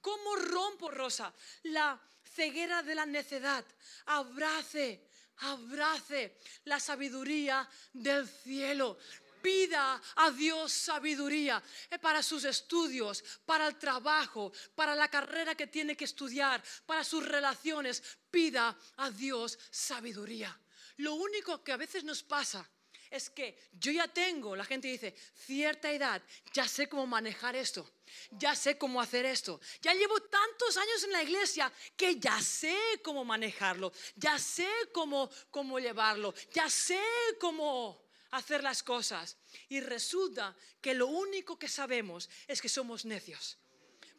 ¿Cómo 0.01 0.35
rompo, 0.35 0.89
Rosa, 0.89 1.33
la 1.63 1.99
ceguera 2.23 2.81
de 2.83 2.95
la 2.95 3.05
necedad? 3.05 3.65
Abrace 4.05 5.08
abrace 5.41 6.37
la 6.65 6.79
sabiduría 6.79 7.67
del 7.93 8.27
cielo. 8.27 8.97
Pida 9.41 10.01
a 10.17 10.31
Dios 10.31 10.71
sabiduría 10.71 11.63
eh, 11.89 11.97
para 11.97 12.21
sus 12.21 12.43
estudios, 12.43 13.23
para 13.45 13.67
el 13.67 13.77
trabajo, 13.77 14.51
para 14.75 14.95
la 14.95 15.07
carrera 15.07 15.55
que 15.55 15.67
tiene 15.67 15.95
que 15.95 16.03
estudiar, 16.05 16.61
para 16.85 17.03
sus 17.03 17.25
relaciones. 17.25 18.03
Pida 18.29 18.77
a 18.97 19.09
Dios 19.11 19.57
sabiduría. 19.71 20.57
Lo 20.97 21.13
único 21.13 21.63
que 21.63 21.71
a 21.71 21.77
veces 21.77 22.03
nos 22.03 22.21
pasa 22.21 22.69
es 23.09 23.29
que 23.29 23.57
yo 23.73 23.91
ya 23.91 24.07
tengo, 24.07 24.55
la 24.55 24.65
gente 24.65 24.87
dice, 24.87 25.15
cierta 25.35 25.91
edad, 25.91 26.21
ya 26.53 26.67
sé 26.67 26.87
cómo 26.87 27.07
manejar 27.07 27.55
esto, 27.55 27.89
ya 28.31 28.55
sé 28.55 28.77
cómo 28.77 29.01
hacer 29.01 29.25
esto, 29.25 29.59
ya 29.81 29.93
llevo 29.93 30.19
tantos 30.21 30.77
años 30.77 31.03
en 31.03 31.11
la 31.11 31.23
iglesia 31.23 31.71
que 31.95 32.19
ya 32.19 32.41
sé 32.41 32.77
cómo 33.03 33.25
manejarlo, 33.25 33.91
ya 34.15 34.37
sé 34.37 34.69
cómo, 34.91 35.29
cómo 35.49 35.79
llevarlo, 35.79 36.33
ya 36.53 36.69
sé 36.69 37.01
cómo 37.39 38.09
hacer 38.31 38.63
las 38.63 38.83
cosas. 38.83 39.37
Y 39.69 39.79
resulta 39.79 40.55
que 40.81 40.93
lo 40.93 41.07
único 41.07 41.57
que 41.57 41.67
sabemos 41.67 42.29
es 42.47 42.61
que 42.61 42.69
somos 42.69 43.05
necios. 43.05 43.57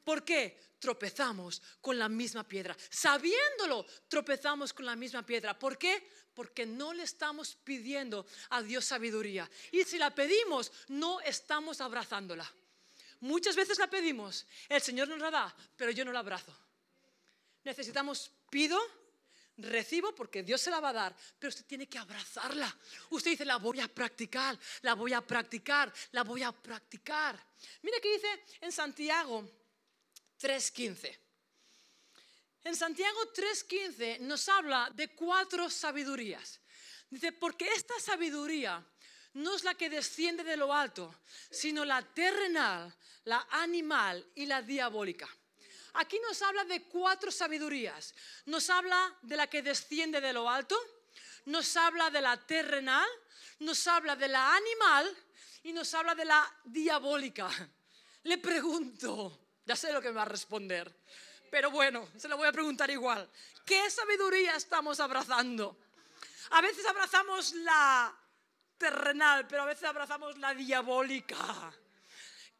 ¿Por 0.04 0.24
qué? 0.24 0.58
Tropezamos 0.78 1.62
con 1.80 1.98
la 1.98 2.08
misma 2.08 2.46
piedra. 2.48 2.76
Sabiéndolo, 2.88 3.84
tropezamos 4.08 4.72
con 4.72 4.86
la 4.86 4.96
misma 4.96 5.24
piedra. 5.24 5.58
¿Por 5.58 5.76
qué? 5.76 6.08
Porque 6.34 6.66
no 6.66 6.92
le 6.92 7.02
estamos 7.02 7.56
pidiendo 7.64 8.26
a 8.50 8.62
Dios 8.62 8.84
sabiduría. 8.84 9.50
Y 9.72 9.84
si 9.84 9.98
la 9.98 10.14
pedimos, 10.14 10.72
no 10.88 11.20
estamos 11.20 11.80
abrazándola. 11.80 12.50
Muchas 13.20 13.54
veces 13.54 13.78
la 13.78 13.88
pedimos, 13.88 14.46
el 14.68 14.80
Señor 14.80 15.08
nos 15.08 15.18
la 15.18 15.30
da, 15.30 15.56
pero 15.76 15.90
yo 15.90 16.04
no 16.04 16.12
la 16.12 16.20
abrazo. 16.20 16.56
Necesitamos, 17.64 18.30
pido, 18.48 18.80
recibo 19.58 20.14
porque 20.14 20.42
Dios 20.42 20.60
se 20.60 20.70
la 20.70 20.80
va 20.80 20.90
a 20.90 20.94
dar, 20.94 21.16
pero 21.38 21.50
usted 21.50 21.66
tiene 21.66 21.86
que 21.86 21.98
abrazarla. 21.98 22.74
Usted 23.10 23.32
dice, 23.32 23.44
la 23.44 23.56
voy 23.56 23.80
a 23.80 23.88
practicar, 23.88 24.58
la 24.82 24.94
voy 24.94 25.12
a 25.12 25.20
practicar, 25.20 25.92
la 26.12 26.22
voy 26.22 26.42
a 26.42 26.52
practicar. 26.52 27.38
Mira 27.82 28.00
que 28.00 28.12
dice 28.14 28.44
en 28.60 28.72
Santiago 28.72 29.48
3:15. 30.40 31.29
En 32.62 32.76
Santiago 32.76 33.32
3:15 33.32 34.20
nos 34.20 34.48
habla 34.48 34.90
de 34.94 35.08
cuatro 35.14 35.70
sabidurías. 35.70 36.60
Dice, 37.08 37.32
porque 37.32 37.66
esta 37.72 37.98
sabiduría 37.98 38.84
no 39.34 39.56
es 39.56 39.64
la 39.64 39.74
que 39.74 39.88
desciende 39.88 40.44
de 40.44 40.56
lo 40.56 40.72
alto, 40.72 41.14
sino 41.50 41.84
la 41.84 42.02
terrenal, 42.02 42.94
la 43.24 43.46
animal 43.50 44.24
y 44.34 44.46
la 44.46 44.62
diabólica. 44.62 45.28
Aquí 45.94 46.18
nos 46.20 46.40
habla 46.42 46.64
de 46.64 46.82
cuatro 46.84 47.32
sabidurías. 47.32 48.14
Nos 48.46 48.70
habla 48.70 49.16
de 49.22 49.36
la 49.36 49.48
que 49.48 49.62
desciende 49.62 50.20
de 50.20 50.32
lo 50.32 50.48
alto, 50.48 50.78
nos 51.46 51.76
habla 51.76 52.10
de 52.10 52.20
la 52.20 52.36
terrenal, 52.36 53.08
nos 53.60 53.86
habla 53.86 54.14
de 54.14 54.28
la 54.28 54.54
animal 54.54 55.16
y 55.64 55.72
nos 55.72 55.92
habla 55.94 56.14
de 56.14 56.26
la 56.26 56.60
diabólica. 56.64 57.50
Le 58.24 58.38
pregunto, 58.38 59.48
ya 59.64 59.74
sé 59.74 59.92
lo 59.92 60.02
que 60.02 60.08
me 60.08 60.16
va 60.16 60.22
a 60.22 60.26
responder 60.26 60.94
pero 61.50 61.70
bueno, 61.70 62.08
se 62.16 62.28
lo 62.28 62.36
voy 62.36 62.48
a 62.48 62.52
preguntar 62.52 62.90
igual. 62.90 63.28
¿Qué 63.64 63.90
sabiduría 63.90 64.56
estamos 64.56 65.00
abrazando? 65.00 65.76
A 66.50 66.60
veces 66.60 66.86
abrazamos 66.86 67.52
la 67.54 68.14
terrenal, 68.78 69.46
pero 69.46 69.62
a 69.62 69.66
veces 69.66 69.84
abrazamos 69.84 70.38
la 70.38 70.54
diabólica. 70.54 71.36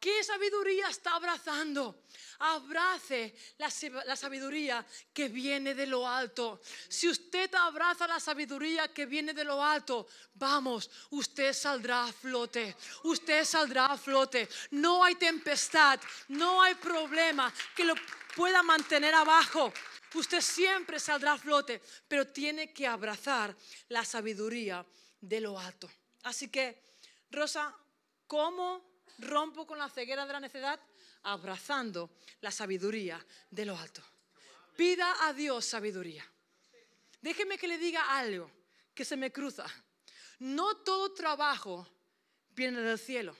¿Qué 0.01 0.23
sabiduría 0.23 0.87
está 0.89 1.13
abrazando? 1.13 2.05
Abrace 2.39 3.35
la, 3.59 3.69
sabiduría 4.15 4.83
que 5.13 5.29
viene 5.29 5.75
de 5.75 5.85
lo 5.85 6.07
alto. 6.07 6.59
Si 6.89 7.07
usted 7.07 7.53
abraza 7.53 8.07
la 8.07 8.19
sabiduría 8.19 8.91
que 8.91 9.05
viene 9.05 9.31
de 9.31 9.43
lo 9.43 9.63
alto, 9.63 10.07
vamos, 10.33 10.89
usted 11.11 11.53
saldrá 11.53 12.05
a 12.05 12.11
flote. 12.11 12.75
Usted 13.03 13.45
saldrá 13.45 13.85
a 13.93 13.97
flote. 13.97 14.49
No 14.71 15.03
hay 15.03 15.13
tempestad, 15.13 15.99
no 16.29 16.63
hay 16.63 16.73
problema 16.73 17.53
que 17.75 17.85
lo 17.85 17.93
pueda 18.35 18.63
mantener 18.63 19.13
abajo. 19.13 19.71
Usted 20.15 20.41
siempre 20.41 20.99
saldrá 20.99 21.33
a 21.33 21.37
flote, 21.37 21.79
pero 22.07 22.25
tiene 22.25 22.73
que 22.73 22.87
abrazar 22.87 23.55
la 23.89 24.03
sabiduría 24.03 24.83
de 25.21 25.41
lo 25.41 25.59
alto. 25.59 25.87
Así 26.23 26.49
que, 26.49 26.81
Rosa, 27.29 27.71
¿cómo 28.25 28.90
rompo 29.21 29.65
con 29.65 29.77
la 29.77 29.89
ceguera 29.89 30.25
de 30.25 30.33
la 30.33 30.39
necedad? 30.39 30.79
Abrazando 31.23 32.09
la 32.41 32.51
sabiduría 32.51 33.23
de 33.49 33.65
lo 33.65 33.77
alto. 33.77 34.01
Pida 34.75 35.27
a 35.27 35.33
Dios 35.33 35.65
sabiduría. 35.65 36.25
Déjeme 37.21 37.57
que 37.57 37.67
le 37.67 37.77
diga 37.77 38.17
algo 38.17 38.49
que 38.93 39.05
se 39.05 39.15
me 39.15 39.31
cruza. 39.31 39.65
No 40.39 40.77
todo 40.77 41.13
trabajo 41.13 41.87
viene 42.55 42.81
del 42.81 42.97
cielo. 42.97 43.35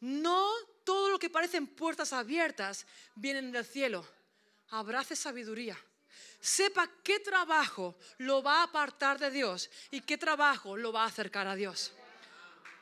No 0.00 0.50
todo 0.84 1.10
lo 1.10 1.18
que 1.18 1.30
parecen 1.30 1.66
puertas 1.66 2.12
abiertas 2.12 2.86
vienen 3.14 3.52
del 3.52 3.64
cielo. 3.64 4.06
Abrace 4.70 5.16
sabiduría. 5.16 5.76
Sepa 6.40 6.88
qué 7.02 7.20
trabajo 7.20 7.96
lo 8.18 8.42
va 8.42 8.60
a 8.60 8.64
apartar 8.64 9.18
de 9.18 9.30
Dios 9.30 9.68
y 9.90 10.00
qué 10.00 10.16
trabajo 10.16 10.76
lo 10.76 10.92
va 10.92 11.02
a 11.02 11.06
acercar 11.08 11.46
a 11.46 11.54
Dios. 11.54 11.92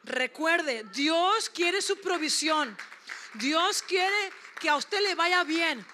Recuerde, 0.04 0.84
Dios 0.94 1.50
quiere 1.50 1.82
su 1.82 2.00
provisión. 2.00 2.76
Dios 3.34 3.82
quiere 3.82 4.32
que 4.60 4.68
a 4.68 4.76
usted 4.76 5.00
le 5.02 5.14
vaya 5.14 5.44
bien. 5.44 5.84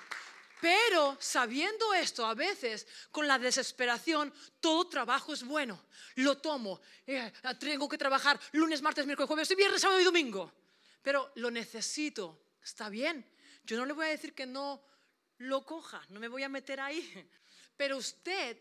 Pero 0.61 1.17
sabiendo 1.21 1.95
esto, 1.95 2.27
a 2.27 2.35
veces 2.35 2.87
con 3.11 3.27
la 3.27 3.39
desesperación, 3.39 4.33
todo 4.61 4.89
trabajo 4.89 5.33
es 5.33 5.43
bueno. 5.43 5.87
Lo 6.17 6.37
tomo. 6.39 6.81
Eh, 7.07 7.33
tengo 7.59 7.89
que 7.89 7.97
trabajar 7.97 8.39
lunes, 8.53 8.83
martes, 8.83 9.07
miércoles, 9.07 9.29
jueves, 9.29 9.57
viernes, 9.57 9.81
sábado 9.81 10.01
y 10.01 10.05
domingo 10.05 10.53
pero 11.03 11.33
lo 11.37 11.51
necesito. 11.51 12.39
Está 12.63 12.89
bien. 12.89 13.25
Yo 13.65 13.77
no 13.77 13.87
le 13.87 13.93
voy 13.93 14.07
a 14.07 14.11
decir 14.11 14.35
que 14.35 14.47
no 14.47 14.83
lo 15.39 15.65
coja, 15.65 16.05
no 16.11 16.21
me 16.21 16.29
voy 16.29 16.43
a 16.43 16.49
meter 16.49 16.81
ahí. 16.81 17.01
Pero 17.77 17.97
usted 17.97 18.59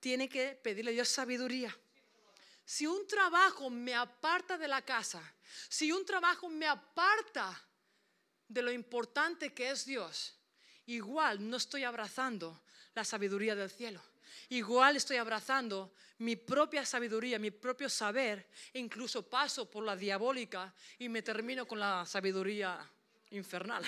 tiene 0.00 0.28
que 0.28 0.58
pedirle 0.62 0.92
a 0.92 0.94
Dios 0.94 1.08
sabiduría. 1.08 1.76
Si 2.66 2.84
un 2.84 3.06
trabajo 3.06 3.70
me 3.70 3.94
aparta 3.94 4.58
de 4.58 4.66
la 4.66 4.82
casa, 4.82 5.22
si 5.68 5.92
un 5.92 6.04
trabajo 6.04 6.48
me 6.48 6.66
aparta 6.66 7.56
de 8.48 8.60
lo 8.60 8.72
importante 8.72 9.54
que 9.54 9.70
es 9.70 9.86
Dios, 9.86 10.36
igual 10.86 11.48
no 11.48 11.58
estoy 11.58 11.84
abrazando 11.84 12.64
la 12.92 13.04
sabiduría 13.04 13.54
del 13.54 13.70
cielo. 13.70 14.02
Igual 14.48 14.96
estoy 14.96 15.16
abrazando 15.16 15.94
mi 16.18 16.34
propia 16.34 16.84
sabiduría, 16.84 17.38
mi 17.38 17.52
propio 17.52 17.88
saber, 17.88 18.48
e 18.72 18.80
incluso 18.80 19.22
paso 19.22 19.70
por 19.70 19.84
la 19.84 19.94
diabólica 19.94 20.74
y 20.98 21.08
me 21.08 21.22
termino 21.22 21.66
con 21.66 21.78
la 21.78 22.04
sabiduría 22.04 22.78
infernal. 23.30 23.84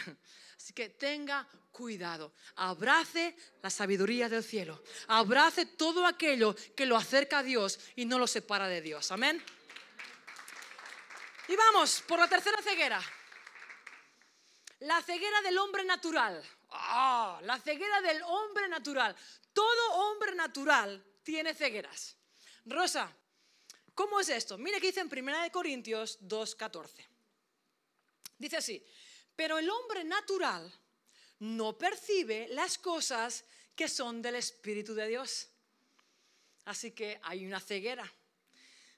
Así 0.57 0.73
que 0.73 0.89
tenga 0.89 1.47
cuidado, 1.71 2.33
abrace 2.57 3.37
la 3.63 3.71
sabiduría 3.71 4.29
del 4.29 4.43
cielo, 4.43 4.83
abrace 5.07 5.67
todo 5.67 6.05
aquello 6.05 6.57
que 6.75 6.87
lo 6.87 6.97
acerca 6.97 7.39
a 7.39 7.43
Dios 7.43 7.79
y 7.95 8.05
no 8.05 8.19
lo 8.19 8.27
separa 8.27 8.67
de 8.67 8.81
Dios. 8.81 9.13
Amén. 9.13 9.43
Y 11.49 11.57
vamos 11.57 12.03
por 12.07 12.19
la 12.19 12.29
tercera 12.29 12.61
ceguera. 12.61 13.01
La 14.81 15.01
ceguera 15.03 15.41
del 15.43 15.57
hombre 15.59 15.85
natural. 15.85 16.43
Ah, 16.71 17.41
la 17.43 17.59
ceguera 17.59 18.01
del 18.01 18.23
hombre 18.23 18.69
natural. 18.69 19.17
Todo 19.53 19.93
hombre 19.93 20.35
natural 20.35 21.05
tiene 21.23 21.55
cegueras. 21.55 22.17
Rosa, 22.67 23.11
¿cómo 23.95 24.21
es 24.21 24.29
esto? 24.29 24.59
Mire 24.59 24.81
que 24.81 24.89
dice 24.89 25.01
en 25.01 25.09
1 25.11 25.51
Corintios 25.51 26.21
2.14. 26.21 27.07
Dice 28.39 28.57
así, 28.59 28.85
pero 29.39 29.57
el 29.57 29.71
hombre 29.71 30.03
natural 30.03 30.69
no 31.39 31.79
percibe 31.79 32.49
las 32.49 32.77
cosas 32.77 33.45
que 33.77 33.87
son 33.87 34.21
del 34.21 34.35
Espíritu 34.35 34.95
de 34.95 35.07
Dios. 35.07 35.47
Así 36.65 36.91
que 36.91 37.21
hay 37.23 37.47
una 37.47 37.61
ceguera. 37.61 38.13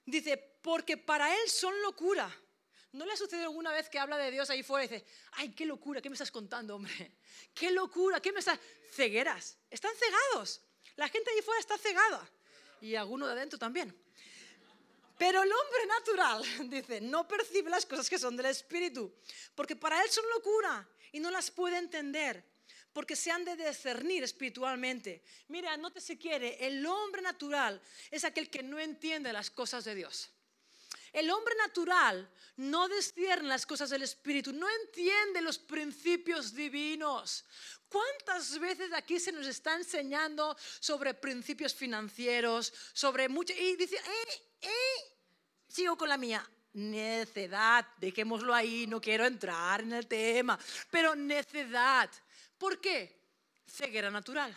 Dice, 0.03 0.37
porque 0.63 0.97
para 0.97 1.31
él 1.31 1.47
son 1.47 1.79
locura. 1.83 2.35
¿No 2.93 3.05
le 3.05 3.13
ha 3.13 3.17
sucedido 3.17 3.49
alguna 3.49 3.71
vez 3.71 3.87
que 3.87 3.99
habla 3.99 4.17
de 4.17 4.31
Dios 4.31 4.49
ahí 4.49 4.63
fuera 4.63 4.83
y 4.83 4.87
dice, 4.87 5.05
ay, 5.33 5.49
qué 5.51 5.63
locura, 5.67 6.01
¿qué 6.01 6.09
me 6.09 6.15
estás 6.15 6.31
contando, 6.31 6.75
hombre? 6.75 7.19
¿Qué 7.53 7.69
locura? 7.69 8.19
¿Qué 8.19 8.31
me 8.31 8.39
estás...? 8.39 8.59
Cegueras. 8.93 9.59
Están 9.69 9.93
cegados. 9.95 10.59
La 10.95 11.07
gente 11.07 11.29
ahí 11.29 11.43
fuera 11.43 11.59
está 11.59 11.77
cegada. 11.77 12.27
Y 12.81 12.95
alguno 12.95 13.27
de 13.27 13.33
adentro 13.33 13.59
también. 13.59 13.95
Pero 15.21 15.43
el 15.43 15.51
hombre 15.51 15.85
natural, 15.85 16.43
dice, 16.71 16.99
no 16.99 17.27
percibe 17.27 17.69
las 17.69 17.85
cosas 17.85 18.09
que 18.09 18.17
son 18.17 18.35
del 18.35 18.47
Espíritu, 18.47 19.13
porque 19.53 19.75
para 19.75 20.03
él 20.03 20.09
son 20.09 20.27
locura 20.33 20.89
y 21.11 21.19
no 21.19 21.29
las 21.29 21.51
puede 21.51 21.77
entender, 21.77 22.43
porque 22.91 23.15
se 23.15 23.29
han 23.29 23.45
de 23.45 23.55
discernir 23.55 24.23
espiritualmente. 24.23 25.21
Mira, 25.49 25.77
no 25.77 25.91
te 25.91 26.01
se 26.01 26.17
quiere, 26.17 26.65
el 26.65 26.83
hombre 26.87 27.21
natural 27.21 27.79
es 28.09 28.23
aquel 28.23 28.49
que 28.49 28.63
no 28.63 28.79
entiende 28.79 29.31
las 29.31 29.51
cosas 29.51 29.83
de 29.83 29.93
Dios. 29.93 30.31
El 31.13 31.29
hombre 31.29 31.53
natural 31.53 32.27
no 32.55 32.89
discierne 32.89 33.47
las 33.47 33.67
cosas 33.67 33.91
del 33.91 34.01
Espíritu, 34.01 34.51
no 34.51 34.67
entiende 34.81 35.41
los 35.41 35.59
principios 35.59 36.55
divinos. 36.55 37.45
¿Cuántas 37.87 38.57
veces 38.57 38.91
aquí 38.91 39.19
se 39.19 39.31
nos 39.31 39.45
está 39.45 39.75
enseñando 39.75 40.57
sobre 40.79 41.13
principios 41.13 41.75
financieros, 41.75 42.73
sobre 42.93 43.29
mucho... 43.29 43.53
Y 43.53 43.75
dice, 43.75 43.97
eh, 43.97 44.41
eh, 44.61 45.10
sigo 45.71 45.97
con 45.97 46.09
la 46.09 46.17
mía. 46.17 46.47
Necedad, 46.73 47.85
dejémoslo 47.97 48.53
ahí, 48.53 48.87
no 48.87 49.01
quiero 49.01 49.25
entrar 49.25 49.81
en 49.81 49.93
el 49.93 50.07
tema, 50.07 50.57
pero 50.89 51.15
necedad. 51.15 52.09
¿Por 52.57 52.79
qué? 52.79 53.19
Ceguera 53.67 54.09
natural. 54.09 54.55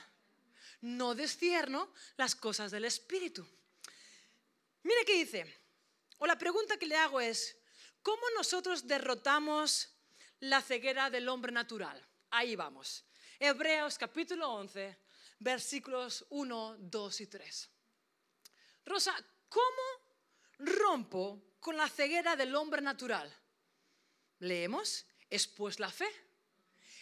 No 0.83 1.15
descierno 1.15 1.93
las 2.17 2.35
cosas 2.35 2.71
del 2.71 2.85
Espíritu. 2.85 3.47
Mire 4.83 5.05
qué 5.05 5.15
dice. 5.15 5.61
O 6.19 6.27
la 6.27 6.39
pregunta 6.39 6.77
que 6.77 6.87
le 6.87 6.97
hago 6.97 7.21
es, 7.21 7.57
¿cómo 8.03 8.23
nosotros 8.37 8.87
derrotamos 8.87 9.89
la 10.41 10.63
ceguera 10.63 11.11
del 11.11 11.29
hombre 11.29 11.51
natural? 11.51 12.01
Ahí 12.31 12.55
vamos. 12.55 13.05
Hebreos 13.39 13.99
capítulo 13.99 14.51
11, 14.53 14.99
versículos 15.41 16.25
1, 16.31 16.77
2 16.79 17.21
y 17.21 17.27
3. 17.27 17.71
Rosa, 18.85 19.15
¿cómo 19.49 20.04
rompo 20.59 21.57
con 21.61 21.77
la 21.77 21.89
ceguera 21.89 22.37
del 22.37 22.55
hombre 22.55 22.83
natural? 22.83 23.33
Leemos, 24.41 25.07
es 25.31 25.47
pues 25.47 25.81
la 25.81 25.91
fe. 25.91 26.09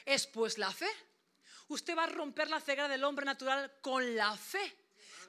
Es 0.05 0.27
pues 0.27 0.59
la 0.59 0.71
fe. 0.71 0.91
Usted 1.69 1.97
va 1.97 2.05
a 2.05 2.09
romper 2.09 2.49
la 2.51 2.61
ceguera 2.61 2.88
del 2.88 3.05
hombre 3.05 3.25
natural 3.25 3.73
con 3.81 4.15
la 4.17 4.37
fe. 4.37 4.77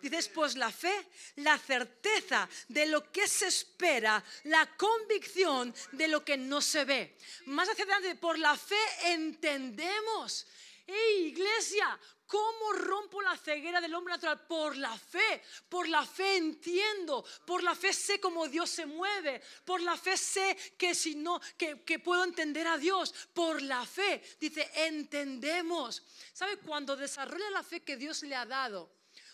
Dices, 0.01 0.27
pues 0.27 0.57
la 0.57 0.69
fe, 0.69 0.93
la 1.38 1.57
certeza 1.57 2.49
de 2.67 2.86
lo 2.88 3.09
que 3.09 3.25
se 3.25 3.47
espera, 3.47 4.21
la 4.43 4.75
convicción 4.75 5.73
de 5.93 6.09
lo 6.09 6.25
que 6.25 6.36
no 6.36 6.59
se 6.59 6.83
ve. 6.83 7.17
Más 7.45 7.69
hacia 7.69 7.86
adelante, 7.86 8.15
por 8.15 8.38
la 8.38 8.57
fe 8.57 8.75
entendemos. 9.05 10.45
¡Ey, 10.86 11.27
iglesia! 11.27 11.97
¿Cómo 12.33 12.73
rompo 12.73 13.21
la 13.21 13.37
ceguera 13.37 13.79
del 13.79 13.93
hombre 13.93 14.15
natural? 14.15 14.47
Por 14.47 14.75
la 14.75 14.97
fe. 14.97 15.43
Por 15.69 15.87
la 15.87 16.03
fe 16.03 16.37
entiendo. 16.37 17.23
Por 17.45 17.61
la 17.61 17.75
fe 17.75 17.93
sé 17.93 18.19
cómo 18.19 18.47
Dios 18.47 18.71
se 18.71 18.87
mueve. 18.87 19.39
Por 19.63 19.83
la 19.83 19.95
fe 19.95 20.17
sé 20.17 20.57
que 20.75 20.95
si 20.95 21.13
no, 21.13 21.39
que, 21.55 21.83
que 21.83 21.99
puedo 21.99 22.23
entender 22.23 22.65
a 22.65 22.79
Dios. 22.79 23.13
Por 23.35 23.61
la 23.61 23.85
fe. 23.85 24.19
Dice, 24.39 24.67
entendemos. 24.73 26.01
¿Sabe? 26.33 26.57
Cuando 26.57 26.95
desarrolla 26.95 27.51
la 27.51 27.61
fe 27.61 27.83
que 27.83 27.97
Dios 27.97 28.23
le 28.23 28.35
ha 28.35 28.47
dado, 28.47 28.89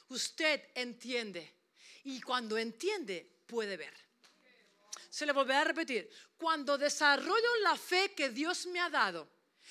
usted 0.10 0.62
entiende. 0.76 1.56
Y 2.04 2.20
cuando 2.20 2.58
entiende, 2.58 3.26
puede 3.48 3.78
ver. 3.78 3.94
Se 5.10 5.26
le 5.26 5.32
volverá 5.32 5.62
a 5.62 5.64
repetir. 5.72 6.10
Cuando 6.38 6.78
desarrollo 6.78 7.56
la 7.64 7.78
fe 7.78 8.14
que 8.14 8.28
Dios 8.28 8.66
me 8.66 8.82
ha 8.82 8.90
dado, 8.90 9.30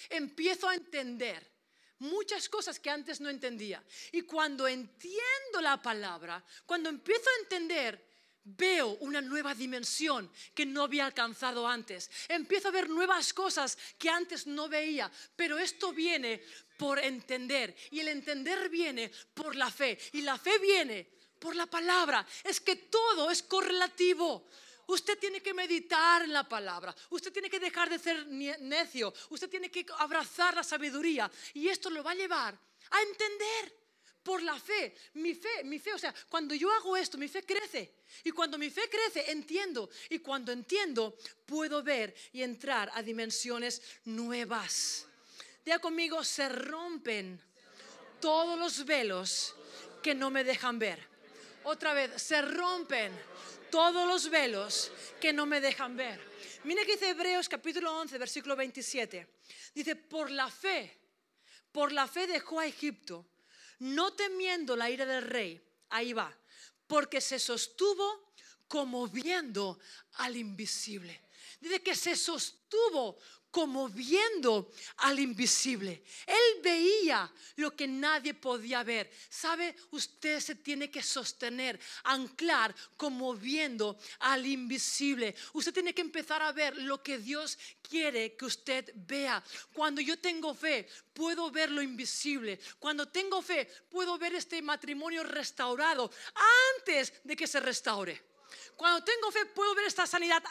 empiezo 0.09 0.67
a 0.67 0.75
entender 0.75 1.58
muchas 1.99 2.49
cosas 2.49 2.79
que 2.79 2.91
antes 2.91 3.21
no 3.21 3.29
entendía. 3.29 3.83
Y 4.13 4.23
cuando 4.23 4.67
entiendo 4.67 5.61
la 5.61 5.81
palabra, 5.81 6.45
cuando 6.67 6.89
empiezo 6.89 7.29
a 7.29 7.43
entender, 7.43 8.09
veo 8.57 8.97
una 9.01 9.21
nueva 9.21 9.55
dimensión 9.55 10.31
que 10.55 10.65
no 10.65 10.85
había 10.85 11.07
alcanzado 11.07 11.67
antes. 11.67 12.11
Empiezo 12.29 12.69
a 12.69 12.73
ver 12.73 12.89
nuevas 12.89 13.33
cosas 13.33 13.77
que 13.99 14.09
antes 14.09 14.47
no 14.47 14.69
veía. 14.69 15.11
Pero 15.37 15.59
esto 15.59 15.93
viene 15.93 16.43
por 16.77 16.99
entender. 16.99 17.77
Y 17.91 18.01
el 18.01 18.09
entender 18.09 18.69
viene 18.69 19.11
por 19.35 19.55
la 19.57 19.71
fe. 19.71 19.99
Y 20.13 20.23
la 20.23 20.39
fe 20.39 20.59
viene 20.59 21.07
por 21.39 21.55
la 21.55 21.67
palabra. 21.67 22.27
Es 22.45 22.61
que 22.61 22.77
todo 22.77 23.31
es 23.31 23.43
correlativo. 23.43 24.49
Usted 24.89 25.19
tiene 25.19 25.43
que 25.43 25.53
meditar 25.53 26.23
en 26.23 26.33
la 26.33 26.49
palabra. 26.49 26.95
Usted 27.11 27.31
tiene 27.31 27.51
que 27.51 27.61
dejar 27.61 27.91
de 27.91 27.99
ser 27.99 28.27
necio. 28.27 29.13
Usted 29.29 29.49
tiene 29.49 29.71
que 29.71 29.85
abrazar 29.99 30.55
la 30.55 30.63
sabiduría. 30.63 31.31
Y 31.53 31.69
esto 31.69 31.91
lo 31.91 32.03
va 32.03 32.13
a 32.13 32.15
llevar 32.15 32.59
a 32.91 33.03
entender 33.03 33.77
por 34.23 34.43
la 34.43 34.59
fe. 34.59 34.95
Mi 35.15 35.35
fe, 35.35 35.63
mi 35.65 35.79
fe, 35.79 35.93
o 35.93 35.99
sea, 35.99 36.15
cuando 36.31 36.55
yo 36.55 36.73
hago 36.73 36.97
esto, 36.97 37.19
mi 37.19 37.29
fe 37.29 37.45
crece. 37.45 37.97
Y 38.25 38.31
cuando 38.31 38.57
mi 38.57 38.71
fe 38.71 38.89
crece, 38.89 39.31
entiendo. 39.31 39.91
Y 40.09 40.21
cuando 40.21 40.53
entiendo, 40.53 41.19
puedo 41.45 41.83
ver 41.83 42.15
y 42.33 42.43
entrar 42.43 42.91
a 42.95 43.03
dimensiones 43.03 43.83
nuevas. 44.07 45.07
Diga 45.67 45.81
conmigo, 45.81 46.25
se 46.25 46.49
rompen 46.49 47.39
todos 48.23 48.59
los 48.59 48.87
velos 48.87 49.55
que 50.03 50.15
no 50.15 50.31
me 50.31 50.45
dejan 50.45 50.79
ver. 50.79 51.18
Otra 51.71 51.93
vez, 51.93 52.23
se 52.23 52.41
rompen 52.41 53.13
todos 53.71 54.09
los 54.09 54.31
velos 54.31 54.91
que 55.21 55.35
no 55.35 55.45
me 55.45 55.61
dejan 55.61 55.99
ver. 55.99 56.19
Mira 56.65 56.83
que 56.87 56.93
dice 56.93 57.11
Hebreos 57.11 57.47
capítulo 57.47 57.95
11, 57.95 58.17
versículo 58.17 58.57
27. 58.57 59.29
Dice, 59.75 59.95
por 59.95 60.31
la 60.31 60.51
fe, 60.51 60.99
por 61.71 61.93
la 61.93 62.09
fe 62.09 62.27
dejó 62.27 62.61
a 62.61 62.67
Egipto, 62.67 63.27
no 63.81 64.15
temiendo 64.15 64.77
la 64.77 64.89
ira 64.89 65.05
del 65.05 65.25
rey. 65.25 65.61
Ahí 65.91 66.15
va, 66.15 66.35
porque 66.87 67.21
se 67.21 67.39
sostuvo 67.39 68.33
como 68.67 69.07
viendo 69.07 69.79
al 70.15 70.39
invisible. 70.39 71.21
Dice 71.61 71.83
que 71.83 71.95
se 71.95 72.17
sostuvo 72.17 73.19
como 73.51 73.89
viendo 73.89 74.71
al 74.99 75.19
invisible. 75.19 76.03
Él 76.27 76.63
veía 76.63 77.33
lo 77.57 77.75
que 77.75 77.87
nadie 77.87 78.35
podía 78.35 78.83
ver. 78.83 79.11
¿Sabe? 79.29 79.75
Usted 79.91 80.41
se 80.41 80.57
tiene 80.57 80.91
que 80.91 81.03
sostener, 81.03 81.79
anclar 82.05 82.75
como 82.97 83.35
viendo 83.35 83.99
al 84.21 84.47
invisible. 84.47 85.35
Usted 85.53 85.73
tiene 85.73 85.95
que 85.95 86.03
empezar 86.03 86.43
a 86.43 86.53
ver 86.53 86.77
lo 86.77 87.03
que 87.03 87.19
Dios 87.19 87.59
quiere 87.83 88.37
que 88.37 88.45
usted 88.45 88.93
vea. 88.95 89.43
Cuando 89.73 90.01
yo 90.01 90.19
tengo 90.19 90.55
fe, 90.55 90.87
puedo 91.13 91.51
ver 91.51 91.71
lo 91.71 91.83
invisible. 91.83 92.61
Cuando 92.79 93.09
tengo 93.09 93.43
fe, 93.43 93.67
puedo 93.89 94.19
ver 94.19 94.35
este 94.35 94.61
matrimonio 94.63 95.25
restaurado 95.25 96.11
antes 96.77 97.13
de 97.25 97.37
que 97.37 97.47
se 97.47 97.61
restaure. 97.61 98.28
Cuando 98.77 99.05
tengo 99.05 99.31
fe 99.31 99.47
puedo 99.47 99.75
ver 99.75 99.87
esta 99.87 100.07
sanidad 100.07 100.43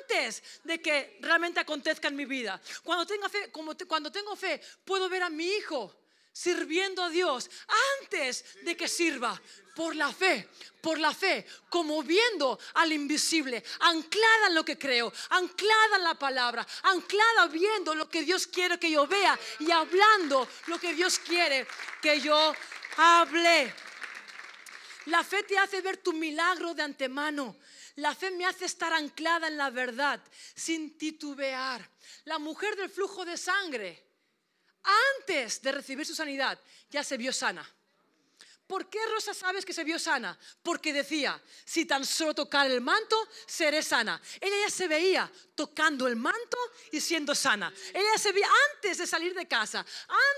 antes 0.00 0.42
de 0.64 0.80
que 0.80 1.18
realmente 1.20 1.60
acontezca 1.60 2.08
en 2.08 2.16
mi 2.16 2.24
vida. 2.24 2.60
Cuando 2.82 3.06
tengo 3.06 3.28
fe, 3.28 3.50
cuando 3.86 4.10
tengo 4.10 4.36
fe 4.36 4.60
puedo 4.84 5.08
ver 5.08 5.22
a 5.22 5.30
mi 5.30 5.46
hijo 5.46 5.94
sirviendo 6.36 7.02
a 7.02 7.08
Dios 7.08 7.48
antes 8.02 8.44
de 8.62 8.76
que 8.76 8.88
sirva. 8.88 9.40
Por 9.74 9.94
la 9.94 10.10
fe, 10.10 10.48
por 10.80 10.98
la 10.98 11.12
fe, 11.12 11.46
como 11.68 12.02
viendo 12.02 12.58
al 12.74 12.92
invisible, 12.92 13.62
anclada 13.80 14.46
en 14.48 14.54
lo 14.54 14.64
que 14.64 14.78
creo, 14.78 15.12
anclada 15.30 15.96
en 15.96 16.02
la 16.02 16.14
palabra, 16.14 16.66
anclada 16.84 17.46
viendo 17.48 17.94
lo 17.94 18.08
que 18.08 18.22
Dios 18.22 18.46
quiere 18.46 18.78
que 18.78 18.90
yo 18.90 19.06
vea 19.06 19.38
y 19.60 19.70
hablando 19.70 20.48
lo 20.68 20.78
que 20.78 20.94
Dios 20.94 21.18
quiere 21.18 21.66
que 22.00 22.20
yo 22.22 22.54
hable. 22.96 23.74
La 25.06 25.22
fe 25.22 25.42
te 25.42 25.58
hace 25.58 25.80
ver 25.80 25.98
tu 25.98 26.12
milagro 26.12 26.74
de 26.74 26.82
antemano. 26.82 27.56
La 27.96 28.14
fe 28.14 28.30
me 28.30 28.44
hace 28.44 28.64
estar 28.64 28.92
anclada 28.92 29.48
en 29.48 29.56
la 29.56 29.70
verdad, 29.70 30.20
sin 30.54 30.98
titubear. 30.98 31.88
La 32.24 32.38
mujer 32.38 32.76
del 32.76 32.90
flujo 32.90 33.24
de 33.24 33.36
sangre, 33.36 34.04
antes 35.18 35.62
de 35.62 35.72
recibir 35.72 36.06
su 36.06 36.14
sanidad, 36.14 36.58
ya 36.90 37.02
se 37.02 37.16
vio 37.16 37.32
sana. 37.32 37.66
¿Por 38.66 38.90
qué 38.90 38.98
Rosa 39.06 39.32
sabes 39.32 39.64
que 39.64 39.72
se 39.72 39.84
vio 39.84 39.98
sana? 39.98 40.36
Porque 40.62 40.92
decía, 40.92 41.40
si 41.64 41.84
tan 41.84 42.04
solo 42.04 42.34
tocar 42.34 42.68
el 42.68 42.80
manto, 42.80 43.16
seré 43.46 43.80
sana. 43.80 44.20
Ella 44.40 44.56
ya 44.64 44.70
se 44.70 44.88
veía 44.88 45.30
tocando 45.54 46.08
el 46.08 46.16
manto 46.16 46.58
y 46.90 47.00
siendo 47.00 47.34
sana. 47.34 47.72
Ella 47.94 48.18
se 48.18 48.32
veía 48.32 48.48
antes 48.74 48.98
de 48.98 49.06
salir 49.06 49.34
de 49.34 49.46
casa, 49.46 49.86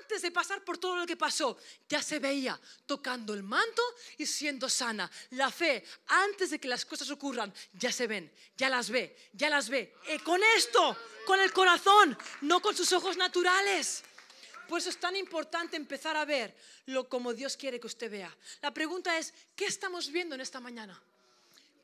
antes 0.01 0.21
de 0.21 0.31
pasar 0.31 0.62
por 0.62 0.77
todo 0.77 0.97
lo 0.97 1.07
que 1.07 1.17
pasó, 1.17 1.57
ya 1.88 2.03
se 2.03 2.19
veía 2.19 2.61
tocando 2.85 3.33
el 3.33 3.43
manto 3.43 3.83
y 4.19 4.27
siendo 4.27 4.69
sana. 4.69 5.11
La 5.31 5.51
fe, 5.51 5.85
antes 6.07 6.51
de 6.51 6.61
que 6.61 6.69
las 6.69 6.85
cosas 6.85 7.11
ocurran, 7.11 7.53
ya 7.73 7.91
se 7.91 8.07
ven, 8.07 8.31
ya 8.59 8.69
las 8.69 8.91
ve, 8.91 9.17
ya 9.33 9.49
las 9.49 9.71
ve. 9.71 9.95
Y 10.14 10.19
con 10.19 10.43
esto, 10.57 10.97
con 11.27 11.41
el 11.41 11.53
corazón, 11.53 12.17
no 12.43 12.61
con 12.61 12.77
sus 12.77 12.93
ojos 12.93 13.17
naturales. 13.17 14.05
Por 14.68 14.78
eso 14.78 14.90
es 14.90 15.00
tan 15.00 15.16
importante 15.16 15.76
empezar 15.76 16.16
a 16.16 16.24
ver 16.24 16.54
lo 16.87 17.09
como 17.09 17.33
Dios 17.33 17.57
quiere 17.57 17.81
que 17.81 17.87
usted 17.87 18.11
vea. 18.11 18.37
La 18.61 18.72
pregunta 18.72 19.16
es, 19.16 19.33
¿qué 19.57 19.64
estamos 19.64 20.12
viendo 20.12 20.35
en 20.35 20.40
esta 20.40 20.61
mañana? 20.61 21.00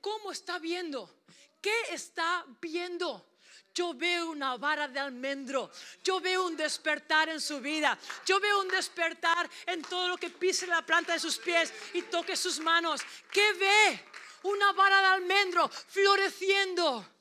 ¿Cómo 0.01 0.31
está 0.31 0.59
viendo? 0.59 1.23
¿Qué 1.61 1.75
está 1.91 2.45
viendo? 2.61 3.27
Yo 3.75 3.95
veo 3.95 4.31
una 4.31 4.57
vara 4.57 4.87
de 4.87 5.01
almendro. 5.01 5.71
Yo 6.05 6.21
veo 6.21 6.47
un 6.47 6.57
despertar 6.57 7.29
en 7.31 7.41
su 7.41 7.61
vida. 7.61 7.99
Yo 8.27 8.39
veo 8.39 8.61
un 8.61 8.69
despertar 8.69 9.51
en 9.67 9.83
todo 9.83 10.09
lo 10.09 10.17
que 10.17 10.31
pise 10.31 10.67
la 10.67 10.85
planta 10.85 11.15
de 11.15 11.19
sus 11.19 11.39
pies 11.39 11.73
y 11.95 12.03
toque 12.03 12.37
sus 12.37 12.61
manos. 12.61 13.01
¿Qué 13.33 13.53
ve? 13.55 14.01
una 14.45 14.73
vara 14.73 15.01
de 15.01 15.07
almendro 15.07 15.69
floreciendo. 15.69 17.14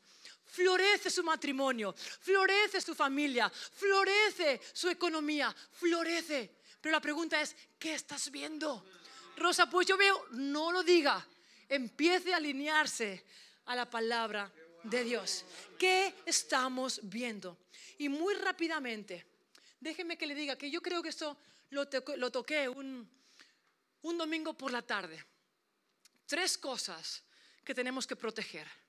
Florece 0.53 1.09
su 1.09 1.23
matrimonio, 1.23 1.95
florece 1.97 2.79
su 2.79 2.93
familia, 2.93 3.49
florece 3.49 4.61
su 4.71 4.87
economía, 4.87 5.51
florece. 5.71 6.57
Pero 6.79 6.91
la 6.93 7.01
pregunta 7.01 7.41
es, 7.41 7.55
¿qué 7.79 7.95
estás 7.95 8.29
viendo? 8.29 8.85
Rosa, 9.35 9.67
pues 9.67 9.87
yo 9.87 9.97
veo, 9.97 10.27
no 10.33 10.71
lo 10.71 10.83
diga, 10.83 11.25
empiece 11.67 12.35
a 12.35 12.37
alinearse 12.37 13.25
a 13.65 13.75
la 13.75 13.89
palabra 13.89 14.53
de 14.83 15.03
Dios. 15.03 15.43
¿Qué 15.79 16.13
estamos 16.23 16.99
viendo? 17.01 17.57
Y 17.97 18.07
muy 18.07 18.35
rápidamente, 18.35 19.25
déjeme 19.79 20.19
que 20.19 20.27
le 20.27 20.35
diga 20.35 20.55
que 20.55 20.69
yo 20.69 20.83
creo 20.83 21.01
que 21.01 21.09
esto 21.09 21.35
lo, 21.71 21.87
toqué 21.87 22.69
un 22.69 23.07
domingo 24.03 24.53
por 24.53 24.71
la 24.71 24.83
tarde. 24.83 25.25
Tres 26.27 26.59
cosas 26.59 27.23
que 27.65 27.73
tenemos 27.73 28.05
que 28.05 28.15
proteger. 28.15 28.82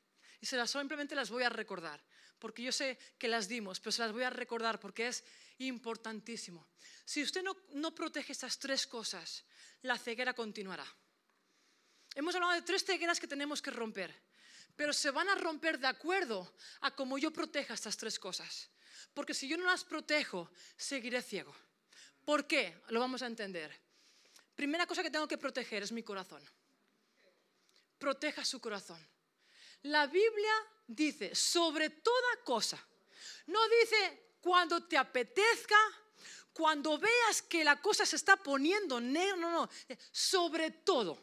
Y 0.45 0.47
se 0.47 0.59
las 0.59 0.73
simplemente 0.73 1.15
las 1.15 1.31
voy 1.31 1.43
a 1.43 1.49
recordar, 1.49 2.05
porque 2.39 2.63
yo 2.63 2.71
sé 2.71 2.99
que 3.17 3.29
las 3.29 3.49
dimos, 3.49 3.81
pero 3.81 3.93
se 3.93 4.03
las 4.03 4.13
voy 4.13 4.25
a 4.25 4.29
recordar 4.29 4.79
porque 4.79 5.09
es 5.09 5.25
importantísimo. 5.57 6.69
Si 7.07 7.23
usted 7.23 7.43
no, 7.43 7.57
no 7.71 7.95
protege 7.95 8.33
estas 8.33 8.59
tres 8.59 8.87
cosas, 8.87 9.43
la 9.81 9.97
ceguera 9.97 10.35
continuará. 10.35 10.85
Hemos 12.15 12.35
hablado 12.35 12.53
de 12.53 12.61
tres 12.61 12.85
cegueras 12.85 13.19
que 13.19 13.27
tenemos 13.27 13.63
que 13.63 13.71
romper, 13.71 14.15
pero 14.77 14.93
se 14.93 15.11
van 15.11 15.31
a 15.31 15.35
romper 15.35 15.79
de 15.79 15.87
acuerdo 15.87 16.55
a 16.83 16.95
cómo 16.95 17.17
yo 17.17 17.33
proteja 17.33 17.73
estas 17.73 17.97
tres 17.97 18.19
cosas. 18.19 18.69
Porque 19.15 19.33
si 19.33 19.49
yo 19.49 19.57
no 19.57 19.65
las 19.65 19.83
protejo, 19.83 20.51
seguiré 20.77 21.23
ciego. 21.23 21.57
¿Por 22.23 22.47
qué? 22.47 22.83
Lo 22.91 23.01
vamos 23.01 23.23
a 23.23 23.29
entender. 23.29 23.75
Primera 24.55 24.87
cosa 24.87 25.03
que 25.03 25.11
tengo 25.11 25.27
que 25.27 25.39
proteger 25.39 25.83
es 25.83 25.91
mi 25.91 26.03
corazón. 26.03 26.45
Proteja 27.99 28.45
su 28.45 28.61
corazón. 28.61 29.14
La 29.85 30.07
Biblia 30.07 30.53
dice 30.87 31.35
sobre 31.35 31.91
toda 31.91 32.43
cosa. 32.45 32.83
No 33.47 33.61
dice 33.69 34.37
cuando 34.41 34.85
te 34.85 34.97
apetezca, 34.97 35.77
cuando 36.53 36.99
veas 36.99 37.43
que 37.43 37.65
la 37.65 37.81
cosa 37.81 38.07
se 38.07 38.17
está 38.17 38.37
poniendo 38.37 39.01
negro, 39.01 39.37
no, 39.37 39.51
no, 39.51 39.71
sobre 40.13 40.71
todo, 40.71 41.19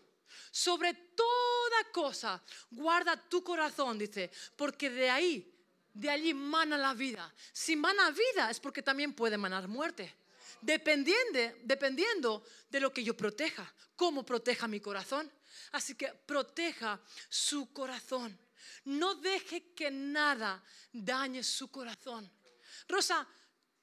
sobre 0.52 0.94
toda 0.94 1.92
cosa, 1.92 2.44
guarda 2.70 3.16
tu 3.16 3.44
corazón, 3.44 3.98
dice, 3.98 4.30
porque 4.56 4.90
de 4.90 5.10
ahí, 5.10 5.54
de 5.94 6.10
allí 6.10 6.34
mana 6.34 6.78
la 6.78 6.94
vida. 6.94 7.34
Si 7.54 7.76
mana 7.76 8.12
vida 8.12 8.52
es 8.52 8.60
porque 8.60 8.84
también 8.84 9.14
puede 9.14 9.38
manar 9.38 9.68
muerte. 9.68 10.14
Dependiendo, 10.62 11.40
dependiendo 11.64 12.44
de 12.70 12.80
lo 12.80 12.94
que 12.94 13.04
yo 13.04 13.18
proteja, 13.18 13.74
cómo 13.96 14.24
proteja 14.24 14.68
mi 14.68 14.80
corazón. 14.80 15.32
Así 15.72 15.96
que 15.96 16.10
proteja 16.10 17.00
su 17.30 17.72
corazón. 17.74 18.38
No 18.86 19.16
deje 19.16 19.74
que 19.74 19.92
nada 19.92 20.64
dañe 20.92 21.44
su 21.44 21.70
corazón. 21.72 22.32
Rosa, 22.88 23.28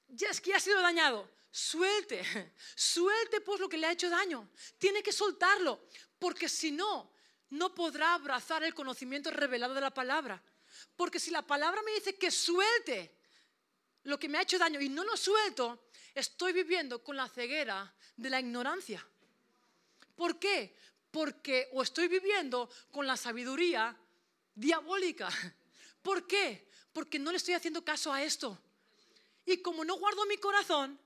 ya 0.07 0.29
es 0.29 0.41
que 0.41 0.53
ha 0.53 0.59
sido 0.59 0.81
dañado 0.81 1.29
suelte, 1.51 2.23
suelte 2.75 3.41
por 3.41 3.59
lo 3.59 3.69
que 3.69 3.77
le 3.77 3.87
ha 3.87 3.91
hecho 3.91 4.09
daño. 4.09 4.49
Tiene 4.77 5.01
que 5.03 5.11
soltarlo, 5.11 5.87
porque 6.17 6.47
si 6.49 6.71
no, 6.71 7.11
no 7.51 7.73
podrá 7.73 8.13
abrazar 8.13 8.63
el 8.63 8.73
conocimiento 8.73 9.31
revelado 9.31 9.73
de 9.73 9.81
la 9.81 9.93
palabra. 9.93 10.41
Porque 10.95 11.19
si 11.19 11.31
la 11.31 11.41
palabra 11.41 11.81
me 11.81 11.93
dice 11.93 12.17
que 12.17 12.31
suelte 12.31 13.15
lo 14.03 14.19
que 14.19 14.29
me 14.29 14.37
ha 14.37 14.43
hecho 14.43 14.59
daño 14.59 14.79
y 14.79 14.89
no 14.89 15.03
lo 15.03 15.17
suelto, 15.17 15.89
estoy 16.13 16.53
viviendo 16.53 17.03
con 17.03 17.15
la 17.15 17.27
ceguera 17.27 17.93
de 18.15 18.29
la 18.29 18.39
ignorancia. 18.39 19.05
¿Por 20.15 20.39
qué? 20.39 20.75
Porque 21.11 21.69
o 21.73 21.81
estoy 21.81 22.07
viviendo 22.07 22.69
con 22.91 23.07
la 23.07 23.17
sabiduría 23.17 23.97
diabólica. 24.59 25.29
¿Por 26.01 26.27
qué? 26.27 26.67
Porque 26.93 27.19
no 27.19 27.31
le 27.31 27.37
estoy 27.37 27.53
haciendo 27.53 27.83
caso 27.83 28.11
a 28.11 28.23
esto. 28.23 28.57
Y 29.45 29.57
como 29.57 29.83
no 29.85 29.95
guardo 29.97 30.25
mi 30.25 30.37
corazón, 30.37 30.99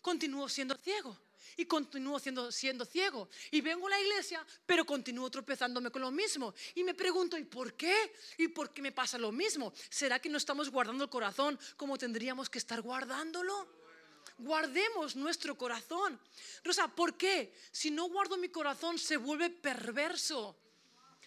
continúo 0.00 0.48
siendo 0.48 0.76
ciego. 0.76 1.16
Y 1.58 1.64
continúo 1.64 2.18
siendo, 2.18 2.52
siendo 2.52 2.84
ciego. 2.84 3.30
Y 3.50 3.60
vengo 3.62 3.86
a 3.86 3.90
la 3.90 4.00
iglesia, 4.00 4.44
pero 4.66 4.84
continúo 4.84 5.30
tropezándome 5.30 5.90
con 5.90 6.02
lo 6.02 6.10
mismo. 6.10 6.54
Y 6.74 6.84
me 6.84 6.92
pregunto, 6.92 7.38
¿y 7.38 7.44
por 7.44 7.74
qué? 7.74 8.12
¿Y 8.36 8.48
por 8.48 8.72
qué 8.72 8.82
me 8.82 8.92
pasa 8.92 9.16
lo 9.16 9.32
mismo? 9.32 9.72
¿Será 9.88 10.20
que 10.20 10.28
no 10.28 10.36
estamos 10.36 10.68
guardando 10.68 11.04
el 11.04 11.10
corazón 11.10 11.58
como 11.76 11.96
tendríamos 11.96 12.50
que 12.50 12.58
estar 12.58 12.82
guardándolo? 12.82 13.66
Guardemos 14.38 15.16
nuestro 15.16 15.56
corazón. 15.56 16.20
Rosa, 16.62 16.88
¿por 16.88 17.16
qué? 17.16 17.54
Si 17.70 17.90
no 17.90 18.08
guardo 18.10 18.36
mi 18.36 18.50
corazón, 18.50 18.98
se 18.98 19.16
vuelve 19.16 19.48
perverso. 19.48 20.56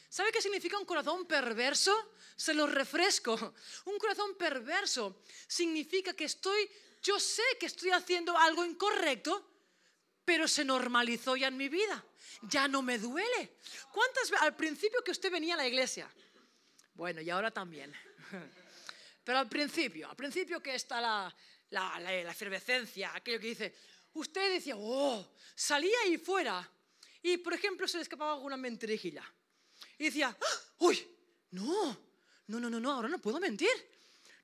¿Sabe 0.09 0.31
qué 0.31 0.41
significa 0.41 0.77
un 0.77 0.85
corazón 0.85 1.25
perverso? 1.25 2.13
Se 2.35 2.53
lo 2.53 2.67
refresco. 2.67 3.53
Un 3.85 3.97
corazón 3.97 4.35
perverso 4.35 5.21
significa 5.47 6.13
que 6.13 6.25
estoy 6.25 6.69
yo 7.01 7.19
sé 7.19 7.43
que 7.59 7.67
estoy 7.67 7.91
haciendo 7.91 8.37
algo 8.37 8.65
incorrecto, 8.65 9.45
pero 10.25 10.47
se 10.47 10.65
normalizó 10.65 11.35
ya 11.35 11.47
en 11.47 11.57
mi 11.57 11.69
vida. 11.69 12.03
Ya 12.43 12.67
no 12.67 12.81
me 12.81 12.97
duele. 12.97 13.57
¿Cuántas? 13.91 14.31
Al 14.41 14.55
principio 14.55 15.03
que 15.03 15.11
usted 15.11 15.31
venía 15.31 15.53
a 15.53 15.57
la 15.57 15.67
iglesia. 15.67 16.09
Bueno, 16.93 17.21
y 17.21 17.29
ahora 17.29 17.51
también. 17.51 17.93
Pero 19.23 19.37
al 19.37 19.49
principio, 19.49 20.09
al 20.09 20.15
principio 20.15 20.61
que 20.61 20.75
está 20.75 20.99
la, 20.99 21.35
la, 21.69 21.99
la, 21.99 22.31
efervescencia, 22.31 23.11
aquello 23.13 23.39
que 23.39 23.47
dice, 23.47 23.75
usted 24.13 24.53
decía, 24.53 24.73
oh, 24.77 25.35
salía 25.55 25.95
ahí 26.03 26.17
fuera 26.17 26.67
y, 27.21 27.37
por 27.37 27.53
ejemplo, 27.53 27.87
se 27.87 27.97
le 27.97 28.03
escapaba 28.03 28.33
alguna 28.33 28.57
mentirijilla. 28.57 29.23
Y 29.99 30.05
decía, 30.05 30.35
¡Ah! 30.41 30.61
uy, 30.79 31.07
no, 31.51 31.97
no, 32.47 32.59
no, 32.59 32.69
no, 32.69 32.79
no, 32.79 32.91
ahora 32.91 33.07
no 33.07 33.19
puedo 33.19 33.39
mentir 33.39 33.69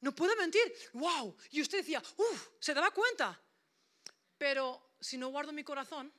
no 0.05 0.13
puedo 0.13 0.35
mentir. 0.35 0.61
¡Wow! 0.93 1.35
Y 1.49 1.61
usted 1.61 1.79
decía, 1.79 2.01
¡Uf! 2.17 2.49
Se 2.59 2.75
daba 2.75 2.91
cuenta. 2.91 3.41
Pero 4.37 4.97
si 4.99 5.17
no 5.17 5.29
guardo 5.29 5.51
mi 5.51 5.63
corazón, 5.63 6.13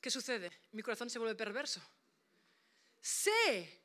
¿qué 0.00 0.08
sucede? 0.08 0.50
Mi 0.72 0.82
corazón 0.82 1.10
se 1.10 1.18
vuelve 1.18 1.34
perverso. 1.34 1.82
Sé, 3.00 3.82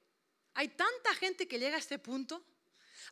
hay 0.54 0.68
tanta 0.70 1.16
gente 1.16 1.48
que 1.48 1.58
llega 1.58 1.76
a 1.76 1.80
este 1.80 1.98
punto. 1.98 2.46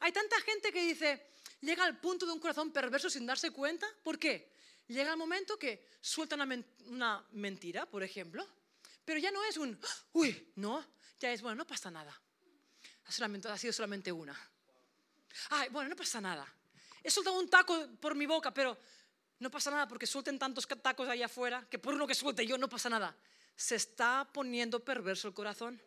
Hay 0.01 0.11
tanta 0.11 0.39
gente 0.41 0.71
que 0.71 0.83
dice, 0.83 1.31
llega 1.61 1.83
al 1.83 1.99
punto 1.99 2.27
de 2.27 2.33
un 2.33 2.39
corazón 2.39 2.71
perverso 2.71 3.09
sin 3.09 3.25
darse 3.25 3.49
cuenta. 3.49 3.87
¿Por 4.03 4.19
qué? 4.19 4.51
Llega 4.87 5.11
el 5.11 5.17
momento 5.17 5.57
que 5.57 5.87
suelta 5.99 6.35
una, 6.35 7.25
mentira, 7.31 7.87
por 7.87 8.03
ejemplo, 8.03 8.45
pero 9.05 9.19
ya 9.19 9.31
no 9.31 9.43
es 9.45 9.57
un, 9.57 9.79
uy, 10.13 10.51
no, 10.55 10.85
ya 11.19 11.31
es, 11.31 11.41
bueno, 11.41 11.55
no 11.55 11.67
pasa 11.67 11.91
nada. 11.91 12.13
ha 13.05 13.57
sido 13.57 13.73
solamente 13.73 14.11
una. 14.11 14.37
Ay, 15.49 15.69
bueno, 15.69 15.89
no 15.89 15.95
pasa 15.95 16.21
nada. 16.21 16.47
He 17.03 17.09
soltado 17.09 17.39
un 17.39 17.49
taco 17.49 17.87
por 17.99 18.15
mi 18.15 18.25
boca, 18.25 18.53
pero 18.53 18.77
no 19.39 19.49
pasa 19.49 19.71
nada 19.71 19.87
porque 19.87 20.05
suelten 20.05 20.37
tantos 20.37 20.67
tacos 20.67 21.07
allá 21.07 21.25
afuera 21.25 21.65
que 21.69 21.79
por 21.79 21.93
uno 21.93 22.05
que 22.05 22.15
suelte 22.15 22.45
yo 22.45 22.57
no 22.57 22.69
pasa 22.69 22.89
nada. 22.89 23.15
Se 23.55 23.75
está 23.75 24.27
poniendo 24.31 24.79
perverso 24.83 25.27
el 25.27 25.33
corazón 25.33 25.81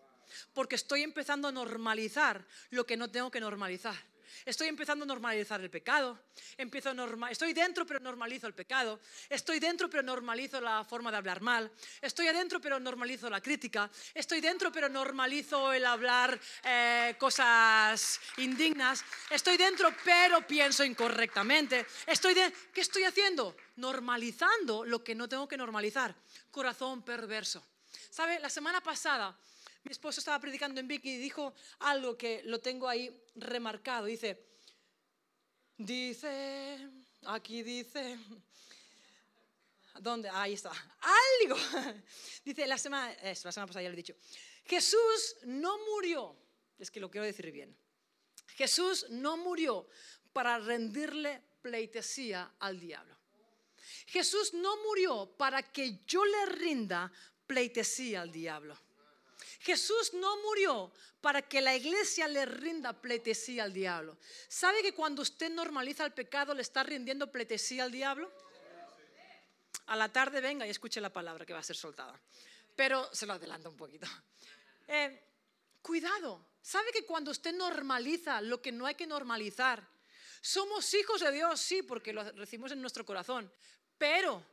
porque 0.53 0.74
estoy 0.74 1.03
empezando 1.03 1.48
a 1.48 1.53
normalizar 1.53 2.44
lo 2.70 2.85
que 2.87 2.96
no 2.96 3.11
tengo 3.11 3.31
que 3.31 3.40
normalizar. 3.40 3.96
Estoy 4.44 4.68
empezando 4.68 5.04
a 5.04 5.06
normalizar 5.06 5.60
el 5.60 5.70
pecado. 5.70 6.18
Empiezo 6.56 6.90
a 6.90 7.30
estoy 7.30 7.52
dentro 7.52 7.87
pero 7.87 8.00
normalizo 8.00 8.46
el 8.46 8.54
pecado. 8.54 9.00
Estoy 9.28 9.58
dentro 9.58 9.88
pero 9.88 10.02
normalizo 10.02 10.60
la 10.60 10.84
forma 10.84 11.10
de 11.10 11.16
hablar 11.16 11.40
mal. 11.40 11.70
Estoy 12.00 12.28
adentro 12.28 12.60
pero 12.60 12.78
normalizo 12.78 13.30
la 13.30 13.40
crítica. 13.40 13.90
Estoy 14.12 14.40
dentro 14.40 14.70
pero 14.70 14.88
normalizo 14.88 15.72
el 15.72 15.84
hablar 15.87 16.38
eh, 16.62 17.14
cosas 17.18 18.20
indignas. 18.37 19.04
Estoy 19.30 19.56
dentro 19.56 19.94
pero 20.04 20.46
pienso 20.46 20.84
incorrectamente. 20.84 21.87
Estoy 22.06 22.34
¿Qué 22.72 22.80
estoy 22.80 23.04
haciendo? 23.04 23.56
Normalizando 23.76 24.84
lo 24.84 25.02
que 25.02 25.14
no 25.14 25.28
tengo 25.28 25.48
que 25.48 25.56
normalizar. 25.56 26.14
Corazón 26.50 27.02
perverso. 27.02 27.64
¿Sabe? 28.10 28.38
La 28.38 28.50
semana 28.50 28.80
pasada 28.80 29.37
mi 29.84 29.92
esposo 29.92 30.20
estaba 30.20 30.38
predicando 30.38 30.80
en 30.80 30.88
Vicky 30.88 31.10
y 31.10 31.18
dijo 31.18 31.54
algo 31.80 32.16
que 32.16 32.42
lo 32.44 32.58
tengo 32.60 32.88
ahí 32.88 33.14
remarcado. 33.34 34.06
Dice, 34.06 34.42
dice, 35.76 36.78
aquí 37.26 37.62
dice, 37.62 38.18
¿dónde? 40.00 40.30
Ahí 40.30 40.54
está. 40.54 40.72
Algo. 41.42 41.56
Dice, 42.44 42.66
la 42.66 42.78
semana, 42.78 43.14
la 43.22 43.35
semana 43.35 43.66
pasada 43.66 43.82
ya 43.82 43.88
lo 43.90 43.92
he 43.92 43.96
dicho. 43.96 44.14
Jesús 44.64 45.37
no 45.44 45.76
murió, 45.92 46.35
es 46.78 46.90
que 46.90 47.00
lo 47.00 47.10
quiero 47.10 47.26
decir 47.26 47.52
bien. 47.52 47.76
Jesús 48.48 49.06
no 49.10 49.37
murió 49.37 49.87
para 50.32 50.58
rendirle 50.58 51.42
pleitesía 51.60 52.54
al 52.58 52.80
diablo. 52.80 53.14
Jesús 54.06 54.54
no 54.54 54.82
murió 54.82 55.35
para 55.37 55.62
que 55.62 56.00
yo 56.06 56.24
le 56.24 56.46
rinda 56.46 57.12
pleitesía 57.46 58.22
al 58.22 58.32
diablo. 58.32 58.78
Jesús 59.65 60.12
no 60.12 60.37
murió 60.42 60.92
para 61.23 61.40
que 61.40 61.62
la 61.62 61.75
iglesia 61.75 62.29
le 62.29 62.44
rinda 62.44 62.92
pleitesía 62.92 63.65
al 63.65 63.73
diablo. 63.73 64.19
¿Sabe 64.46 64.83
que 64.83 64.92
cuando 64.92 65.23
usted 65.23 65.50
normaliza 65.50 66.04
el 66.04 66.12
pecado 66.12 66.54
le 66.54 66.60
está 66.60 66.83
rindiendo 66.83 67.33
pleitesía 67.33 67.85
al 67.85 67.90
diablo? 67.90 68.31
A 69.87 69.96
la 69.96 70.12
tarde 70.12 70.42
venga 70.42 70.67
y 70.67 70.71
escuche 70.71 71.00
la 71.00 71.10
palabra 71.10 71.46
que 71.46 71.54
va 71.54 71.60
a 71.60 71.62
ser 71.62 71.77
soltada. 71.77 72.21
Pero 72.77 73.08
se 73.15 73.25
lo 73.25 73.33
adelanto 73.33 73.71
un 73.71 73.77
poquito. 73.77 74.06
Eh, 74.87 75.23
cuidado. 75.81 76.44
¿Sabe 76.60 76.92
que 76.92 77.06
cuando 77.06 77.31
usted 77.31 77.54
normaliza 77.54 78.42
lo 78.42 78.60
que 78.60 78.71
no 78.71 78.85
hay 78.85 78.94
que 78.94 79.06
normalizar, 79.06 79.83
somos 80.42 80.92
hijos 80.92 81.23
de 81.23 81.33
Dios, 81.33 81.58
sí, 81.58 81.83
porque 81.83 82.12
lo 82.12 82.23
recibimos 82.33 82.73
en 82.73 82.83
nuestro 82.83 83.06
corazón, 83.06 83.50
pero 83.96 84.44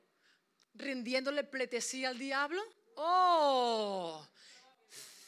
rindiéndole 0.75 1.43
pletesía 1.43 2.09
al 2.09 2.17
diablo, 2.17 2.63
oh, 2.95 4.25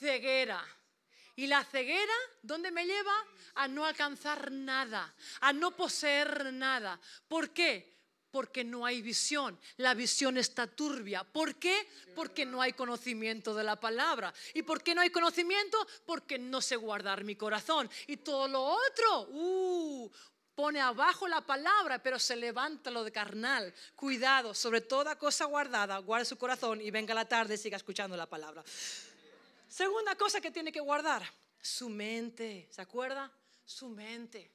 ceguera. 0.04 0.62
Y 1.36 1.48
la 1.48 1.64
ceguera, 1.64 2.14
¿dónde 2.42 2.72
me 2.72 2.86
lleva? 2.86 3.16
A 3.56 3.68
no 3.68 3.86
alcanzar 3.86 4.52
nada, 4.52 5.14
a 5.42 5.54
no 5.54 5.76
poseer 5.76 6.54
nada. 6.54 7.00
¿Por 7.28 7.50
qué? 7.52 7.92
Porque 8.30 8.64
no 8.64 8.86
hay 8.86 9.02
visión. 9.02 9.60
La 9.78 9.94
visión 9.94 10.38
está 10.38 10.68
turbia. 10.68 11.24
¿Por 11.24 11.56
qué? 11.56 11.88
Porque 12.16 12.46
no 12.46 12.62
hay 12.62 12.74
conocimiento 12.74 13.54
de 13.56 13.64
la 13.64 13.80
palabra. 13.80 14.34
¿Y 14.54 14.64
por 14.64 14.84
qué 14.84 14.94
no 14.94 15.02
hay 15.02 15.10
conocimiento? 15.10 15.78
Porque 16.06 16.38
no 16.38 16.62
sé 16.62 16.76
guardar 16.76 17.24
mi 17.24 17.36
corazón. 17.36 17.90
Y 18.08 18.18
todo 18.18 18.48
lo 18.48 18.64
otro, 18.64 19.28
uh, 19.30 20.12
pone 20.56 20.82
abajo 20.82 21.28
la 21.28 21.42
palabra, 21.42 22.02
pero 22.02 22.20
se 22.20 22.36
levanta 22.36 22.92
lo 22.92 23.04
de 23.04 23.12
carnal. 23.12 23.74
Cuidado, 23.96 24.54
sobre 24.54 24.82
toda 24.82 25.18
cosa 25.18 25.46
guardada, 25.46 25.98
guarde 26.00 26.26
su 26.26 26.38
corazón 26.38 26.82
y 26.82 26.92
venga 26.92 27.14
la 27.14 27.28
tarde 27.28 27.56
y 27.56 27.58
siga 27.58 27.78
escuchando 27.78 28.18
la 28.18 28.28
palabra. 28.28 28.64
Segunda 29.74 30.16
cosa 30.16 30.40
que 30.40 30.52
tiene 30.52 30.72
que 30.72 30.80
guardar, 30.80 31.24
su 31.60 31.90
mente. 31.90 32.68
¿Se 32.70 32.80
acuerda? 32.80 33.32
Su 33.66 33.90
mente 33.90 34.52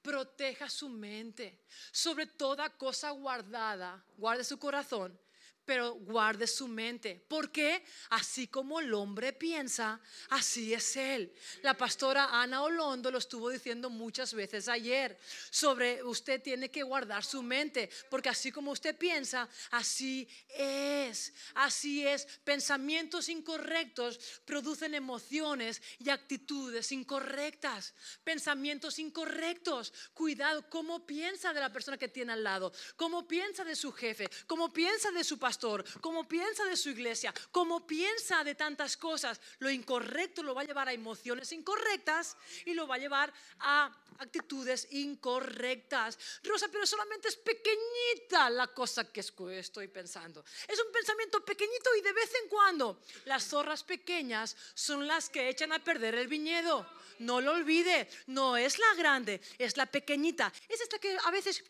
proteja 0.00 0.68
su 0.68 0.88
mente. 0.88 1.64
Sobre 1.90 2.26
toda 2.26 2.70
cosa 2.70 3.10
guardada, 3.10 4.04
guarde 4.16 4.44
su 4.44 4.58
corazón, 4.58 5.18
pero 5.64 5.94
guarde 5.94 6.46
su 6.46 6.68
mente. 6.68 7.24
Porque 7.28 7.84
así 8.10 8.48
como 8.48 8.80
el 8.80 8.92
hombre 8.92 9.32
piensa, 9.32 10.00
así 10.28 10.74
es 10.74 10.96
él. 10.96 11.32
La 11.62 11.74
pastora 11.74 12.40
Ana 12.40 12.62
Olondo 12.62 13.10
lo 13.10 13.18
estuvo 13.18 13.50
diciendo 13.50 13.90
muchas 13.90 14.34
veces 14.34 14.68
ayer 14.68 15.18
sobre 15.50 16.02
usted 16.02 16.42
tiene 16.42 16.70
que 16.70 16.82
guardar 16.82 17.24
su 17.24 17.42
mente, 17.42 17.90
porque 18.10 18.28
así 18.28 18.52
como 18.52 18.72
usted 18.72 18.96
piensa, 18.96 19.48
así 19.70 20.28
es. 20.48 21.32
Así 21.54 22.06
es. 22.06 22.26
Pensamientos 22.44 23.28
incorrectos 23.28 24.18
producen 24.44 24.94
emociones 24.94 25.80
y 25.98 26.10
actitudes 26.10 26.92
incorrectas. 26.92 27.94
Pensamientos 28.22 28.98
incorrectos. 28.98 29.92
Cuidado, 30.12 30.68
cómo 30.68 31.06
piensa 31.06 31.52
de 31.52 31.60
la 31.60 31.72
persona 31.72 31.96
que 31.96 32.08
tiene 32.08 32.32
al 32.32 32.44
lado, 32.44 32.72
cómo 32.96 33.26
piensa 33.26 33.64
de 33.64 33.76
su 33.76 33.92
jefe, 33.92 34.28
cómo 34.46 34.72
piensa 34.72 35.10
de 35.10 35.24
su 35.24 35.38
pastor 35.38 35.53
como 36.00 36.26
piensa 36.26 36.64
de 36.64 36.76
su 36.76 36.90
iglesia, 36.90 37.32
como 37.50 37.86
piensa 37.86 38.44
de 38.44 38.54
tantas 38.54 38.96
cosas, 38.96 39.40
lo 39.58 39.70
incorrecto 39.70 40.42
lo 40.42 40.54
va 40.54 40.62
a 40.62 40.64
llevar 40.64 40.88
a 40.88 40.92
emociones 40.92 41.52
incorrectas 41.52 42.36
y 42.64 42.74
lo 42.74 42.86
va 42.86 42.96
a 42.96 42.98
llevar 42.98 43.32
a 43.60 43.90
actitudes 44.18 44.88
incorrectas. 44.92 46.18
Rosa, 46.42 46.68
pero 46.70 46.86
solamente 46.86 47.28
es 47.28 47.36
pequeñita 47.36 48.50
la 48.50 48.68
cosa 48.68 49.10
que 49.10 49.20
estoy 49.20 49.88
pensando. 49.88 50.44
Es 50.68 50.80
un 50.80 50.92
pensamiento 50.92 51.44
pequeñito 51.44 51.94
y 51.96 52.02
de 52.02 52.12
vez 52.12 52.30
en 52.42 52.48
cuando 52.48 53.00
las 53.24 53.48
zorras 53.48 53.82
pequeñas 53.82 54.56
son 54.74 55.06
las 55.06 55.28
que 55.28 55.48
echan 55.48 55.72
a 55.72 55.82
perder 55.82 56.14
el 56.14 56.28
viñedo. 56.28 56.86
No 57.20 57.40
lo 57.40 57.52
olvide, 57.52 58.08
no 58.26 58.56
es 58.56 58.78
la 58.78 58.94
grande, 58.96 59.40
es 59.58 59.76
la 59.76 59.86
pequeñita. 59.86 60.52
Es 60.68 60.80
esta 60.80 60.98
que 60.98 61.16
a 61.24 61.30
veces 61.30 61.62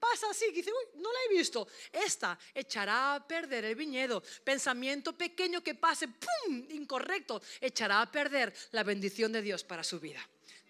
pasa 0.00 0.30
así, 0.30 0.46
y 0.46 0.52
dice, 0.52 0.70
uy, 0.72 1.00
no 1.02 1.12
la 1.12 1.18
he 1.24 1.36
visto. 1.36 1.68
Esta 1.92 2.38
echará 2.54 3.17
perder 3.26 3.64
el 3.64 3.74
viñedo. 3.74 4.22
Pensamiento 4.44 5.16
pequeño 5.16 5.62
que 5.62 5.74
pase, 5.74 6.08
¡pum!, 6.08 6.66
incorrecto, 6.70 7.42
echará 7.60 8.02
a 8.02 8.10
perder 8.10 8.54
la 8.72 8.82
bendición 8.82 9.32
de 9.32 9.42
Dios 9.42 9.64
para 9.64 9.82
su 9.82 9.98
vida. 9.98 10.20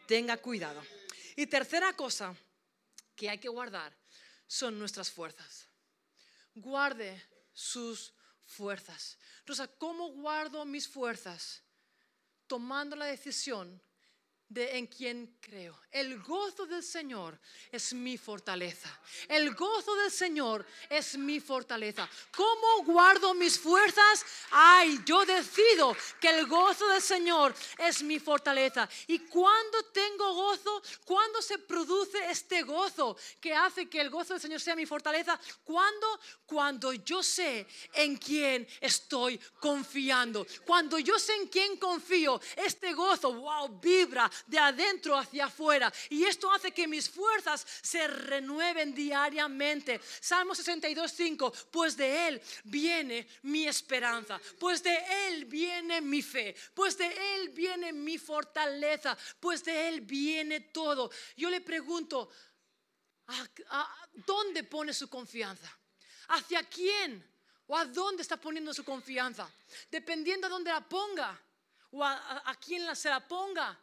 Tenga 0.07 0.37
cuidado. 0.39 0.83
Y 1.37 1.47
tercera 1.47 1.93
cosa 1.95 2.35
que 3.15 3.29
hay 3.29 3.39
que 3.39 3.49
guardar 3.49 3.95
son 4.47 4.79
nuestras 4.79 5.11
fuerzas. 5.11 5.69
Guarde 6.55 7.23
sus 7.53 8.13
fuerzas. 8.45 9.19
Rosa, 9.45 9.69
¿cómo 9.69 10.09
guardo 10.13 10.65
mis 10.65 10.89
fuerzas? 10.89 11.63
Tomando 12.47 12.97
la 12.97 13.05
decisión 13.07 13.81
de 14.49 14.79
en 14.79 14.87
quien 14.87 15.37
creo. 15.41 15.79
El 15.91 16.23
gozo 16.23 16.67
del 16.67 16.83
Señor 16.83 17.39
es 17.71 17.93
mi 17.93 18.17
fortaleza. 18.17 18.89
El 19.29 19.55
gozo 19.55 19.95
del 19.97 20.11
Señor 20.11 20.67
es 20.89 21.17
mi 21.19 21.41
fortaleza. 21.41 22.09
¿Cómo 22.35 22.85
guardo 22.85 23.35
mis 23.35 23.59
fuerzas? 23.59 24.25
Ay, 24.51 25.01
yo 25.05 25.25
decido 25.25 25.97
que 26.21 26.31
el 26.31 26.47
gozo 26.47 26.89
del 26.89 27.03
Señor 27.03 27.55
es 27.79 28.03
mi 28.03 28.19
fortaleza. 28.19 28.89
¿Y 29.07 29.21
cuando 29.21 29.83
tengo 29.93 30.33
gozo? 30.35 30.83
¿Cuándo 31.05 31.43
se 31.43 31.59
produce 31.59 32.31
este 32.31 32.63
gozo 32.63 33.17
que 33.41 33.55
hace 33.55 33.89
que 33.89 34.01
el 34.01 34.11
gozo 34.11 34.35
del 34.35 34.43
Señor 34.43 34.61
sea 34.61 34.77
mi 34.77 34.87
fortaleza? 34.87 35.39
¿Cuándo? 35.65 36.21
Cuando 36.47 36.93
yo 36.93 37.23
sé 37.23 37.67
en 37.95 38.17
quién 38.17 38.67
estoy 38.81 39.39
confiando. 39.61 40.47
Cuando 40.67 40.99
yo 40.99 41.19
sé 41.19 41.35
en 41.35 41.49
quién 41.49 41.77
confío, 41.77 42.41
este 42.57 42.93
gozo, 42.95 43.33
wow, 43.35 43.69
vibra 43.81 44.31
de 44.47 44.59
adentro 44.59 45.17
hacia 45.17 45.47
afuera. 45.47 45.93
Y 46.11 46.25
esto 46.25 46.53
hace 46.53 46.73
que 46.73 46.89
mis 46.89 47.09
fuerzas 47.09 47.67
se 47.83 48.07
renueven 48.07 48.95
diariamente. 48.95 50.01
Salmo 50.21 50.55
62, 50.55 51.11
5, 51.11 51.53
pues 51.71 51.97
de 51.97 52.29
Él 52.29 52.43
viene 52.65 53.27
mi 53.43 53.67
esperanza, 53.67 54.41
pues 54.59 54.83
de 54.83 55.29
Él 55.29 55.45
viene 55.45 56.01
mi 56.01 56.23
fe, 56.23 56.55
pues 56.75 56.97
de 56.99 57.35
Él 57.35 57.51
viene 57.51 57.93
mi 57.93 58.19
fortaleza, 58.19 59.17
pues 59.41 59.65
de 59.65 59.89
Él 59.89 60.01
viene 60.03 60.61
todo. 60.61 61.11
Yo 61.37 61.51
le 61.51 61.61
pregunto, 61.61 62.31
¿a, 63.27 64.07
dónde 64.27 64.65
pone 64.65 64.93
su 64.93 65.09
confianza? 65.09 65.71
¿Hacia 66.29 66.63
quién? 66.65 67.27
¿O 67.67 67.77
a 67.77 67.85
dónde 67.85 68.23
está 68.23 68.37
poniendo 68.39 68.73
su 68.73 68.85
confianza? 68.85 69.51
Dependiendo 69.91 70.47
de 70.47 70.53
dónde 70.53 70.71
la 70.71 70.87
ponga 70.87 71.39
o 71.91 72.05
a, 72.05 72.43
a 72.51 72.55
quién 72.57 72.85
la, 72.85 72.95
se 72.95 73.09
la 73.09 73.27
ponga 73.27 73.79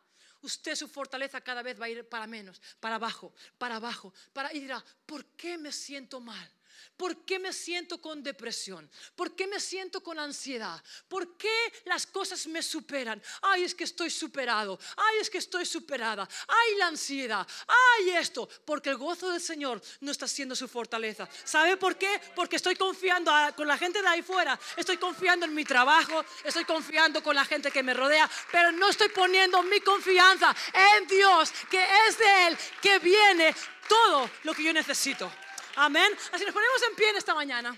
usted 0.45 0.75
su 0.75 0.87
fortaleza 0.87 1.41
cada 1.41 1.61
vez 1.61 1.79
va 1.79 1.85
a 1.85 1.89
ir 1.89 2.07
para 2.07 2.27
menos, 2.27 2.61
para 2.79 2.95
abajo, 2.95 3.33
para 3.57 3.75
abajo, 3.75 4.13
para 4.33 4.53
y 4.53 4.59
dirá, 4.59 4.83
¿por 5.05 5.25
qué 5.35 5.57
me 5.57 5.71
siento 5.71 6.19
mal? 6.19 6.49
¿Por 6.97 7.25
qué 7.25 7.39
me 7.39 7.51
siento 7.51 8.01
con 8.01 8.23
depresión? 8.23 8.89
¿Por 9.15 9.35
qué 9.35 9.47
me 9.47 9.59
siento 9.59 10.01
con 10.01 10.17
ansiedad? 10.17 10.81
¿Por 11.09 11.35
qué 11.35 11.73
las 11.83 12.07
cosas 12.07 12.47
me 12.47 12.61
superan? 12.61 13.21
Ay, 13.41 13.63
es 13.63 13.75
que 13.75 13.83
estoy 13.83 14.09
superado. 14.09 14.79
Ay, 14.95 15.17
es 15.19 15.29
que 15.29 15.39
estoy 15.39 15.65
superada. 15.65 16.27
Ay, 16.47 16.75
la 16.77 16.87
ansiedad. 16.87 17.45
Ay, 17.67 18.11
esto. 18.11 18.47
Porque 18.65 18.91
el 18.91 18.97
gozo 18.97 19.29
del 19.29 19.41
Señor 19.41 19.81
no 19.99 20.11
está 20.11 20.25
siendo 20.27 20.55
su 20.55 20.69
fortaleza. 20.69 21.27
¿Sabe 21.43 21.75
por 21.75 21.97
qué? 21.97 22.21
Porque 22.33 22.55
estoy 22.55 22.75
confiando 22.75 23.31
con 23.57 23.67
la 23.67 23.77
gente 23.77 24.01
de 24.01 24.07
ahí 24.07 24.21
fuera. 24.21 24.57
Estoy 24.77 24.95
confiando 24.95 25.45
en 25.45 25.53
mi 25.53 25.65
trabajo. 25.65 26.23
Estoy 26.45 26.63
confiando 26.63 27.21
con 27.21 27.35
la 27.35 27.43
gente 27.43 27.71
que 27.71 27.83
me 27.83 27.93
rodea. 27.93 28.29
Pero 28.51 28.71
no 28.71 28.89
estoy 28.89 29.09
poniendo 29.09 29.61
mi 29.63 29.81
confianza 29.81 30.55
en 30.73 31.07
Dios, 31.07 31.51
que 31.69 31.85
es 32.07 32.17
de 32.17 32.47
Él, 32.47 32.57
que 32.81 32.99
viene 32.99 33.53
todo 33.89 34.29
lo 34.43 34.53
que 34.53 34.63
yo 34.63 34.71
necesito. 34.71 35.31
Amén. 35.75 36.17
Así 36.31 36.45
nos 36.45 36.53
ponemos 36.53 36.81
en 36.89 36.95
pie 36.95 37.09
en 37.09 37.17
esta 37.17 37.35
mañana. 37.35 37.77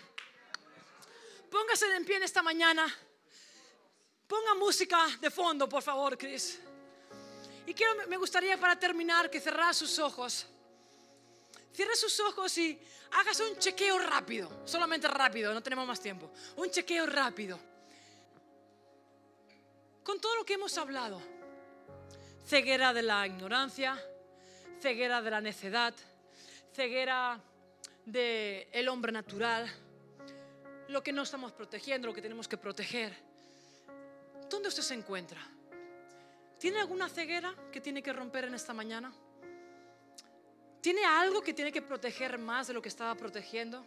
Póngase 1.49 1.95
en 1.95 2.05
pie 2.05 2.17
en 2.17 2.23
esta 2.23 2.43
mañana. 2.43 2.85
Ponga 4.27 4.53
música 4.53 5.07
de 5.19 5.31
fondo, 5.31 5.67
por 5.67 5.81
favor, 5.81 6.17
Chris. 6.17 6.59
Y 7.65 7.73
quiero, 7.73 8.07
me 8.07 8.17
gustaría 8.17 8.59
para 8.59 8.77
terminar 8.77 9.29
que 9.29 9.39
cerrara 9.39 9.73
sus 9.73 9.97
ojos. 9.99 10.45
Cierre 11.73 11.95
sus 11.95 12.19
ojos 12.19 12.57
y 12.57 12.79
hagas 13.11 13.39
un 13.39 13.57
chequeo 13.57 13.97
rápido, 13.99 14.61
solamente 14.65 15.07
rápido, 15.07 15.53
no 15.53 15.61
tenemos 15.61 15.87
más 15.87 15.99
tiempo. 15.99 16.31
Un 16.57 16.69
chequeo 16.69 17.05
rápido. 17.05 17.59
Con 20.03 20.19
todo 20.19 20.35
lo 20.35 20.45
que 20.45 20.53
hemos 20.53 20.77
hablado, 20.77 21.21
ceguera 22.45 22.93
de 22.93 23.01
la 23.01 23.27
ignorancia, 23.27 24.01
ceguera 24.81 25.21
de 25.21 25.31
la 25.31 25.41
necedad, 25.41 25.93
ceguera 26.73 27.39
del 28.07 28.67
el 28.71 28.87
hombre 28.87 29.11
natural, 29.11 29.69
lo 30.87 31.03
que 31.03 31.11
no 31.11 31.23
estamos 31.23 31.51
protegiendo, 31.51 32.07
lo 32.07 32.13
que 32.13 32.21
tenemos 32.21 32.47
que 32.47 32.55
proteger. 32.55 33.13
¿Dónde 34.49 34.69
usted 34.69 34.81
se 34.81 34.93
encuentra? 34.93 35.45
¿Tiene 36.57 36.79
alguna 36.79 37.09
ceguera 37.09 37.53
que 37.69 37.81
tiene 37.81 38.01
que 38.01 38.13
romper 38.13 38.45
en 38.45 38.53
esta 38.53 38.73
mañana? 38.73 39.13
¿Tiene 40.81 41.03
algo 41.03 41.41
que 41.41 41.53
tiene 41.53 41.71
que 41.71 41.81
proteger 41.81 42.37
más 42.37 42.67
de 42.67 42.73
lo 42.73 42.81
que 42.81 42.87
estaba 42.87 43.13
protegiendo? 43.15 43.85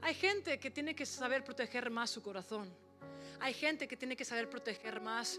Hay 0.00 0.14
gente 0.14 0.58
que 0.58 0.70
tiene 0.70 0.94
que 0.94 1.04
saber 1.04 1.44
proteger 1.44 1.90
más 1.90 2.08
su 2.08 2.22
corazón. 2.22 2.74
Hay 3.40 3.52
gente 3.52 3.86
que 3.86 3.98
tiene 3.98 4.16
que 4.16 4.24
saber 4.24 4.48
proteger 4.48 4.98
más 5.02 5.38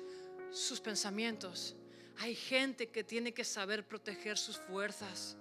sus 0.51 0.79
pensamientos. 0.79 1.75
Hay 2.19 2.35
gente 2.35 2.89
que 2.89 3.03
tiene 3.03 3.33
que 3.33 3.43
saber 3.43 3.87
proteger 3.87 4.37
sus 4.37 4.57
fuerzas. 4.57 5.35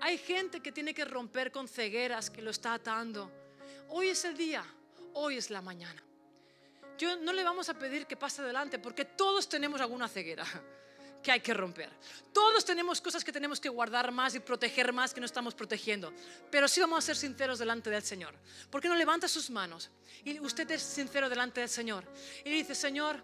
Hay 0.00 0.18
gente 0.18 0.60
que 0.60 0.72
tiene 0.72 0.94
que 0.94 1.04
romper 1.04 1.50
con 1.50 1.66
cegueras 1.66 2.30
que 2.30 2.42
lo 2.42 2.50
está 2.50 2.74
atando. 2.74 3.30
Hoy 3.88 4.08
es 4.08 4.24
el 4.24 4.36
día, 4.36 4.64
hoy 5.14 5.36
es 5.36 5.50
la 5.50 5.60
mañana. 5.60 6.02
yo 6.98 7.16
no 7.16 7.32
le 7.32 7.44
vamos 7.44 7.68
a 7.68 7.74
pedir 7.74 8.06
que 8.06 8.16
pase 8.16 8.42
adelante 8.42 8.78
porque 8.78 9.04
todos 9.04 9.48
tenemos 9.48 9.80
alguna 9.80 10.08
ceguera 10.08 10.44
que 11.22 11.32
hay 11.32 11.40
que 11.40 11.52
romper. 11.54 11.90
Todos 12.32 12.64
tenemos 12.64 13.00
cosas 13.00 13.24
que 13.24 13.32
tenemos 13.32 13.60
que 13.60 13.68
guardar 13.68 14.12
más 14.12 14.34
y 14.34 14.40
proteger 14.40 14.92
más 14.92 15.12
que 15.12 15.20
no 15.20 15.26
estamos 15.26 15.54
protegiendo. 15.54 16.12
Pero 16.50 16.68
sí 16.68 16.80
vamos 16.80 16.98
a 16.98 17.06
ser 17.06 17.16
sinceros 17.16 17.58
delante 17.58 17.90
del 17.90 18.02
Señor. 18.02 18.34
¿Por 18.70 18.80
qué 18.80 18.88
no 18.88 18.94
levanta 18.94 19.26
sus 19.26 19.50
manos? 19.50 19.90
Y 20.24 20.38
usted 20.40 20.70
es 20.70 20.82
sincero 20.82 21.28
delante 21.28 21.60
del 21.60 21.68
Señor. 21.68 22.04
Y 22.44 22.50
dice, 22.50 22.74
Señor, 22.74 23.22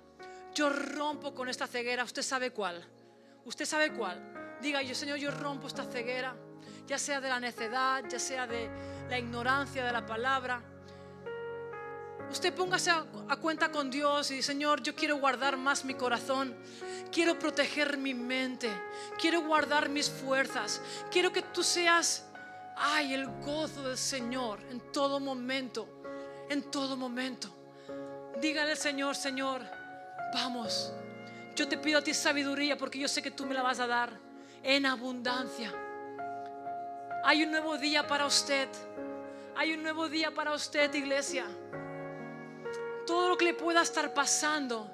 yo 0.54 0.70
rompo 0.70 1.34
con 1.34 1.48
esta 1.48 1.66
ceguera. 1.66 2.04
Usted 2.04 2.22
sabe 2.22 2.50
cuál. 2.50 2.84
Usted 3.44 3.64
sabe 3.64 3.92
cuál. 3.92 4.58
Diga 4.60 4.82
yo, 4.82 4.94
Señor, 4.94 5.18
yo 5.18 5.30
rompo 5.30 5.68
esta 5.68 5.84
ceguera. 5.84 6.36
Ya 6.86 6.98
sea 6.98 7.20
de 7.20 7.28
la 7.28 7.40
necedad, 7.40 8.04
ya 8.08 8.18
sea 8.18 8.46
de 8.46 8.68
la 9.08 9.18
ignorancia 9.18 9.84
de 9.84 9.92
la 9.92 10.04
palabra 10.04 10.62
Usted 12.30 12.52
póngase 12.52 12.90
a, 12.90 13.04
cuenta 13.40 13.70
con 13.70 13.90
Dios 13.90 14.30
y 14.30 14.42
Señor, 14.42 14.82
yo 14.82 14.94
quiero 14.94 15.18
guardar 15.18 15.56
más 15.56 15.84
mi 15.84 15.94
corazón. 15.94 16.56
Quiero 17.12 17.38
proteger 17.38 17.96
mi 17.96 18.14
mente. 18.14 18.70
Quiero 19.20 19.42
guardar 19.42 19.88
mis 19.88 20.10
fuerzas. 20.10 20.80
Quiero 21.10 21.32
que 21.32 21.42
tú 21.42 21.62
seas, 21.62 22.24
ay, 22.76 23.14
el 23.14 23.26
gozo 23.26 23.82
del 23.84 23.98
Señor 23.98 24.58
en 24.70 24.80
todo 24.92 25.20
momento. 25.20 26.02
En 26.48 26.70
todo 26.70 26.96
momento. 26.96 27.48
Dígale 28.40 28.72
al 28.72 28.76
Señor, 28.76 29.14
Señor, 29.14 29.62
vamos. 30.34 30.92
Yo 31.54 31.68
te 31.68 31.78
pido 31.78 32.00
a 32.00 32.02
ti 32.02 32.12
sabiduría 32.14 32.76
porque 32.76 32.98
yo 32.98 33.06
sé 33.06 33.22
que 33.22 33.30
tú 33.30 33.46
me 33.46 33.54
la 33.54 33.62
vas 33.62 33.78
a 33.78 33.86
dar 33.86 34.10
en 34.62 34.86
abundancia. 34.86 35.72
Hay 37.24 37.42
un 37.42 37.50
nuevo 37.50 37.76
día 37.78 38.06
para 38.06 38.26
usted. 38.26 38.68
Hay 39.56 39.72
un 39.72 39.82
nuevo 39.82 40.08
día 40.08 40.32
para 40.32 40.52
usted, 40.52 40.92
iglesia 40.94 41.46
todo 43.06 43.28
lo 43.28 43.36
que 43.36 43.44
le 43.44 43.54
pueda 43.54 43.82
estar 43.82 44.12
pasando 44.14 44.90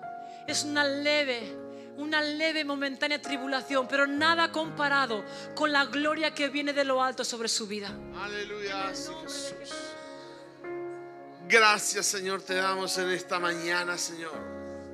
es 0.47 0.65
una 0.65 0.85
leve, 0.85 1.57
una 1.97 2.21
leve 2.21 2.65
momentánea 2.65 3.21
tribulación, 3.21 3.87
pero 3.89 4.07
nada 4.07 4.51
comparado 4.51 5.25
con 5.55 5.73
la 5.73 5.87
gloria 5.87 6.35
que 6.35 6.49
viene 6.49 6.73
de 6.73 6.85
lo 6.85 7.03
alto 7.03 7.25
sobre 7.25 7.49
su 7.49 7.67
vida. 7.67 7.91
Aleluya, 8.17 8.89
Jesús. 8.89 9.55
Gracias, 11.49 12.07
Señor, 12.07 12.43
te 12.43 12.55
damos 12.55 12.97
en 12.99 13.11
esta 13.11 13.39
mañana, 13.41 13.99
Señor, 13.99 14.39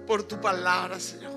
por 0.06 0.22
tu 0.22 0.40
palabra, 0.40 0.98
Señor. 0.98 1.35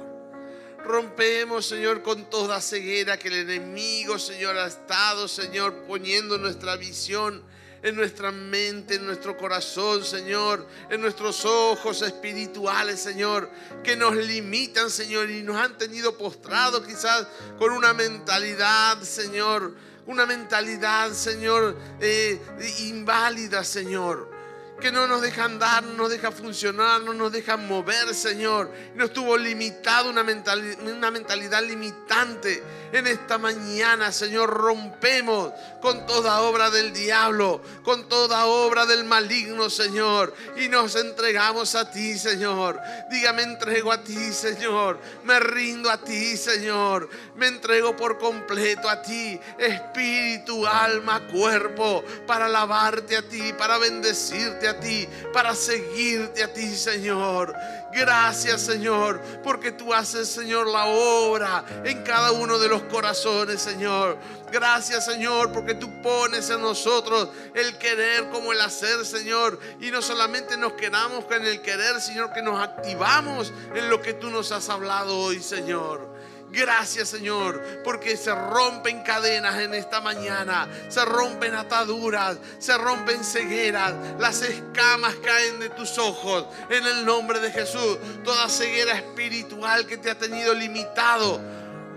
Rompemos, 0.89 1.67
Señor, 1.67 2.01
con 2.01 2.31
toda 2.31 2.59
ceguera 2.59 3.19
que 3.19 3.27
el 3.27 3.47
enemigo, 3.47 4.17
Señor, 4.17 4.57
ha 4.57 4.65
estado, 4.65 5.27
Señor, 5.27 5.83
poniendo 5.85 6.39
nuestra 6.39 6.77
visión 6.77 7.43
en 7.83 7.95
nuestra 7.95 8.31
mente, 8.31 8.95
en 8.95 9.05
nuestro 9.05 9.37
corazón, 9.37 10.03
Señor, 10.03 10.67
en 10.89 10.99
nuestros 10.99 11.45
ojos 11.45 12.01
espirituales, 12.01 12.99
Señor, 12.99 13.51
que 13.83 13.95
nos 13.95 14.15
limitan, 14.15 14.89
Señor, 14.89 15.29
y 15.29 15.43
nos 15.43 15.57
han 15.57 15.77
tenido 15.77 16.17
postrados 16.17 16.81
quizás 16.87 17.27
con 17.59 17.71
una 17.71 17.93
mentalidad, 17.93 18.99
Señor, 19.03 19.75
una 20.07 20.25
mentalidad, 20.25 21.13
Señor, 21.13 21.77
eh, 22.01 22.41
inválida, 22.79 23.63
Señor 23.63 24.38
que 24.79 24.91
no 24.91 25.07
nos 25.07 25.21
deja 25.21 25.43
andar, 25.43 25.83
no 25.83 25.93
nos 25.93 26.09
deja 26.09 26.31
funcionar, 26.31 27.01
no 27.01 27.13
nos 27.13 27.31
deja 27.31 27.57
mover, 27.57 28.13
Señor. 28.15 28.71
Nos 28.95 29.11
tuvo 29.13 29.37
limitado 29.37 30.09
una 30.09 30.23
mentalidad, 30.23 30.81
una 30.81 31.11
mentalidad 31.11 31.61
limitante. 31.63 32.63
En 32.91 33.05
esta 33.05 33.37
mañana, 33.37 34.11
Señor, 34.11 34.49
rompemos 34.49 35.51
con 35.81 36.07
toda 36.07 36.41
obra 36.41 36.71
del 36.71 36.91
diablo, 36.91 37.61
con 37.83 38.07
toda 38.09 38.45
obra 38.45 38.85
del 38.85 39.03
maligno, 39.03 39.69
Señor. 39.69 40.33
Y 40.57 40.69
nos 40.69 40.95
entregamos 40.95 41.75
a 41.75 41.91
ti, 41.91 42.17
Señor. 42.17 42.79
Dígame, 43.11 43.43
entrego 43.43 43.91
a 43.91 44.03
ti, 44.03 44.33
Señor. 44.33 44.99
Me 45.23 45.39
rindo 45.39 45.89
a 45.89 45.97
ti, 45.97 46.37
Señor. 46.37 47.09
Me 47.35 47.47
entrego 47.47 47.95
por 47.95 48.17
completo 48.17 48.89
a 48.89 49.01
ti, 49.01 49.39
espíritu, 49.57 50.65
alma, 50.65 51.27
cuerpo, 51.27 52.03
para 52.25 52.45
alabarte 52.45 53.17
a 53.17 53.21
ti, 53.21 53.53
para 53.53 53.77
bendecirte 53.77 54.68
a 54.69 54.79
ti, 54.79 55.07
para 55.33 55.55
seguirte 55.55 56.43
a 56.43 56.53
ti, 56.53 56.75
Señor. 56.75 57.55
Gracias, 57.91 58.61
Señor, 58.61 59.19
porque 59.43 59.71
tú 59.71 59.93
haces, 59.93 60.27
Señor, 60.27 60.67
la 60.67 60.85
obra 60.85 61.65
en 61.83 62.03
cada 62.03 62.31
uno 62.31 62.59
de 62.59 62.69
los 62.69 62.83
corazones, 62.83 63.61
Señor. 63.61 64.17
Gracias, 64.51 65.05
Señor, 65.05 65.51
porque 65.51 65.75
tú 65.75 66.01
pones 66.01 66.49
en 66.49 66.61
nosotros 66.61 67.29
el 67.53 67.77
querer 67.77 68.29
como 68.29 68.51
el 68.51 68.61
hacer, 68.61 69.05
Señor. 69.05 69.59
Y 69.79 69.91
no 69.91 70.01
solamente 70.01 70.57
nos 70.57 70.73
quedamos 70.73 71.25
con 71.25 71.45
el 71.45 71.61
querer, 71.61 71.99
Señor, 72.01 72.31
que 72.33 72.41
nos 72.41 72.59
activamos 72.59 73.51
en 73.75 73.89
lo 73.89 74.01
que 74.01 74.13
tú 74.13 74.29
nos 74.29 74.51
has 74.51 74.69
hablado 74.69 75.17
hoy, 75.17 75.41
Señor. 75.41 76.18
Gracias 76.51 77.09
Señor, 77.09 77.81
porque 77.83 78.17
se 78.17 78.33
rompen 78.33 79.03
cadenas 79.03 79.59
en 79.59 79.73
esta 79.73 80.01
mañana, 80.01 80.67
se 80.89 81.03
rompen 81.05 81.53
ataduras, 81.53 82.37
se 82.57 82.77
rompen 82.77 83.23
cegueras, 83.23 83.93
las 84.19 84.41
escamas 84.41 85.15
caen 85.23 85.59
de 85.59 85.69
tus 85.69 85.97
ojos 85.97 86.45
en 86.69 86.85
el 86.85 87.05
nombre 87.05 87.39
de 87.39 87.51
Jesús. 87.51 87.97
Toda 88.23 88.49
ceguera 88.49 88.93
espiritual 88.93 89.85
que 89.85 89.97
te 89.97 90.09
ha 90.09 90.17
tenido 90.17 90.53
limitado 90.53 91.39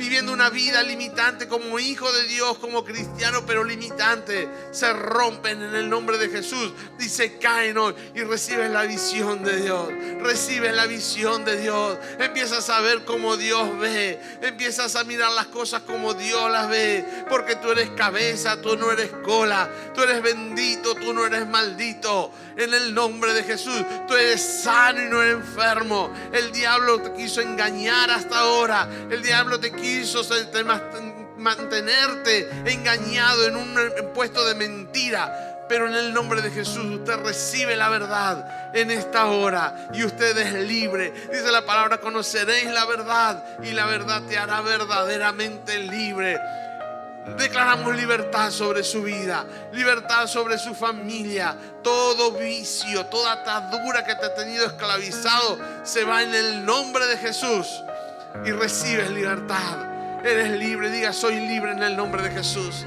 viviendo 0.03 0.33
una 0.33 0.51
vida 0.51 0.83
limitante 0.83 1.47
como 1.47 1.79
hijo 1.79 2.11
de 2.13 2.25
Dios, 2.25 2.59
como 2.59 2.85
cristiano, 2.85 3.45
pero 3.47 3.63
limitante, 3.63 4.49
se 4.73 4.93
rompen 4.93 5.63
en 5.63 5.77
el 5.77 5.89
nombre 5.89 6.19
de 6.19 6.29
Jesús. 6.29 6.73
Dice, 6.99 7.39
caen 7.39 7.79
hoy 7.79 7.95
y 8.13 8.23
recibes 8.23 8.69
la 8.73 8.83
visión 8.83 9.45
de 9.45 9.63
Dios. 9.63 9.89
Recibes 10.21 10.75
la 10.75 10.87
visión 10.87 11.45
de 11.45 11.57
Dios. 11.57 11.99
Empiezas 12.19 12.69
a 12.69 12.81
ver 12.81 13.05
como 13.05 13.37
Dios 13.37 13.79
ve. 13.79 14.19
Empiezas 14.43 14.97
a 14.97 15.05
mirar 15.05 15.31
las 15.33 15.47
cosas 15.47 15.83
como 15.83 16.15
Dios 16.15 16.51
las 16.51 16.69
ve. 16.69 17.05
Porque 17.29 17.55
tú 17.55 17.71
eres 17.71 17.91
cabeza, 17.91 18.61
tú 18.61 18.77
no 18.77 18.91
eres 18.91 19.13
cola. 19.23 19.71
Tú 19.95 20.03
eres 20.03 20.21
bendito, 20.21 20.97
tú 20.97 21.15
no 21.15 21.25
eres 21.25 21.47
maldito. 21.47 22.33
En 22.57 22.75
el 22.75 22.95
nombre 22.95 23.33
de 23.33 23.45
Jesús, 23.45 23.85
tú 24.07 24.15
eres 24.15 24.63
sano 24.63 25.03
y 25.03 25.09
no 25.09 25.23
eres 25.23 25.35
enfermo. 25.35 26.13
El 26.33 26.53
diablo 26.53 27.01
te 27.01 27.13
quiso 27.13 27.41
engañar 27.41 28.11
hasta 28.11 28.39
ahora. 28.39 28.89
El 29.11 29.23
diablo 29.23 29.59
te 29.59 29.73
quiso 29.73 30.23
mantenerte 31.39 32.49
engañado 32.67 33.47
en 33.47 33.57
un 33.57 33.75
puesto 34.15 34.45
de 34.45 34.55
mentira. 34.55 35.49
Pero 35.69 35.89
en 35.89 35.95
el 35.95 36.13
nombre 36.13 36.43
de 36.43 36.51
Jesús 36.51 36.85
usted 36.85 37.17
recibe 37.25 37.77
la 37.77 37.89
verdad 37.89 38.75
en 38.75 38.91
esta 38.91 39.27
hora 39.27 39.89
y 39.95 40.05
usted 40.05 40.37
es 40.37 40.53
libre. 40.69 41.13
Dice 41.33 41.51
la 41.51 41.65
palabra, 41.65 41.99
conoceréis 41.99 42.71
la 42.71 42.85
verdad 42.85 43.43
y 43.63 43.73
la 43.73 43.87
verdad 43.87 44.23
te 44.29 44.37
hará 44.37 44.61
verdaderamente 44.61 45.79
libre. 45.79 46.39
Declaramos 47.25 47.95
libertad 47.95 48.51
sobre 48.51 48.83
su 48.83 49.03
vida, 49.03 49.47
libertad 49.73 50.27
sobre 50.27 50.59
su 50.59 50.75
familia. 50.75 51.57
Todo 51.83 52.33
vicio, 52.33 53.07
toda 53.07 53.33
atadura 53.33 54.05
que 54.05 54.17
te 54.17 54.27
ha 54.27 54.35
tenido 54.35 54.67
esclavizado 54.67 55.59
se 55.85 56.05
va 56.05 56.23
en 56.23 56.35
el 56.35 56.65
nombre 56.65 57.07
de 57.07 57.17
Jesús 57.17 57.67
y 58.45 58.51
recibes 58.51 59.09
libertad. 59.11 60.25
Eres 60.25 60.51
libre, 60.51 60.91
diga, 60.91 61.13
soy 61.13 61.37
libre 61.37 61.73
en 61.73 61.83
el 61.83 61.97
nombre 61.97 62.23
de 62.23 62.31
Jesús. 62.31 62.85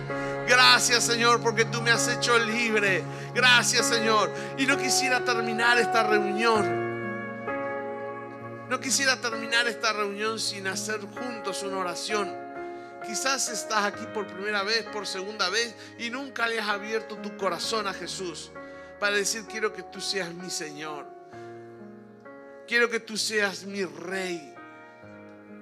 Gracias 0.47 1.03
Señor 1.03 1.41
porque 1.41 1.65
tú 1.65 1.81
me 1.81 1.91
has 1.91 2.07
hecho 2.09 2.37
libre. 2.37 3.03
Gracias 3.33 3.85
Señor. 3.85 4.33
Y 4.57 4.65
no 4.65 4.77
quisiera 4.77 5.21
terminar 5.21 5.77
esta 5.77 6.03
reunión. 6.03 6.85
No 8.67 8.79
quisiera 8.81 9.15
terminar 9.15 9.67
esta 9.67 9.93
reunión 9.93 10.39
sin 10.39 10.67
hacer 10.67 10.99
juntos 10.99 11.63
una 11.63 11.77
oración. 11.77 12.44
Quizás 13.05 13.49
estás 13.49 13.85
aquí 13.85 14.05
por 14.13 14.27
primera 14.27 14.63
vez, 14.63 14.83
por 14.85 15.05
segunda 15.05 15.49
vez 15.49 15.75
y 15.99 16.09
nunca 16.09 16.47
le 16.47 16.59
has 16.59 16.69
abierto 16.69 17.17
tu 17.17 17.37
corazón 17.37 17.87
a 17.87 17.93
Jesús 17.93 18.51
para 18.99 19.15
decir 19.15 19.45
quiero 19.45 19.73
que 19.73 19.83
tú 19.83 20.01
seas 20.01 20.33
mi 20.33 20.49
Señor. 20.49 21.07
Quiero 22.67 22.89
que 22.89 22.99
tú 22.99 23.15
seas 23.15 23.63
mi 23.65 23.85
Rey. 23.85 24.53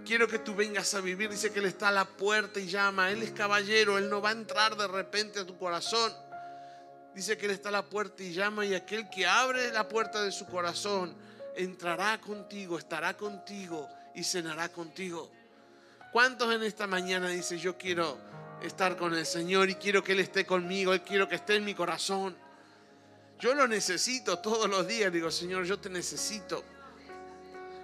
Quiero 0.05 0.27
que 0.27 0.39
tú 0.39 0.55
vengas 0.55 0.93
a 0.93 1.01
vivir. 1.01 1.29
Dice 1.29 1.51
que 1.51 1.59
Él 1.59 1.65
está 1.65 1.89
a 1.89 1.91
la 1.91 2.05
puerta 2.05 2.59
y 2.59 2.67
llama. 2.67 3.11
Él 3.11 3.23
es 3.23 3.31
caballero. 3.31 3.97
Él 3.97 4.09
no 4.09 4.21
va 4.21 4.29
a 4.29 4.33
entrar 4.33 4.77
de 4.77 4.87
repente 4.87 5.39
a 5.39 5.45
tu 5.45 5.57
corazón. 5.57 6.13
Dice 7.13 7.37
que 7.37 7.45
Él 7.45 7.51
está 7.51 7.69
a 7.69 7.73
la 7.73 7.89
puerta 7.89 8.23
y 8.23 8.33
llama. 8.33 8.65
Y 8.65 8.73
aquel 8.73 9.09
que 9.09 9.27
abre 9.27 9.71
la 9.71 9.87
puerta 9.89 10.23
de 10.23 10.31
su 10.31 10.45
corazón 10.45 11.15
entrará 11.55 12.19
contigo, 12.21 12.77
estará 12.77 13.15
contigo 13.15 13.89
y 14.15 14.23
cenará 14.23 14.69
contigo. 14.69 15.29
¿Cuántos 16.13 16.53
en 16.53 16.61
esta 16.61 16.85
mañana 16.85 17.27
dicen 17.29 17.57
yo 17.57 17.75
quiero 17.75 18.19
estar 18.61 18.95
con 18.95 19.15
el 19.15 19.25
Señor 19.25 19.71
y 19.71 19.73
quiero 19.73 20.03
que 20.03 20.11
Él 20.11 20.19
esté 20.19 20.45
conmigo? 20.45 20.93
Él 20.93 21.01
quiero 21.01 21.27
que 21.27 21.33
esté 21.33 21.55
en 21.55 21.65
mi 21.65 21.73
corazón. 21.73 22.37
Yo 23.39 23.55
lo 23.55 23.67
necesito 23.67 24.37
todos 24.37 24.69
los 24.69 24.87
días. 24.87 25.11
Digo, 25.11 25.31
Señor, 25.31 25.65
yo 25.65 25.79
te 25.79 25.89
necesito. 25.89 26.63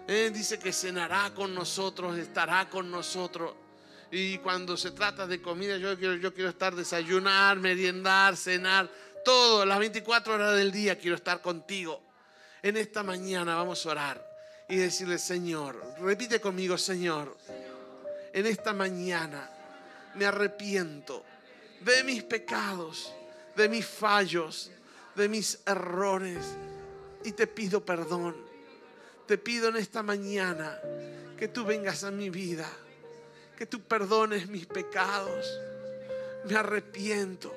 Eh, 0.08 0.30
dice 0.32 0.60
que 0.60 0.72
cenará 0.72 1.34
con 1.34 1.56
nosotros, 1.56 2.20
estará 2.20 2.70
con 2.70 2.92
nosotros. 2.92 3.56
Y 4.12 4.38
cuando 4.38 4.78
se 4.78 4.92
trata 4.92 5.26
de 5.26 5.42
comida, 5.42 5.78
yo 5.78 5.98
quiero, 5.98 6.14
yo 6.14 6.32
quiero 6.32 6.52
estar 6.52 6.76
desayunar, 6.76 7.58
meriendar, 7.58 8.38
cenar, 8.38 8.92
todo, 9.26 9.66
las 9.66 9.80
24 9.80 10.36
horas 10.36 10.56
del 10.56 10.72
día 10.72 11.00
quiero 11.00 11.16
estar 11.16 11.42
contigo. 11.42 12.04
En 12.62 12.78
esta 12.78 13.02
mañana 13.02 13.56
vamos 13.56 13.84
a 13.88 13.90
orar 13.90 14.30
y 14.68 14.76
decirle, 14.76 15.18
Señor, 15.18 15.84
repite 16.00 16.40
conmigo, 16.40 16.78
Señor, 16.78 17.36
en 18.34 18.46
esta 18.46 18.74
mañana 18.74 19.50
me 20.16 20.26
arrepiento 20.26 21.24
de 21.82 22.04
mis 22.04 22.24
pecados, 22.24 23.14
de 23.56 23.70
mis 23.70 23.86
fallos, 23.86 24.72
de 25.16 25.30
mis 25.30 25.60
errores 25.66 26.46
y 27.24 27.32
te 27.32 27.48
pido 27.48 27.84
perdón. 27.84 28.36
Te 29.28 29.38
pido 29.38 29.70
en 29.70 29.76
esta 29.76 30.02
mañana 30.02 30.80
que 31.38 31.48
tú 31.48 31.64
vengas 31.64 32.04
a 32.04 32.12
mi 32.12 32.30
vida, 32.30 32.68
que 33.58 33.66
tú 33.66 33.82
perdones 33.82 34.48
mis 34.50 34.66
pecados. 34.66 35.60
Me 36.46 36.56
arrepiento 36.56 37.54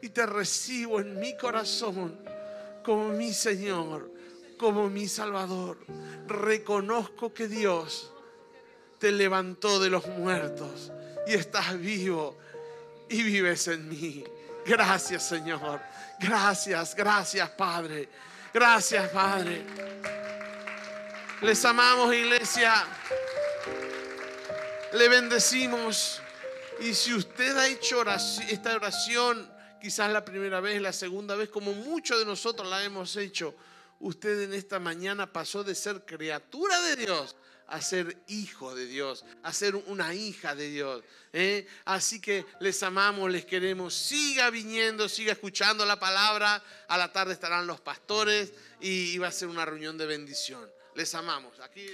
y 0.00 0.10
te 0.10 0.26
recibo 0.26 1.00
en 1.00 1.18
mi 1.18 1.36
corazón 1.36 2.18
como 2.84 3.08
mi 3.08 3.32
Señor, 3.32 4.12
como 4.58 4.88
mi 4.88 5.08
Salvador. 5.08 5.78
Reconozco 6.28 7.32
que 7.32 7.48
Dios 7.48 8.11
te 9.02 9.10
levantó 9.10 9.80
de 9.80 9.90
los 9.90 10.06
muertos 10.06 10.92
y 11.26 11.32
estás 11.32 11.76
vivo 11.76 12.38
y 13.08 13.24
vives 13.24 13.66
en 13.66 13.88
mí. 13.88 14.22
Gracias 14.64 15.26
Señor. 15.26 15.80
Gracias, 16.20 16.94
gracias 16.94 17.50
Padre. 17.50 18.08
Gracias 18.54 19.08
Padre. 19.10 19.64
Les 21.40 21.64
amamos 21.64 22.14
iglesia. 22.14 22.86
Le 24.92 25.08
bendecimos. 25.08 26.22
Y 26.78 26.94
si 26.94 27.12
usted 27.12 27.56
ha 27.56 27.66
hecho 27.66 28.04
esta 28.48 28.76
oración, 28.76 29.52
quizás 29.80 30.12
la 30.12 30.24
primera 30.24 30.60
vez, 30.60 30.80
la 30.80 30.92
segunda 30.92 31.34
vez, 31.34 31.48
como 31.48 31.72
muchos 31.72 32.20
de 32.20 32.24
nosotros 32.24 32.68
la 32.68 32.84
hemos 32.84 33.16
hecho, 33.16 33.52
usted 33.98 34.42
en 34.42 34.54
esta 34.54 34.78
mañana 34.78 35.32
pasó 35.32 35.64
de 35.64 35.74
ser 35.74 36.04
criatura 36.04 36.80
de 36.82 36.94
Dios 36.94 37.34
a 37.66 37.80
ser 37.80 38.16
hijo 38.28 38.74
de 38.74 38.86
Dios, 38.86 39.24
a 39.42 39.52
ser 39.52 39.76
una 39.76 40.14
hija 40.14 40.54
de 40.54 40.68
Dios. 40.68 41.02
¿eh? 41.32 41.66
Así 41.84 42.20
que 42.20 42.44
les 42.60 42.82
amamos, 42.82 43.30
les 43.30 43.44
queremos. 43.44 43.94
Siga 43.94 44.50
viniendo, 44.50 45.08
siga 45.08 45.32
escuchando 45.32 45.84
la 45.86 45.98
palabra. 45.98 46.62
A 46.88 46.98
la 46.98 47.12
tarde 47.12 47.32
estarán 47.32 47.66
los 47.66 47.80
pastores 47.80 48.52
y 48.80 49.16
va 49.18 49.28
a 49.28 49.32
ser 49.32 49.48
una 49.48 49.64
reunión 49.64 49.96
de 49.96 50.06
bendición. 50.06 50.70
Les 50.94 51.14
amamos. 51.14 51.58
Aquí 51.60 51.86